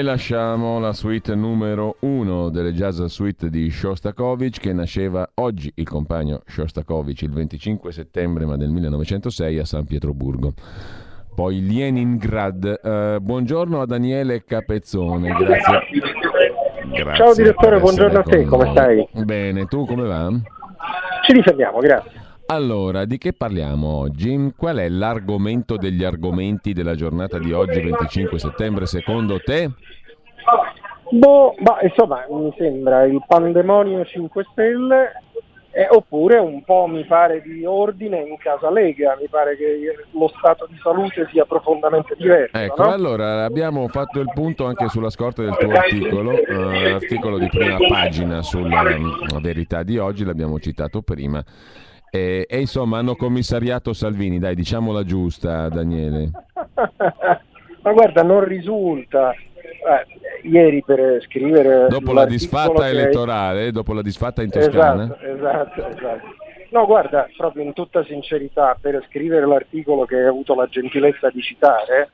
Lasciamo 0.09 0.79
la 0.79 0.91
suite 0.91 1.35
numero 1.35 1.97
uno 1.99 2.49
delle 2.49 2.73
jazz 2.73 2.99
suite 3.03 3.51
di 3.51 3.69
Shostakovich 3.69 4.59
che 4.59 4.73
nasceva 4.73 5.29
oggi 5.35 5.71
il 5.75 5.87
compagno 5.87 6.41
Shostakovich 6.47 7.21
il 7.21 7.29
25 7.29 7.91
settembre 7.91 8.47
ma 8.47 8.57
del 8.57 8.69
1906 8.69 9.59
a 9.59 9.65
San 9.65 9.85
Pietroburgo. 9.85 10.53
Poi 11.35 11.63
Leningrad. 11.63 12.79
Uh, 12.81 13.21
buongiorno 13.21 13.81
a 13.81 13.85
Daniele 13.85 14.43
Capezzone, 14.43 15.29
grazie. 15.29 15.79
grazie 16.91 17.15
Ciao 17.15 17.33
direttore, 17.35 17.79
buongiorno 17.79 18.17
a 18.17 18.23
te, 18.23 18.45
come 18.45 18.71
stai? 18.71 19.07
Bene, 19.23 19.65
tu 19.65 19.85
come 19.85 20.07
va? 20.07 20.31
Ci 21.23 21.33
difendiamo, 21.33 21.77
grazie. 21.77 22.19
Allora, 22.51 23.05
di 23.05 23.19
che 23.19 23.33
parliamo 23.33 23.87
oggi? 23.87 24.53
Qual 24.57 24.77
è 24.77 24.89
l'argomento 24.89 25.77
degli 25.77 26.03
argomenti 26.03 26.73
della 26.73 26.95
giornata 26.95 27.37
di 27.37 27.53
oggi, 27.53 27.79
25 27.79 28.39
settembre, 28.39 28.87
secondo 28.87 29.39
te? 29.39 29.69
Boh, 31.11 31.55
ma 31.59 31.79
insomma, 31.81 32.25
mi 32.29 32.53
sembra 32.57 33.03
il 33.03 33.23
pandemonio 33.27 34.05
5 34.05 34.45
Stelle 34.51 35.11
eh, 35.71 35.87
oppure 35.89 36.37
un 36.37 36.63
po' 36.63 36.87
mi 36.87 37.05
pare 37.05 37.41
di 37.41 37.63
ordine 37.63 38.21
in 38.21 38.37
casa 38.37 38.71
Lega, 38.71 39.15
mi 39.19 39.27
pare 39.27 39.55
che 39.55 39.79
lo 40.11 40.31
stato 40.37 40.67
di 40.67 40.77
salute 40.81 41.27
sia 41.31 41.45
profondamente 41.45 42.15
diverso. 42.17 42.57
Ecco, 42.57 42.83
no? 42.83 42.91
allora 42.91 43.45
abbiamo 43.45 43.87
fatto 43.87 44.19
il 44.19 44.31
punto 44.33 44.65
anche 44.65 44.87
sulla 44.89 45.09
scorta 45.09 45.43
del 45.43 45.55
tuo 45.57 45.71
articolo, 45.71 46.31
eh, 46.31 46.89
l'articolo 46.89 47.37
di 47.37 47.47
prima 47.49 47.77
pagina 47.87 48.41
sulla 48.41 48.81
um, 48.81 49.39
verità 49.41 49.83
di 49.83 49.97
oggi, 49.97 50.25
l'abbiamo 50.25 50.59
citato 50.59 51.01
prima. 51.01 51.43
E, 52.11 52.47
e, 52.49 52.59
insomma 52.59 52.97
hanno 52.97 53.15
commissariato 53.15 53.93
Salvini, 53.93 54.39
dai 54.39 54.55
diciamola 54.55 55.03
giusta 55.03 55.69
Daniele. 55.69 56.31
Ma 57.81 57.93
guarda, 57.93 58.23
non 58.23 58.43
risulta. 58.43 59.31
Eh, 59.31 60.28
ieri 60.43 60.83
per 60.83 61.21
scrivere... 61.23 61.87
Dopo 61.89 62.13
la 62.13 62.25
disfatta 62.25 62.83
che... 62.83 62.89
elettorale, 62.89 63.71
dopo 63.71 63.93
la 63.93 64.01
disfatta 64.01 64.41
in 64.41 64.49
Toscana. 64.49 65.03
Esatto, 65.03 65.25
esatto, 65.25 65.87
esatto. 65.87 66.27
No, 66.71 66.85
guarda, 66.85 67.27
proprio 67.35 67.63
in 67.63 67.73
tutta 67.73 68.03
sincerità, 68.03 68.77
per 68.79 69.03
scrivere 69.09 69.45
l'articolo 69.45 70.05
che 70.05 70.17
hai 70.17 70.27
avuto 70.27 70.53
la 70.53 70.67
gentilezza 70.67 71.29
di 71.29 71.41
citare, 71.41 72.11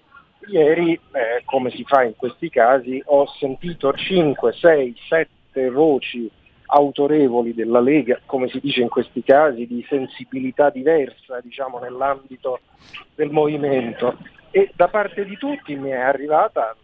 ieri, 0.48 0.94
eh, 0.94 1.44
come 1.44 1.72
si 1.72 1.84
fa 1.84 2.04
in 2.04 2.16
questi 2.16 2.50
casi, 2.50 3.02
ho 3.06 3.28
sentito 3.38 3.92
5, 3.92 4.54
6, 4.54 4.96
7 5.10 5.70
voci 5.72 6.30
autorevoli 6.68 7.54
della 7.54 7.80
Lega, 7.80 8.20
come 8.26 8.48
si 8.48 8.60
dice 8.60 8.82
in 8.82 8.90
questi 8.90 9.24
casi, 9.24 9.68
di 9.68 9.86
sensibilità 9.88 10.70
diversa 10.70 11.40
diciamo, 11.42 11.80
nell'ambito 11.80 12.60
del 13.14 13.32
movimento. 13.32 14.18
E 14.58 14.72
da 14.74 14.88
parte 14.88 15.26
di 15.26 15.36
tutti 15.36 15.76
mi 15.76 15.90
è 15.90 16.00
arrivata 16.00 16.78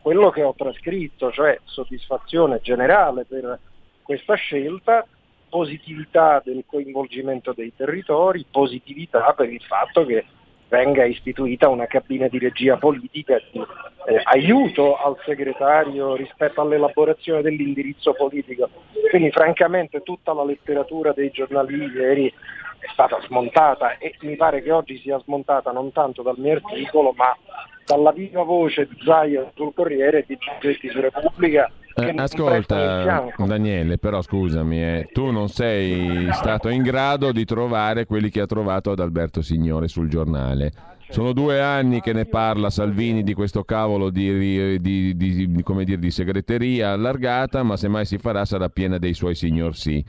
quello 0.00 0.30
che 0.30 0.44
ho 0.44 0.54
trascritto, 0.56 1.32
cioè 1.32 1.58
soddisfazione 1.64 2.60
generale 2.62 3.24
per 3.24 3.58
questa 4.00 4.34
scelta, 4.34 5.04
positività 5.48 6.40
del 6.44 6.62
coinvolgimento 6.64 7.52
dei 7.52 7.72
territori, 7.74 8.46
positività 8.48 9.32
per 9.32 9.50
il 9.52 9.60
fatto 9.60 10.06
che 10.06 10.24
venga 10.68 11.04
istituita 11.04 11.68
una 11.68 11.86
cabina 11.86 12.28
di 12.28 12.38
regia 12.38 12.76
politica 12.76 13.42
di 13.50 13.58
eh, 13.58 14.20
aiuto 14.22 14.94
al 14.96 15.16
segretario 15.24 16.14
rispetto 16.14 16.60
all'elaborazione 16.60 17.42
dell'indirizzo 17.42 18.12
politico. 18.12 18.70
Quindi 19.10 19.32
francamente 19.32 20.04
tutta 20.04 20.32
la 20.32 20.44
letteratura 20.44 21.10
dei 21.12 21.30
giornali 21.30 21.90
ieri 21.92 22.32
è 22.78 22.86
stata 22.92 23.20
smontata 23.26 23.98
e 23.98 24.14
mi 24.20 24.36
pare 24.36 24.62
che 24.62 24.70
oggi 24.70 24.98
sia 24.98 25.18
smontata 25.20 25.72
non 25.72 25.92
tanto 25.92 26.22
dal 26.22 26.38
mio 26.38 26.54
articolo 26.54 27.12
ma 27.16 27.36
dalla 27.84 28.12
viva 28.12 28.42
voce 28.42 28.86
di 28.88 28.96
Zaia 29.04 29.50
sul 29.54 29.72
Corriere 29.74 30.18
e 30.18 30.24
di 30.26 30.38
Giorgetti 30.38 30.88
su 30.88 31.00
Repubblica 31.00 31.70
eh, 31.98 32.12
ascolta 32.14 33.32
Daniele, 33.38 33.96
però 33.96 34.20
scusami, 34.20 34.82
eh, 34.82 35.08
tu 35.14 35.30
non 35.30 35.48
sei 35.48 36.28
stato 36.32 36.68
in 36.68 36.82
grado 36.82 37.32
di 37.32 37.46
trovare 37.46 38.04
quelli 38.04 38.28
che 38.28 38.40
ha 38.42 38.46
trovato 38.46 38.90
ad 38.90 39.00
Alberto 39.00 39.40
Signore 39.40 39.88
sul 39.88 40.10
giornale. 40.10 40.72
Sono 41.08 41.32
due 41.32 41.60
anni 41.60 42.00
che 42.00 42.12
ne 42.12 42.26
parla 42.26 42.68
Salvini 42.68 43.22
di 43.22 43.32
questo 43.32 43.62
cavolo 43.64 44.10
di, 44.10 44.80
di, 44.80 44.80
di, 44.80 45.16
dire, 45.16 45.98
di, 45.98 46.10
segreteria 46.10 46.92
allargata, 46.92 47.62
ma 47.62 47.76
se 47.76 47.88
mai 47.88 48.04
si 48.04 48.18
farà 48.18 48.44
sarà 48.44 48.68
piena 48.68 48.98
dei 48.98 49.14
suoi 49.14 49.34
signor 49.34 49.76
sì. 49.76 50.04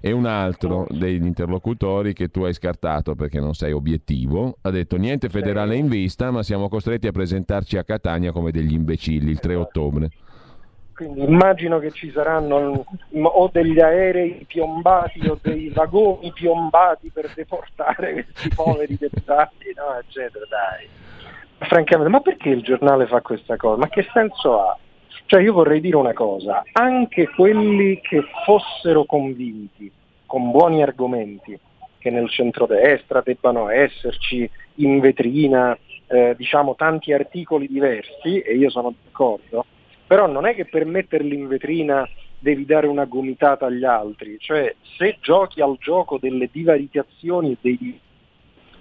E 0.00 0.10
un 0.10 0.26
altro 0.26 0.86
degli 0.90 1.24
interlocutori 1.24 2.14
che 2.14 2.28
tu 2.28 2.42
hai 2.42 2.54
scartato 2.54 3.14
perché 3.14 3.40
non 3.40 3.54
sei 3.54 3.72
obiettivo 3.72 4.58
ha 4.62 4.70
detto 4.70 4.96
niente 4.96 5.28
federale 5.28 5.76
in 5.76 5.88
vista, 5.88 6.30
ma 6.30 6.42
siamo 6.42 6.68
costretti 6.68 7.06
a 7.06 7.12
presentarci 7.12 7.76
a 7.76 7.84
Catania 7.84 8.32
come 8.32 8.50
degli 8.50 8.72
imbecilli 8.72 9.30
il 9.30 9.40
3 9.40 9.54
ottobre. 9.54 10.10
Quindi 10.98 11.22
immagino 11.22 11.78
che 11.78 11.92
ci 11.92 12.10
saranno 12.10 12.84
o 13.22 13.48
degli 13.52 13.78
aerei 13.78 14.44
piombati 14.48 15.28
o 15.28 15.38
dei 15.40 15.68
vagoni 15.68 16.32
piombati 16.32 17.12
per 17.12 17.30
deportare 17.36 18.14
questi 18.14 18.48
poveri 18.52 18.96
dettagli, 18.98 19.70
no? 19.76 19.96
eccetera, 19.96 20.44
dai. 20.50 20.88
Francamente, 21.68 22.10
ma 22.10 22.18
perché 22.18 22.48
il 22.48 22.62
giornale 22.62 23.06
fa 23.06 23.20
questa 23.20 23.56
cosa? 23.56 23.76
Ma 23.76 23.88
che 23.88 24.08
senso 24.12 24.60
ha? 24.60 24.76
Cioè 25.26 25.40
io 25.40 25.52
vorrei 25.52 25.80
dire 25.80 25.94
una 25.94 26.14
cosa, 26.14 26.64
anche 26.72 27.28
quelli 27.28 28.00
che 28.00 28.24
fossero 28.44 29.04
convinti, 29.04 29.88
con 30.26 30.50
buoni 30.50 30.82
argomenti, 30.82 31.56
che 31.98 32.10
nel 32.10 32.28
centrodestra 32.28 33.22
debbano 33.24 33.68
esserci 33.68 34.50
in 34.76 34.98
vetrina 34.98 35.78
eh, 36.08 36.34
diciamo 36.36 36.74
tanti 36.74 37.12
articoli 37.12 37.68
diversi, 37.68 38.40
e 38.40 38.56
io 38.56 38.68
sono 38.68 38.92
d'accordo, 39.00 39.64
però 40.08 40.26
non 40.26 40.46
è 40.46 40.54
che 40.54 40.64
per 40.64 40.86
metterli 40.86 41.34
in 41.34 41.46
vetrina 41.46 42.08
devi 42.38 42.64
dare 42.64 42.86
una 42.86 43.04
gomitata 43.04 43.66
agli 43.66 43.84
altri, 43.84 44.38
cioè 44.40 44.74
se 44.96 45.18
giochi 45.20 45.60
al 45.60 45.76
gioco 45.78 46.18
delle 46.18 46.48
divaricazioni 46.50 47.52
e 47.52 47.58
dei 47.60 48.00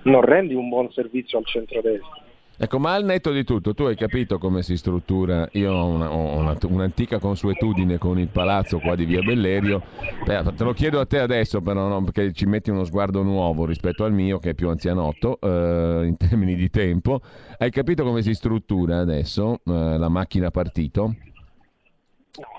non 0.04 0.22
rendi 0.22 0.54
un 0.54 0.70
buon 0.70 0.90
servizio 0.92 1.38
al 1.38 1.46
centrodestra. 1.46 2.24
Ecco, 2.60 2.80
ma 2.80 2.96
al 2.96 3.06
netto 3.06 3.32
di 3.32 3.44
tutto, 3.44 3.76
tu 3.76 3.84
hai 3.84 3.96
capito 3.96 4.40
come 4.40 4.64
si 4.64 4.78
struttura? 4.78 5.48
Io 5.52 5.72
ho, 5.72 5.86
una, 5.86 6.12
ho 6.12 6.40
una, 6.40 6.58
un'antica 6.64 7.20
consuetudine 7.20 8.00
con 8.00 8.18
il 8.18 8.30
palazzo 8.30 8.80
qua 8.80 8.96
di 8.96 9.06
Via 9.06 9.22
Bellerio, 9.22 9.84
Beh, 10.26 10.42
te 10.56 10.64
lo 10.64 10.74
chiedo 10.74 11.00
a 11.00 11.06
te 11.06 11.20
adesso 11.20 11.62
però, 11.62 11.88
no? 11.88 12.04
perché 12.04 12.34
ci 12.34 12.48
metti 12.48 12.72
uno 12.72 12.84
sguardo 12.84 13.22
nuovo 13.22 13.66
rispetto 13.66 14.06
al 14.06 14.12
mio 14.12 14.40
che 14.40 14.50
è 14.50 14.54
più 14.56 14.70
anzianotto 14.70 15.38
eh, 15.40 16.06
in 16.08 16.18
termini 16.18 16.56
di 16.56 16.72
tempo. 16.72 17.22
Hai 17.60 17.70
capito 17.70 18.04
come 18.04 18.24
si 18.24 18.34
struttura 18.34 18.98
adesso 18.98 19.60
eh, 19.64 19.98
la 19.98 20.10
macchina 20.10 20.50
partito? 20.50 21.14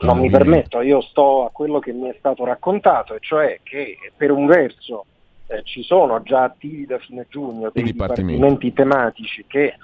Non 0.02 0.18
mi 0.20 0.30
permetto, 0.30 0.80
io 0.80 1.00
sto 1.00 1.44
a 1.44 1.50
quello 1.50 1.80
che 1.80 1.92
mi 1.92 2.08
è 2.08 2.14
stato 2.20 2.44
raccontato, 2.44 3.14
e 3.14 3.18
cioè 3.20 3.58
che 3.64 3.96
per 4.16 4.30
un 4.30 4.46
verso 4.46 5.06
eh, 5.48 5.62
ci 5.64 5.82
sono 5.82 6.22
già 6.22 6.44
attivi 6.44 6.86
da 6.86 6.98
fine 6.98 7.26
giugno 7.28 7.70
dei 7.72 7.82
dipartimenti. 7.82 8.34
dipartimenti 8.34 8.72
tematici 8.72 9.44
che 9.46 9.64
eh, 9.64 9.74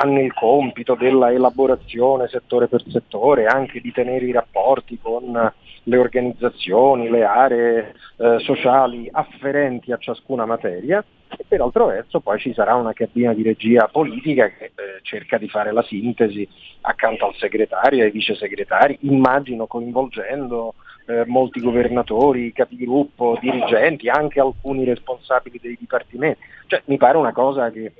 hanno 0.00 0.20
il 0.20 0.32
compito 0.32 0.94
della 0.94 1.32
elaborazione 1.32 2.28
settore 2.28 2.66
per 2.68 2.82
settore, 2.88 3.46
anche 3.46 3.80
di 3.80 3.92
tenere 3.92 4.26
i 4.26 4.32
rapporti 4.32 4.98
con 5.00 5.52
le 5.86 5.96
organizzazioni, 5.96 7.08
le 7.08 7.24
aree 7.24 7.94
eh, 8.16 8.38
sociali 8.40 9.08
afferenti 9.10 9.92
a 9.92 9.98
ciascuna 9.98 10.44
materia 10.46 11.04
e 11.36 11.44
per 11.46 11.60
altro 11.60 11.86
verso 11.86 12.20
poi 12.20 12.38
ci 12.38 12.52
sarà 12.54 12.74
una 12.74 12.92
cabina 12.92 13.32
di 13.34 13.42
regia 13.42 13.88
politica 13.90 14.48
che 14.48 14.64
eh, 14.64 14.72
cerca 15.02 15.36
di 15.36 15.48
fare 15.48 15.72
la 15.72 15.82
sintesi 15.82 16.48
accanto 16.82 17.26
al 17.26 17.34
segretario 17.34 18.02
e 18.02 18.06
ai 18.06 18.10
vice 18.10 18.34
segretari, 18.34 18.98
immagino 19.02 19.66
coinvolgendo 19.66 20.74
eh, 21.06 21.24
molti 21.26 21.60
governatori, 21.60 22.52
capigruppo, 22.52 23.38
dirigenti, 23.40 24.08
anche 24.08 24.40
alcuni 24.40 24.84
responsabili 24.84 25.58
dei 25.60 25.76
dipartimenti. 25.78 26.40
Cioè, 26.66 26.82
mi 26.86 26.96
pare 26.96 27.16
una 27.16 27.32
cosa 27.32 27.70
che 27.70 27.92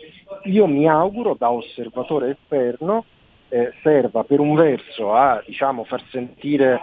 io 0.45 0.67
mi 0.67 0.89
auguro 0.89 1.37
da 1.39 1.51
osservatore 1.51 2.31
esterno 2.31 3.05
eh, 3.49 3.73
serva 3.83 4.25
per 4.25 4.41
un 4.41 4.55
verso 4.55 5.15
a 5.15 5.43
diciamo, 5.47 5.85
far 5.85 6.03
sentire 6.11 6.81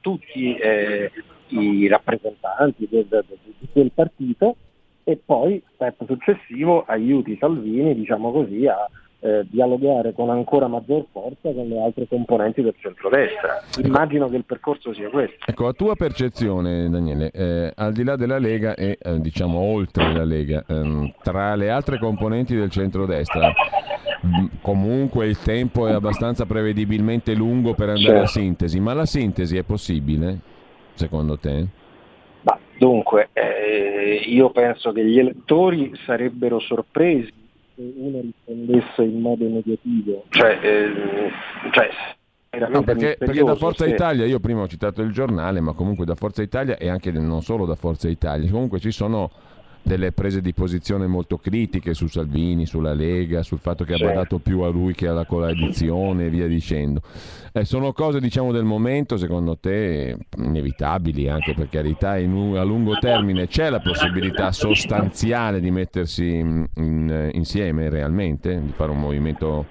tutti 0.00 0.54
eh, 0.54 1.10
i 1.48 1.86
rappresentanti 1.88 2.88
del, 2.90 3.06
del, 3.06 3.24
di 3.42 3.68
quel 3.70 3.90
partito 3.92 4.56
e 5.04 5.20
poi, 5.22 5.62
step 5.74 6.04
successivo, 6.06 6.84
aiuti 6.86 7.36
Salvini 7.38 7.94
diciamo 7.94 8.30
così, 8.30 8.66
a 8.66 8.88
eh, 9.20 9.44
dialogare 9.50 10.12
con 10.12 10.30
ancora 10.30 10.68
maggior 10.68 11.06
forza 11.10 11.52
con 11.52 11.66
le 11.66 11.80
altre 11.80 12.06
componenti 12.06 12.62
del 12.62 12.74
centrodestra. 12.78 13.62
Immagino 13.82 14.28
che 14.28 14.36
il 14.36 14.44
percorso 14.44 14.92
sia 14.94 15.08
questo. 15.08 15.36
Ecco, 15.44 15.66
a 15.66 15.72
tua 15.72 15.94
percezione, 15.96 16.88
Daniele, 16.88 17.30
eh, 17.32 17.72
al 17.74 17.92
di 17.92 18.04
là 18.04 18.16
della 18.16 18.38
Lega 18.38 18.74
e 18.74 18.98
eh, 19.00 19.18
diciamo 19.20 19.58
oltre 19.58 20.12
la 20.12 20.24
Lega, 20.24 20.64
ehm, 20.66 21.14
tra 21.22 21.54
le 21.56 21.70
altre 21.70 21.98
componenti 21.98 22.54
del 22.54 22.70
centrodestra, 22.70 23.52
mm, 24.24 24.46
comunque 24.60 25.26
il 25.26 25.38
tempo 25.38 25.88
è 25.88 25.92
abbastanza 25.92 26.46
prevedibilmente 26.46 27.34
lungo 27.34 27.74
per 27.74 27.88
andare 27.88 28.04
certo. 28.04 28.22
a 28.22 28.26
sintesi, 28.26 28.78
ma 28.78 28.94
la 28.94 29.06
sintesi 29.06 29.56
è 29.56 29.64
possibile, 29.64 30.38
secondo 30.94 31.36
te? 31.38 31.66
Bah, 32.42 32.58
dunque, 32.78 33.30
eh, 33.32 34.22
io 34.26 34.50
penso 34.50 34.92
che 34.92 35.04
gli 35.04 35.18
elettori 35.18 35.92
sarebbero 36.06 36.60
sorpresi 36.60 37.46
se 37.78 37.92
uno 37.96 38.20
rispondesse 38.20 39.02
in 39.04 39.20
modo 39.20 39.46
negativo. 39.46 40.24
Cioè, 40.30 40.58
eh, 40.60 41.30
cioè 41.70 41.88
No, 42.70 42.82
perché, 42.82 43.16
perché, 43.18 43.44
da 43.44 43.54
Forza 43.54 43.84
se... 43.84 43.90
Italia, 43.90 44.24
io 44.24 44.40
prima 44.40 44.62
ho 44.62 44.66
citato 44.66 45.02
il 45.02 45.12
giornale, 45.12 45.60
ma 45.60 45.74
comunque 45.74 46.06
da 46.06 46.14
Forza 46.14 46.42
Italia 46.42 46.78
e 46.78 46.88
anche 46.88 47.12
non 47.12 47.42
solo 47.42 47.66
da 47.66 47.74
Forza 47.74 48.08
Italia, 48.08 48.50
comunque 48.50 48.80
ci 48.80 48.90
sono 48.90 49.30
delle 49.82 50.12
prese 50.12 50.40
di 50.40 50.52
posizione 50.52 51.06
molto 51.06 51.38
critiche 51.38 51.94
su 51.94 52.06
Salvini, 52.08 52.66
sulla 52.66 52.92
Lega, 52.92 53.42
sul 53.42 53.58
fatto 53.58 53.84
che 53.84 53.94
abbia 53.94 54.12
dato 54.12 54.38
più 54.38 54.60
a 54.60 54.68
lui 54.68 54.94
che 54.94 55.08
alla 55.08 55.24
coalizione 55.24 56.26
e 56.26 56.28
via 56.30 56.46
dicendo. 56.46 57.00
Eh, 57.52 57.64
sono 57.64 57.92
cose 57.92 58.20
diciamo 58.20 58.52
del 58.52 58.64
momento, 58.64 59.16
secondo 59.16 59.56
te, 59.56 60.16
inevitabili 60.36 61.28
anche 61.28 61.54
per 61.54 61.68
carità, 61.68 62.18
in, 62.18 62.56
a 62.56 62.62
lungo 62.62 62.98
termine 62.98 63.46
c'è 63.46 63.70
la 63.70 63.80
possibilità 63.80 64.52
sostanziale 64.52 65.60
di 65.60 65.70
mettersi 65.70 66.34
in, 66.34 66.66
in, 66.76 67.30
insieme 67.32 67.88
realmente, 67.88 68.60
di 68.60 68.72
fare 68.72 68.90
un 68.90 69.00
movimento 69.00 69.66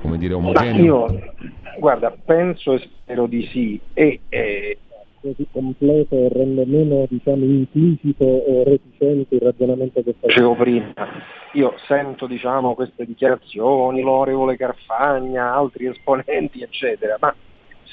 come 0.00 0.18
dire 0.18 0.34
omogeneo? 0.34 0.84
Io, 0.84 1.34
guarda, 1.78 2.10
penso 2.10 2.74
e 2.74 2.78
spero 2.78 3.26
di 3.26 3.46
sì 3.52 3.80
e 3.92 4.20
eh, 4.28 4.78
così 5.20 5.46
completo 5.52 6.16
e 6.16 6.28
rende 6.28 6.64
meno 6.66 7.06
diciamo, 7.08 7.44
implicito 7.44 8.24
o 8.24 8.64
reticente 8.64 9.34
il 9.34 9.40
ragionamento 9.40 10.02
che 10.02 10.14
facevo 10.18 10.54
prima. 10.54 10.92
Io 11.52 11.74
sento 11.86 12.26
diciamo, 12.26 12.74
queste 12.74 13.04
dichiarazioni, 13.04 14.02
l'orevole 14.02 14.56
Carfagna, 14.56 15.54
altri 15.54 15.86
esponenti, 15.86 16.62
eccetera, 16.62 17.16
ma 17.20 17.34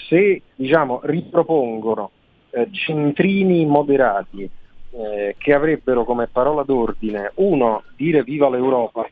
se 0.07 0.41
diciamo, 0.55 1.01
ripropongono 1.03 2.11
eh, 2.51 2.67
centrini 2.71 3.65
moderati 3.65 4.49
eh, 4.91 5.35
che 5.37 5.53
avrebbero 5.53 6.03
come 6.05 6.27
parola 6.27 6.63
d'ordine 6.63 7.31
uno 7.35 7.83
dire 7.95 8.23
viva 8.23 8.49
l'Europa 8.49 9.06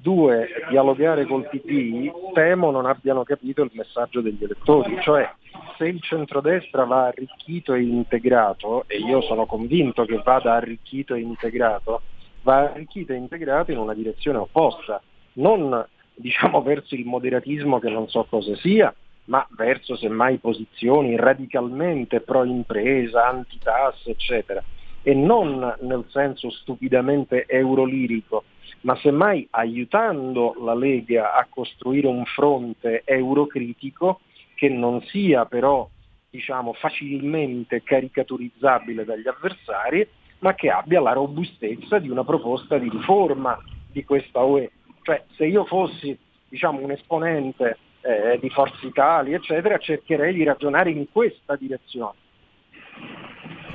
due, 0.00 0.48
dialogare 0.68 1.26
col 1.26 1.48
PD, 1.48 2.10
temo 2.32 2.70
non 2.70 2.86
abbiano 2.86 3.22
capito 3.22 3.62
il 3.62 3.70
messaggio 3.74 4.20
degli 4.20 4.42
elettori, 4.42 4.96
cioè 5.00 5.30
se 5.76 5.86
il 5.86 6.00
centrodestra 6.02 6.84
va 6.84 7.06
arricchito 7.06 7.74
e 7.74 7.82
integrato, 7.82 8.84
e 8.86 8.98
io 8.98 9.20
sono 9.22 9.46
convinto 9.46 10.04
che 10.04 10.20
vada 10.24 10.54
arricchito 10.54 11.14
e 11.14 11.20
integrato, 11.20 12.02
va 12.42 12.70
arricchito 12.70 13.12
e 13.12 13.16
integrato 13.16 13.72
in 13.72 13.78
una 13.78 13.94
direzione 13.94 14.38
opposta, 14.38 15.00
non 15.34 15.86
diciamo 16.14 16.62
verso 16.62 16.94
il 16.94 17.04
moderatismo 17.04 17.78
che 17.78 17.90
non 17.90 18.08
so 18.08 18.24
cosa 18.28 18.54
sia, 18.56 18.94
ma 19.24 19.46
verso 19.56 19.96
semmai 19.96 20.38
posizioni 20.38 21.16
radicalmente 21.16 22.20
pro 22.20 22.44
impresa, 22.44 23.26
antitasse, 23.26 24.10
eccetera, 24.10 24.62
e 25.02 25.14
non 25.14 25.76
nel 25.80 26.04
senso 26.08 26.50
stupidamente 26.50 27.44
eurolirico 27.46 28.44
ma 28.82 28.96
semmai 28.96 29.46
aiutando 29.50 30.54
la 30.60 30.74
Lega 30.74 31.34
a 31.34 31.46
costruire 31.48 32.06
un 32.06 32.24
fronte 32.24 33.02
eurocritico 33.04 34.20
che 34.54 34.68
non 34.68 35.02
sia 35.02 35.44
però 35.46 35.88
diciamo, 36.30 36.72
facilmente 36.74 37.82
caricaturizzabile 37.82 39.04
dagli 39.04 39.26
avversari, 39.26 40.06
ma 40.40 40.54
che 40.54 40.70
abbia 40.70 41.00
la 41.00 41.12
robustezza 41.12 41.98
di 41.98 42.10
una 42.10 42.24
proposta 42.24 42.78
di 42.78 42.90
riforma 42.90 43.58
di 43.90 44.04
questa 44.04 44.42
UE. 44.42 44.70
Cioè 45.02 45.24
se 45.34 45.46
io 45.46 45.64
fossi 45.64 46.16
diciamo, 46.48 46.80
un 46.80 46.90
esponente 46.90 47.78
eh, 48.02 48.38
di 48.40 48.50
Forza 48.50 48.86
Italia, 48.86 49.36
eccetera, 49.36 49.78
cercherei 49.78 50.34
di 50.34 50.44
ragionare 50.44 50.90
in 50.90 51.06
questa 51.10 51.56
direzione. 51.56 52.24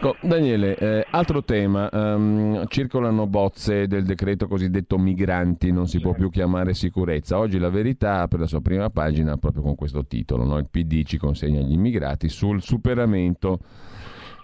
Ecco, 0.03 0.15
Daniele, 0.19 0.75
eh, 0.77 1.05
altro 1.11 1.43
tema, 1.43 1.87
um, 1.93 2.65
circolano 2.69 3.27
bozze 3.27 3.85
del 3.85 4.03
decreto 4.03 4.47
cosiddetto 4.47 4.97
migranti, 4.97 5.71
non 5.71 5.87
si 5.87 5.99
può 5.99 6.13
più 6.13 6.31
chiamare 6.31 6.73
sicurezza. 6.73 7.37
Oggi 7.37 7.59
la 7.59 7.69
verità 7.69 8.21
apre 8.21 8.39
la 8.39 8.47
sua 8.47 8.61
prima 8.61 8.89
pagina 8.89 9.37
proprio 9.37 9.61
con 9.61 9.75
questo 9.75 10.03
titolo, 10.07 10.43
no? 10.43 10.57
il 10.57 10.65
PD 10.71 11.03
ci 11.03 11.19
consegna 11.19 11.61
gli 11.61 11.73
immigrati 11.73 12.29
sul 12.29 12.63
superamento 12.63 13.59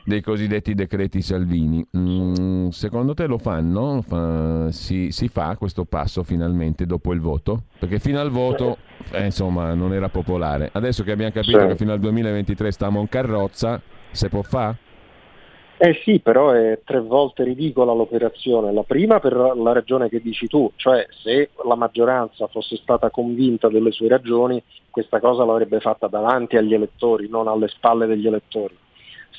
dei 0.05 0.21
cosiddetti 0.21 0.75
decreti 0.75 1.23
Salvini. 1.23 1.83
Mm, 1.97 2.67
secondo 2.67 3.15
te 3.15 3.25
lo 3.25 3.39
fanno? 3.39 4.03
Fa, 4.03 4.71
si, 4.71 5.09
si, 5.09 5.27
fa 5.27 5.57
questo 5.57 5.85
passo 5.85 6.21
finalmente 6.21 6.85
dopo 6.85 7.13
il 7.13 7.19
voto? 7.19 7.63
Perché 7.79 7.97
fino 7.97 8.19
al 8.19 8.29
voto 8.29 8.77
eh, 9.09 9.25
insomma 9.25 9.73
non 9.73 9.91
era 9.91 10.09
popolare. 10.09 10.69
Adesso 10.71 11.01
che 11.01 11.13
abbiamo 11.13 11.31
capito 11.31 11.61
sì. 11.61 11.65
che 11.65 11.75
fino 11.75 11.93
al 11.93 11.99
2023 11.99 12.71
stiamo 12.71 12.99
in 13.01 13.09
carrozza, 13.09 13.81
se 14.11 14.29
può 14.29 14.43
fare? 14.43 14.85
Eh 15.79 16.01
sì, 16.03 16.19
però 16.19 16.49
è 16.49 16.79
tre 16.83 17.01
volte 17.01 17.43
ridicola 17.43 17.93
l'operazione. 17.93 18.73
La 18.73 18.81
prima 18.81 19.19
per 19.19 19.35
la 19.35 19.73
ragione 19.73 20.09
che 20.09 20.19
dici 20.19 20.47
tu, 20.47 20.71
cioè 20.75 21.05
se 21.21 21.51
la 21.63 21.75
maggioranza 21.75 22.47
fosse 22.47 22.77
stata 22.77 23.11
convinta 23.11 23.69
delle 23.69 23.91
sue 23.91 24.07
ragioni, 24.07 24.61
questa 24.89 25.19
cosa 25.19 25.45
l'avrebbe 25.45 25.79
fatta 25.79 26.07
davanti 26.07 26.57
agli 26.57 26.73
elettori, 26.73 27.29
non 27.29 27.47
alle 27.47 27.67
spalle 27.67 28.07
degli 28.07 28.25
elettori. 28.25 28.75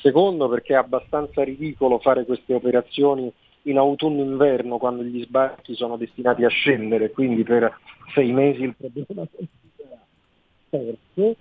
Secondo 0.01 0.47
perché 0.47 0.73
è 0.73 0.77
abbastanza 0.77 1.43
ridicolo 1.43 1.99
fare 1.99 2.23
queste 2.23 2.53
operazioni 2.53 3.29
in 3.63 3.77
autunno-inverno 3.77 4.77
quando 4.77 5.03
gli 5.03 5.21
sbarchi 5.23 5.75
sono 5.75 5.97
destinati 5.97 6.45
a 6.45 6.49
scendere, 6.49 7.11
quindi 7.11 7.43
per 7.43 7.77
sei 8.13 8.31
mesi 8.31 8.63
il 8.63 8.75
problema 8.77 9.27
sarà 9.75 9.99
perso 10.69 11.35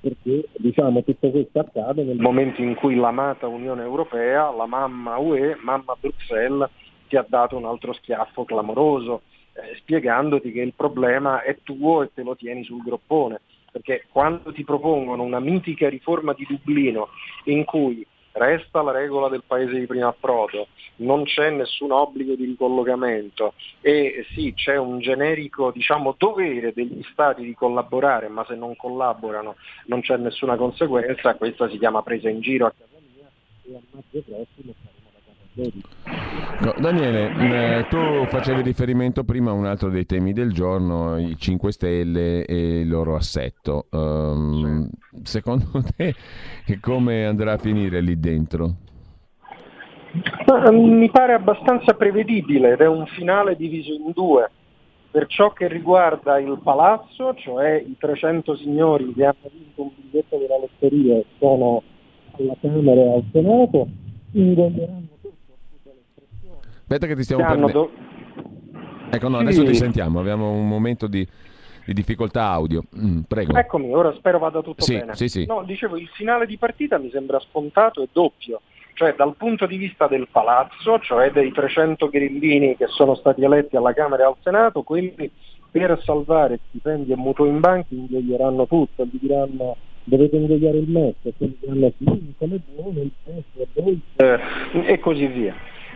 perché 0.00 0.48
diciamo, 0.58 1.02
tutto 1.02 1.30
questo 1.30 1.58
accade 1.58 2.04
nel 2.04 2.20
momento 2.20 2.62
in 2.62 2.74
cui 2.74 2.94
l'amata 2.94 3.48
Unione 3.48 3.82
Europea, 3.82 4.50
la 4.50 4.66
mamma 4.66 5.18
UE, 5.18 5.56
mamma 5.60 5.96
Bruxelles, 5.98 6.68
ti 7.08 7.16
ha 7.16 7.24
dato 7.28 7.56
un 7.56 7.64
altro 7.64 7.92
schiaffo 7.92 8.44
clamoroso, 8.44 9.22
eh, 9.54 9.76
spiegandoti 9.76 10.52
che 10.52 10.60
il 10.60 10.72
problema 10.74 11.42
è 11.42 11.58
tuo 11.62 12.02
e 12.02 12.10
te 12.14 12.22
lo 12.22 12.36
tieni 12.36 12.64
sul 12.64 12.82
groppone. 12.82 13.40
Perché 13.70 14.04
quando 14.10 14.52
ti 14.52 14.64
propongono 14.64 15.22
una 15.22 15.40
mitica 15.40 15.88
riforma 15.88 16.34
di 16.34 16.46
Dublino 16.46 17.08
in 17.44 17.64
cui 17.64 18.06
resta 18.32 18.82
la 18.82 18.92
regola 18.92 19.28
del 19.28 19.42
paese 19.46 19.78
di 19.78 19.86
primo 19.86 20.08
approdo, 20.08 20.68
non 20.96 21.24
c'è 21.24 21.50
nessun 21.50 21.92
obbligo 21.92 22.34
di 22.34 22.44
ricollocamento. 22.44 23.54
E 23.80 24.26
sì 24.34 24.52
c'è 24.54 24.76
un 24.76 25.00
generico 25.00 25.70
diciamo, 25.70 26.14
dovere 26.16 26.72
degli 26.72 27.02
stati 27.12 27.42
di 27.42 27.54
collaborare, 27.54 28.28
ma 28.28 28.44
se 28.46 28.54
non 28.54 28.76
collaborano 28.76 29.56
non 29.86 30.00
c'è 30.00 30.16
nessuna 30.16 30.56
conseguenza, 30.56 31.34
questa 31.34 31.68
si 31.68 31.78
chiama 31.78 32.02
presa 32.02 32.28
in 32.28 32.40
giro 32.40 32.66
a 32.66 32.72
casa 32.76 33.00
mia 33.14 33.30
e 33.64 33.76
a 33.76 33.80
maggio 33.90 34.22
prossimo 34.22 34.74
No, 35.54 36.74
Daniele, 36.78 37.80
eh, 37.80 37.86
tu 37.88 38.24
facevi 38.26 38.62
riferimento 38.62 39.22
prima 39.22 39.50
a 39.50 39.54
un 39.54 39.66
altro 39.66 39.90
dei 39.90 40.06
temi 40.06 40.32
del 40.32 40.52
giorno, 40.52 41.18
i 41.18 41.36
5 41.36 41.72
Stelle 41.72 42.46
e 42.46 42.80
il 42.80 42.88
loro 42.88 43.16
assetto. 43.16 43.86
Um, 43.90 44.88
secondo 45.22 45.66
te 45.94 46.14
come 46.80 47.26
andrà 47.26 47.52
a 47.52 47.58
finire 47.58 48.00
lì 48.00 48.18
dentro? 48.18 48.76
Mi 50.72 51.10
pare 51.10 51.34
abbastanza 51.34 51.94
prevedibile 51.94 52.72
ed 52.72 52.80
è 52.80 52.86
un 52.86 53.06
finale 53.06 53.54
diviso 53.54 53.92
in 53.92 54.10
due. 54.14 54.50
Per 55.10 55.26
ciò 55.26 55.52
che 55.52 55.68
riguarda 55.68 56.38
il 56.38 56.58
palazzo, 56.62 57.34
cioè 57.34 57.74
i 57.74 57.96
300 57.98 58.56
signori 58.56 59.12
che 59.12 59.24
hanno 59.24 59.50
vinto 59.52 59.82
un 59.82 59.90
biglietto 59.94 60.38
della 60.38 60.58
lotteria 60.58 61.20
sono 61.38 61.82
alla 62.38 62.56
Camera 62.60 63.00
e 63.00 63.12
al 63.12 63.24
Senato, 63.30 63.88
ingombreranno 64.32 65.11
Aspetta 66.92 67.06
che 67.06 67.16
ti 67.16 67.22
stiamo 67.24 67.42
perdendo. 67.42 67.72
Do... 67.72 67.90
Ecco, 69.10 69.28
no, 69.28 69.38
sì. 69.38 69.42
adesso 69.42 69.64
ti 69.64 69.74
sentiamo, 69.74 70.20
abbiamo 70.20 70.50
un 70.50 70.68
momento 70.68 71.06
di, 71.06 71.26
di 71.86 71.92
difficoltà 71.94 72.48
audio. 72.48 72.84
Mm, 72.98 73.20
prego. 73.20 73.56
Eccomi, 73.56 73.94
ora 73.94 74.12
spero 74.12 74.38
vada 74.38 74.60
tutto 74.60 74.84
sì, 74.84 74.98
bene. 74.98 75.14
Sì, 75.14 75.28
sì. 75.28 75.46
No, 75.46 75.62
dicevo, 75.62 75.96
il 75.96 76.08
finale 76.08 76.44
di 76.44 76.58
partita 76.58 76.98
mi 76.98 77.10
sembra 77.10 77.40
spontato 77.40 78.02
e 78.02 78.08
doppio. 78.12 78.60
Cioè 78.94 79.14
dal 79.14 79.34
punto 79.36 79.64
di 79.64 79.78
vista 79.78 80.06
del 80.06 80.28
palazzo, 80.30 80.98
cioè 80.98 81.30
dei 81.30 81.50
300 81.50 82.10
grillini 82.10 82.76
che 82.76 82.88
sono 82.88 83.14
stati 83.14 83.42
eletti 83.42 83.74
alla 83.74 83.94
Camera 83.94 84.24
e 84.24 84.26
al 84.26 84.36
Senato, 84.42 84.82
quelli 84.82 85.30
per 85.70 85.98
salvare 86.04 86.60
stipendi 86.68 87.10
e 87.10 87.16
mutuo 87.16 87.46
in 87.46 87.58
banca 87.58 87.86
ingoieranno 87.88 88.66
tutto, 88.66 89.04
gli 89.04 89.18
diranno 89.18 89.76
dovete 90.04 90.36
ingoiare 90.36 90.76
il 90.76 90.90
MES, 90.90 91.14
e 91.22 91.32
quelli 91.38 91.56
diranno 91.58 91.92
sì, 91.96 92.34
come 92.36 92.60
buono, 92.74 93.00
il 93.00 93.10
MES 93.24 93.66
dolce, 93.72 94.40
e 94.84 94.98
così 94.98 95.26
via 95.26 95.54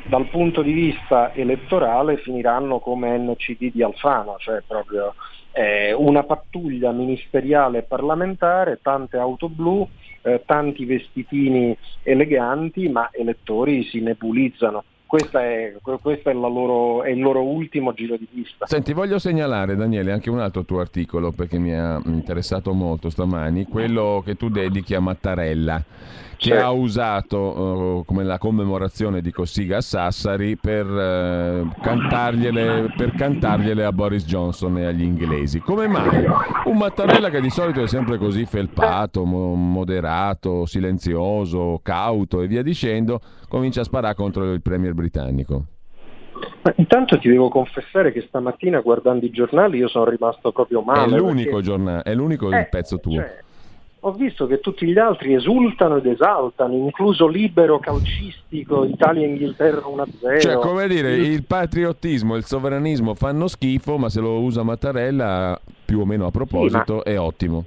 dal 0.09 0.29
punto 0.29 0.63
di 0.63 0.73
vista 0.73 1.35
elettorale 1.35 2.19
finiranno 2.19 2.79
come 2.79 3.19
NCD 3.19 3.73
di 3.73 3.83
Alfano, 3.83 4.37
cioè 4.39 4.63
proprio 4.67 5.15
eh, 5.53 5.93
una 5.93 6.23
pattuglia 6.23 6.93
ministeriale 6.93 7.83
parlamentare, 7.83 8.79
tante 8.83 9.17
auto 9.17 9.49
blu, 9.49 9.89
eh, 10.23 10.43
tanti 10.45 10.85
vestitini 10.85 11.77
eleganti, 12.03 12.89
ma 12.89 13.09
elettori 13.13 13.85
si 13.85 14.01
nebulizzano. 14.01 14.85
questo 15.07 15.39
è, 15.39 15.75
questo 16.03 16.29
è, 16.29 16.33
è, 16.33 17.11
il 17.11 17.21
loro 17.21 17.43
ultimo 17.43 17.95
giro 17.95 18.17
di 18.17 18.29
vista. 18.31 18.67
Senti, 18.67 18.93
voglio 18.93 19.19
segnalare, 19.19 19.77
Daniele, 19.77 20.13
anche 20.13 20.31
un 20.31 20.41
altro 20.41 20.65
tuo 20.65 20.81
articolo 20.81 21.33
perché 21.33 21.59
mi 21.59 21.73
ha 21.73 22.01
interessato 22.05 22.73
molto 22.73 23.09
stamani, 23.09 23.65
quello 23.65 24.23
che 24.25 24.35
tu 24.35 24.49
dedichi 24.49 24.95
a 24.95 25.01
Mattarella 25.01 25.83
che 26.37 26.51
certo. 26.51 26.65
ha 26.65 26.71
usato 26.71 27.39
uh, 27.39 28.05
come 28.05 28.23
la 28.25 28.39
commemorazione 28.39 29.21
di 29.21 29.31
Cossiga 29.31 29.79
a 29.79 29.81
Sassari 29.81 30.57
per, 30.57 30.87
uh, 30.87 31.73
cantargliele, 31.81 32.93
per, 32.97 33.13
cantargliele, 33.13 33.85
a 33.85 33.93
Boris 33.93 34.25
Johnson 34.25 34.79
e 34.79 34.85
agli 34.85 35.03
inglesi. 35.03 35.61
Come 35.61 35.89
mai 35.89 36.25
un 36.65 36.77
Mattarella 36.77 37.31
che 37.31 37.41
di 37.41 37.51
solito 37.51 37.83
è 37.83 37.87
sempre 37.87 38.19
così 38.19 38.45
felpato, 38.45 39.25
mo- 39.25 39.55
moderato, 39.55 40.67
silenzioso, 40.67 41.81
cauto 41.83 42.43
e 42.43 42.47
via 42.47 42.63
dicendo, 42.63 43.21
comincia 43.49 43.81
a 43.81 43.85
sparare 43.85 44.15
contro 44.15 44.53
il 44.53 44.61
premier 44.61 44.93
britannico? 44.93 45.65
Ma 46.63 46.73
intanto 46.77 47.19
ti 47.19 47.29
devo 47.29 47.49
confessare 47.49 48.13
che 48.13 48.25
stamattina 48.29 48.81
guardando 48.81 49.25
i 49.25 49.31
giornali 49.31 49.79
io 49.79 49.89
sono 49.89 50.05
rimasto 50.11 50.53
proprio 50.53 50.83
male. 50.83 51.15
È 51.15 51.19
l'unico, 51.19 51.51
perché... 51.51 51.65
giornale, 51.65 52.03
è 52.03 52.15
l'unico 52.15 52.51
eh, 52.53 52.67
pezzo 52.71 52.99
tuo. 52.99 53.15
Cioè, 53.15 53.45
ho 54.07 54.13
visto 54.13 54.47
che 54.47 54.61
tutti 54.61 54.87
gli 54.87 54.99
altri 54.99 55.35
esultano 55.35 55.97
ed 55.97 56.07
esaltano, 56.07 56.75
incluso 56.75 57.27
libero 57.27 57.81
calcistico, 57.81 58.85
Italia-Inghilterra 58.85 59.81
1-0. 59.81 60.41
Cioè, 60.41 60.55
come 60.59 60.87
dire, 60.87 61.17
il 61.17 61.45
patriottismo 61.45 62.35
e 62.35 62.39
il 62.39 62.45
sovranismo 62.45 63.15
fanno 63.15 63.49
schifo, 63.49 63.99
ma 63.99 64.09
se 64.09 64.21
lo 64.21 64.39
usa 64.41 64.63
Mattarella, 64.63 65.61
più 65.85 65.99
o 65.99 66.05
meno 66.05 66.27
a 66.27 66.31
proposito, 66.31 67.03
sì, 67.05 67.11
ma... 67.11 67.15
è 67.15 67.19
ottimo. 67.19 67.65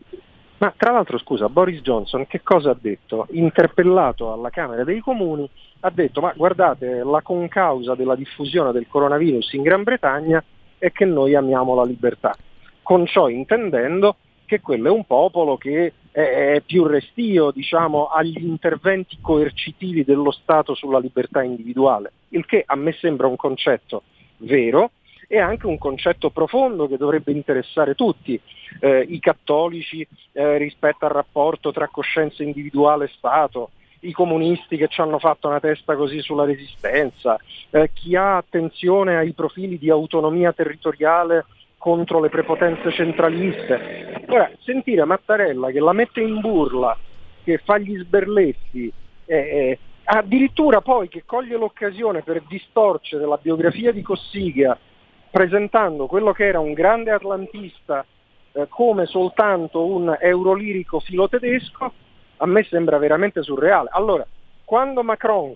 Ma 0.59 0.73
tra 0.77 0.93
l'altro, 0.93 1.17
scusa, 1.17 1.49
Boris 1.49 1.81
Johnson 1.81 2.25
che 2.25 2.39
cosa 2.41 2.71
ha 2.71 2.77
detto? 2.79 3.27
Interpellato 3.31 4.31
alla 4.31 4.49
Camera 4.49 4.85
dei 4.85 5.01
Comuni, 5.01 5.49
ha 5.81 5.89
detto, 5.89 6.21
ma 6.21 6.33
guardate, 6.33 7.03
la 7.03 7.21
concausa 7.21 7.95
della 7.95 8.15
diffusione 8.15 8.71
del 8.71 8.87
coronavirus 8.87 9.53
in 9.53 9.61
Gran 9.61 9.83
Bretagna 9.83 10.41
è 10.77 10.89
che 10.93 11.03
noi 11.03 11.35
amiamo 11.35 11.75
la 11.75 11.83
libertà. 11.83 12.33
Con 12.81 13.05
ciò 13.05 13.27
intendendo 13.27 14.15
che 14.49 14.61
quello 14.61 14.87
è 14.87 14.91
un 14.91 15.05
popolo 15.05 15.57
che 15.57 15.93
è 16.19 16.61
più 16.65 16.85
restio 16.85 17.51
diciamo, 17.51 18.07
agli 18.07 18.43
interventi 18.43 19.17
coercitivi 19.21 20.03
dello 20.03 20.31
Stato 20.31 20.75
sulla 20.75 20.99
libertà 20.99 21.43
individuale, 21.43 22.11
il 22.29 22.45
che 22.45 22.63
a 22.65 22.75
me 22.75 22.91
sembra 22.93 23.27
un 23.27 23.35
concetto 23.35 24.03
vero 24.37 24.91
e 25.27 25.39
anche 25.39 25.67
un 25.67 25.77
concetto 25.77 26.31
profondo 26.31 26.87
che 26.87 26.97
dovrebbe 26.97 27.31
interessare 27.31 27.93
tutti, 27.93 28.39
eh, 28.79 29.05
i 29.07 29.19
cattolici 29.19 30.05
eh, 30.31 30.57
rispetto 30.57 31.05
al 31.05 31.11
rapporto 31.11 31.71
tra 31.71 31.87
coscienza 31.87 32.41
individuale 32.41 33.05
e 33.05 33.11
Stato, 33.15 33.69
i 34.01 34.11
comunisti 34.11 34.77
che 34.77 34.87
ci 34.87 35.01
hanno 35.01 35.19
fatto 35.19 35.47
una 35.47 35.59
testa 35.59 35.95
così 35.95 36.21
sulla 36.21 36.45
resistenza, 36.45 37.37
eh, 37.69 37.91
chi 37.93 38.15
ha 38.15 38.37
attenzione 38.37 39.17
ai 39.17 39.33
profili 39.33 39.77
di 39.77 39.89
autonomia 39.89 40.51
territoriale 40.51 41.45
contro 41.79 42.19
le 42.19 42.29
prepotenze 42.29 42.91
centraliste. 42.91 44.25
Ora, 44.27 44.51
sentire 44.59 45.03
Mattarella 45.05 45.71
che 45.71 45.79
la 45.79 45.93
mette 45.93 46.21
in 46.21 46.39
burla, 46.39 46.95
che 47.43 47.57
fa 47.59 47.79
gli 47.79 47.97
sberleffi, 47.97 48.93
eh, 49.25 49.35
eh, 49.35 49.79
addirittura 50.03 50.81
poi 50.81 51.07
che 51.07 51.23
coglie 51.25 51.57
l'occasione 51.57 52.21
per 52.21 52.43
distorcere 52.47 53.25
la 53.25 53.39
biografia 53.41 53.91
di 53.91 54.01
Cossiga 54.01 54.77
presentando 55.31 56.07
quello 56.07 56.31
che 56.33 56.45
era 56.45 56.59
un 56.59 56.73
grande 56.73 57.11
atlantista 57.11 58.05
eh, 58.51 58.67
come 58.67 59.05
soltanto 59.05 59.85
un 59.85 60.15
eurolirico 60.19 60.99
filo 60.99 61.29
tedesco, 61.29 61.91
a 62.37 62.45
me 62.45 62.63
sembra 62.63 62.97
veramente 62.97 63.41
surreale. 63.41 63.89
Allora, 63.91 64.25
quando 64.65 65.03
Macron 65.03 65.55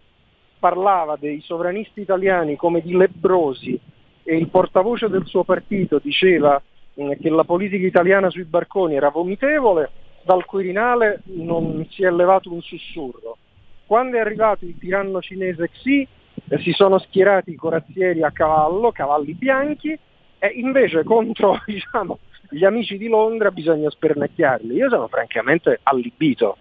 parlava 0.60 1.18
dei 1.20 1.42
sovranisti 1.42 2.02
italiani 2.02 2.56
come 2.56 2.82
di 2.82 2.96
lebrosi 2.96 3.80
e 4.24 4.36
il 4.36 4.50
portavoce 4.50 5.10
del 5.10 5.26
suo 5.26 5.44
partito 5.44 6.00
diceva 6.02 6.62
mm, 7.02 7.12
che 7.20 7.30
la 7.30 7.44
politica 7.44 7.86
italiana 7.86 8.30
sui 8.30 8.46
barconi 8.46 8.96
era 8.96 9.10
vomitevole, 9.10 9.92
dal 10.24 10.46
Quirinale 10.46 11.22
non 11.26 11.86
si 11.90 12.04
è 12.04 12.10
levato 12.10 12.52
un 12.52 12.62
sussurro. 12.62 13.38
Quando 13.86 14.18
è 14.18 14.20
arrivato 14.20 14.66
il 14.66 14.78
tiranno 14.78 15.22
cinese 15.22 15.70
Xi, 15.70 16.08
eh, 16.48 16.58
si 16.60 16.72
sono 16.72 16.98
schierati 17.00 17.52
i 17.52 17.56
corazzieri 17.56 18.24
a 18.24 18.32
cavallo, 18.32 18.92
cavalli 18.92 19.34
bianchi, 19.34 19.98
e 20.40 20.48
invece 20.56 21.04
contro 21.04 21.62
diciamo, 21.68 22.20
gli 22.50 22.66
amici 22.66 22.98
di 22.98 23.08
Londra 23.08 23.52
bisogna 23.52 23.90
spernacchiarli. 23.90 24.76
Io 24.76 24.90
sono 24.90 25.08
francamente 25.08 25.80
allibito. 25.84 26.58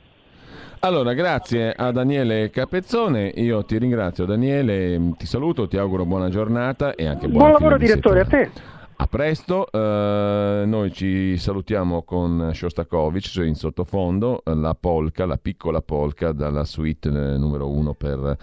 Allora, 0.85 1.13
grazie 1.13 1.73
a 1.73 1.93
Daniele 1.93 2.51
Capezzone, 2.51 3.29
io 3.37 3.65
ti 3.65 3.79
ringrazio 3.79 4.25
Daniele, 4.25 5.13
ti 5.17 5.27
saluto, 5.27 5.69
ti 5.69 5.77
auguro 5.77 6.05
buona 6.05 6.29
giornata 6.29 6.97
e 6.97 7.07
anche 7.07 7.29
buon 7.29 7.53
lavoro 7.53 7.79
direttore 7.79 8.25
settimana. 8.25 8.49
a 8.49 8.53
te. 8.53 8.61
A 8.97 9.07
presto, 9.07 9.71
eh, 9.71 10.65
noi 10.67 10.93
ci 10.93 11.37
salutiamo 11.37 12.03
con 12.03 12.51
Shostakovich 12.53 13.29
cioè 13.29 13.47
in 13.47 13.55
sottofondo, 13.55 14.43
la 14.45 14.75
polka, 14.75 15.25
la 15.25 15.37
piccola 15.37 15.81
polka 15.81 16.33
dalla 16.33 16.65
suite 16.65 17.09
eh, 17.11 17.39
numero 17.39 17.71
uno 17.71 17.95
per 17.95 18.37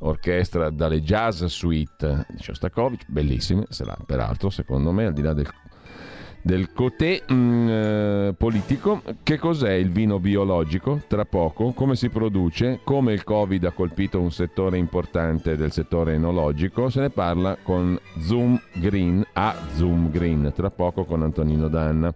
orchestra, 0.00 0.68
dalle 0.68 1.00
jazz 1.00 1.42
suite 1.44 2.26
di 2.28 2.42
Shostakovich, 2.42 3.06
bellissime, 3.08 3.64
sarà 3.70 3.96
peraltro 4.04 4.50
secondo 4.50 4.92
me 4.92 5.06
al 5.06 5.14
di 5.14 5.22
là 5.22 5.32
del 5.32 5.48
del 6.42 6.72
cotè 6.72 7.22
mh, 7.26 7.34
mm, 7.34 7.68
eh, 7.68 8.34
politico. 8.36 9.02
Che 9.22 9.38
cos'è 9.38 9.72
il 9.72 9.90
vino 9.90 10.18
biologico? 10.18 11.02
Tra 11.06 11.24
poco, 11.24 11.72
come 11.72 11.96
si 11.96 12.08
produce, 12.08 12.80
come 12.84 13.12
il 13.12 13.24
Covid 13.24 13.64
ha 13.64 13.72
colpito 13.72 14.20
un 14.20 14.30
settore 14.30 14.78
importante 14.78 15.56
del 15.56 15.72
settore 15.72 16.14
enologico, 16.14 16.90
se 16.90 17.00
ne 17.00 17.10
parla 17.10 17.56
con 17.62 17.98
Zoom 18.20 18.60
Green, 18.74 19.24
a 19.34 19.54
Zoom 19.74 20.10
Green, 20.10 20.52
tra 20.54 20.70
poco 20.70 21.04
con 21.04 21.22
Antonino 21.22 21.68
Danna. 21.68 22.12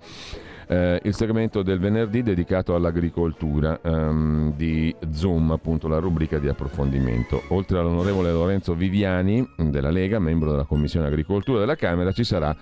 Eh, 0.68 1.00
il 1.02 1.14
segmento 1.14 1.62
del 1.62 1.78
venerdì 1.78 2.22
dedicato 2.22 2.74
all'agricoltura 2.74 3.78
ehm, 3.82 4.54
di 4.54 4.94
Zoom, 5.10 5.50
appunto 5.50 5.86
la 5.86 5.98
rubrica 5.98 6.38
di 6.38 6.48
approfondimento. 6.48 7.42
Oltre 7.48 7.78
all'onorevole 7.78 8.32
Lorenzo 8.32 8.74
Viviani 8.74 9.46
della 9.56 9.90
Lega, 9.90 10.18
membro 10.18 10.50
della 10.50 10.64
Commissione 10.64 11.08
Agricoltura 11.08 11.58
della 11.58 11.76
Camera, 11.76 12.12
ci 12.12 12.24
sarà 12.24 12.56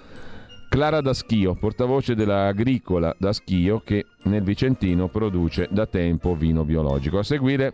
Clara 0.71 1.01
Daschio, 1.01 1.57
portavoce 1.57 2.15
della 2.15 2.47
Agricola 2.47 3.13
Daschio 3.19 3.83
che 3.85 4.07
nel 4.27 4.45
Vicentino 4.45 5.09
produce 5.09 5.67
da 5.69 5.85
tempo 5.85 6.37
vino 6.37 6.65
biologico. 6.65 7.19
A 7.19 7.25
seguire 7.25 7.73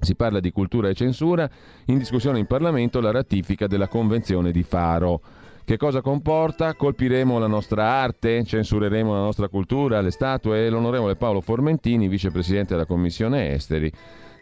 si 0.00 0.16
parla 0.16 0.40
di 0.40 0.50
cultura 0.50 0.88
e 0.88 0.94
censura, 0.94 1.48
in 1.86 1.96
discussione 1.96 2.40
in 2.40 2.46
Parlamento 2.46 2.98
la 3.00 3.12
ratifica 3.12 3.68
della 3.68 3.86
Convenzione 3.86 4.50
di 4.50 4.64
Faro. 4.64 5.20
Che 5.64 5.76
cosa 5.76 6.00
comporta? 6.00 6.74
Colpiremo 6.74 7.38
la 7.38 7.46
nostra 7.46 7.84
arte, 7.84 8.42
censureremo 8.42 9.12
la 9.12 9.20
nostra 9.20 9.46
cultura, 9.46 10.00
le 10.00 10.10
statue? 10.10 10.68
L'onorevole 10.68 11.14
Paolo 11.14 11.40
Formentini, 11.40 12.08
vicepresidente 12.08 12.74
della 12.74 12.86
Commissione 12.86 13.52
Esteri, 13.52 13.92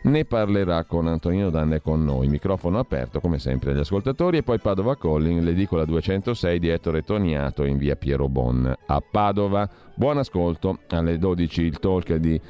ne 0.06 0.24
parlerà 0.24 0.84
con 0.84 1.06
Antonino 1.06 1.50
Danne 1.50 1.80
con 1.80 2.04
noi. 2.04 2.28
Microfono 2.28 2.78
aperto 2.78 3.20
come 3.20 3.38
sempre 3.38 3.72
agli 3.72 3.78
ascoltatori 3.78 4.38
e 4.38 4.42
poi 4.42 4.58
Padova 4.58 4.96
Calling, 4.96 5.42
l'edicola 5.42 5.84
206 5.84 6.58
di 6.58 6.68
Ettore 6.68 7.02
Toniato 7.02 7.64
in 7.64 7.76
via 7.76 7.96
Piero 7.96 8.28
Bon 8.28 8.72
a 8.86 9.02
Padova. 9.08 9.68
Buon 9.94 10.18
ascolto 10.18 10.78
alle 10.88 11.18
12 11.18 11.62
il 11.62 11.78
talk 11.78 12.14
di 12.14 12.40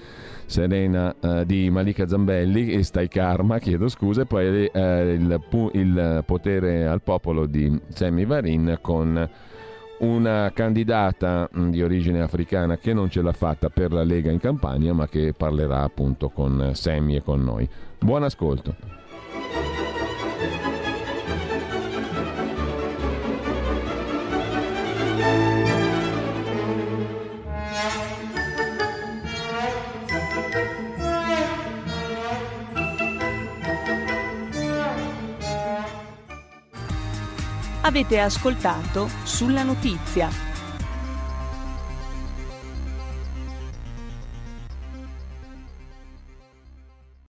Serena 0.46 1.14
uh, 1.18 1.44
di 1.44 1.70
Malika 1.70 2.06
Zambelli 2.06 2.70
e 2.72 2.82
Stai 2.82 3.08
Karma, 3.08 3.58
chiedo 3.58 3.88
scusa, 3.88 4.22
e 4.22 4.26
poi 4.26 4.70
uh, 4.72 4.78
il, 4.78 5.40
il, 5.72 6.22
potere 6.24 6.86
al 6.86 7.02
popolo 7.02 7.46
di 7.46 7.80
Sammy 7.88 8.24
Varin 8.26 8.78
con 8.80 9.28
una 9.98 10.50
candidata 10.52 11.48
mm, 11.56 11.70
di 11.70 11.82
origine 11.82 12.20
africana 12.20 12.76
che 12.76 12.92
non 12.92 13.10
ce 13.10 13.22
l'ha 13.22 13.32
fatta 13.32 13.70
per 13.70 13.92
la 13.92 14.02
Lega 14.02 14.30
in 14.30 14.40
campagna, 14.40 14.92
ma 14.92 15.08
che 15.08 15.34
parlerà 15.36 15.82
appunto 15.82 16.28
con 16.28 16.70
Sammy 16.74 17.16
e 17.16 17.22
con 17.22 17.42
noi. 17.42 17.68
Buon 17.98 18.22
ascolto. 18.22 18.95
Avete 37.86 38.18
ascoltato 38.18 39.08
sulla 39.22 39.62
notizia 39.62 40.45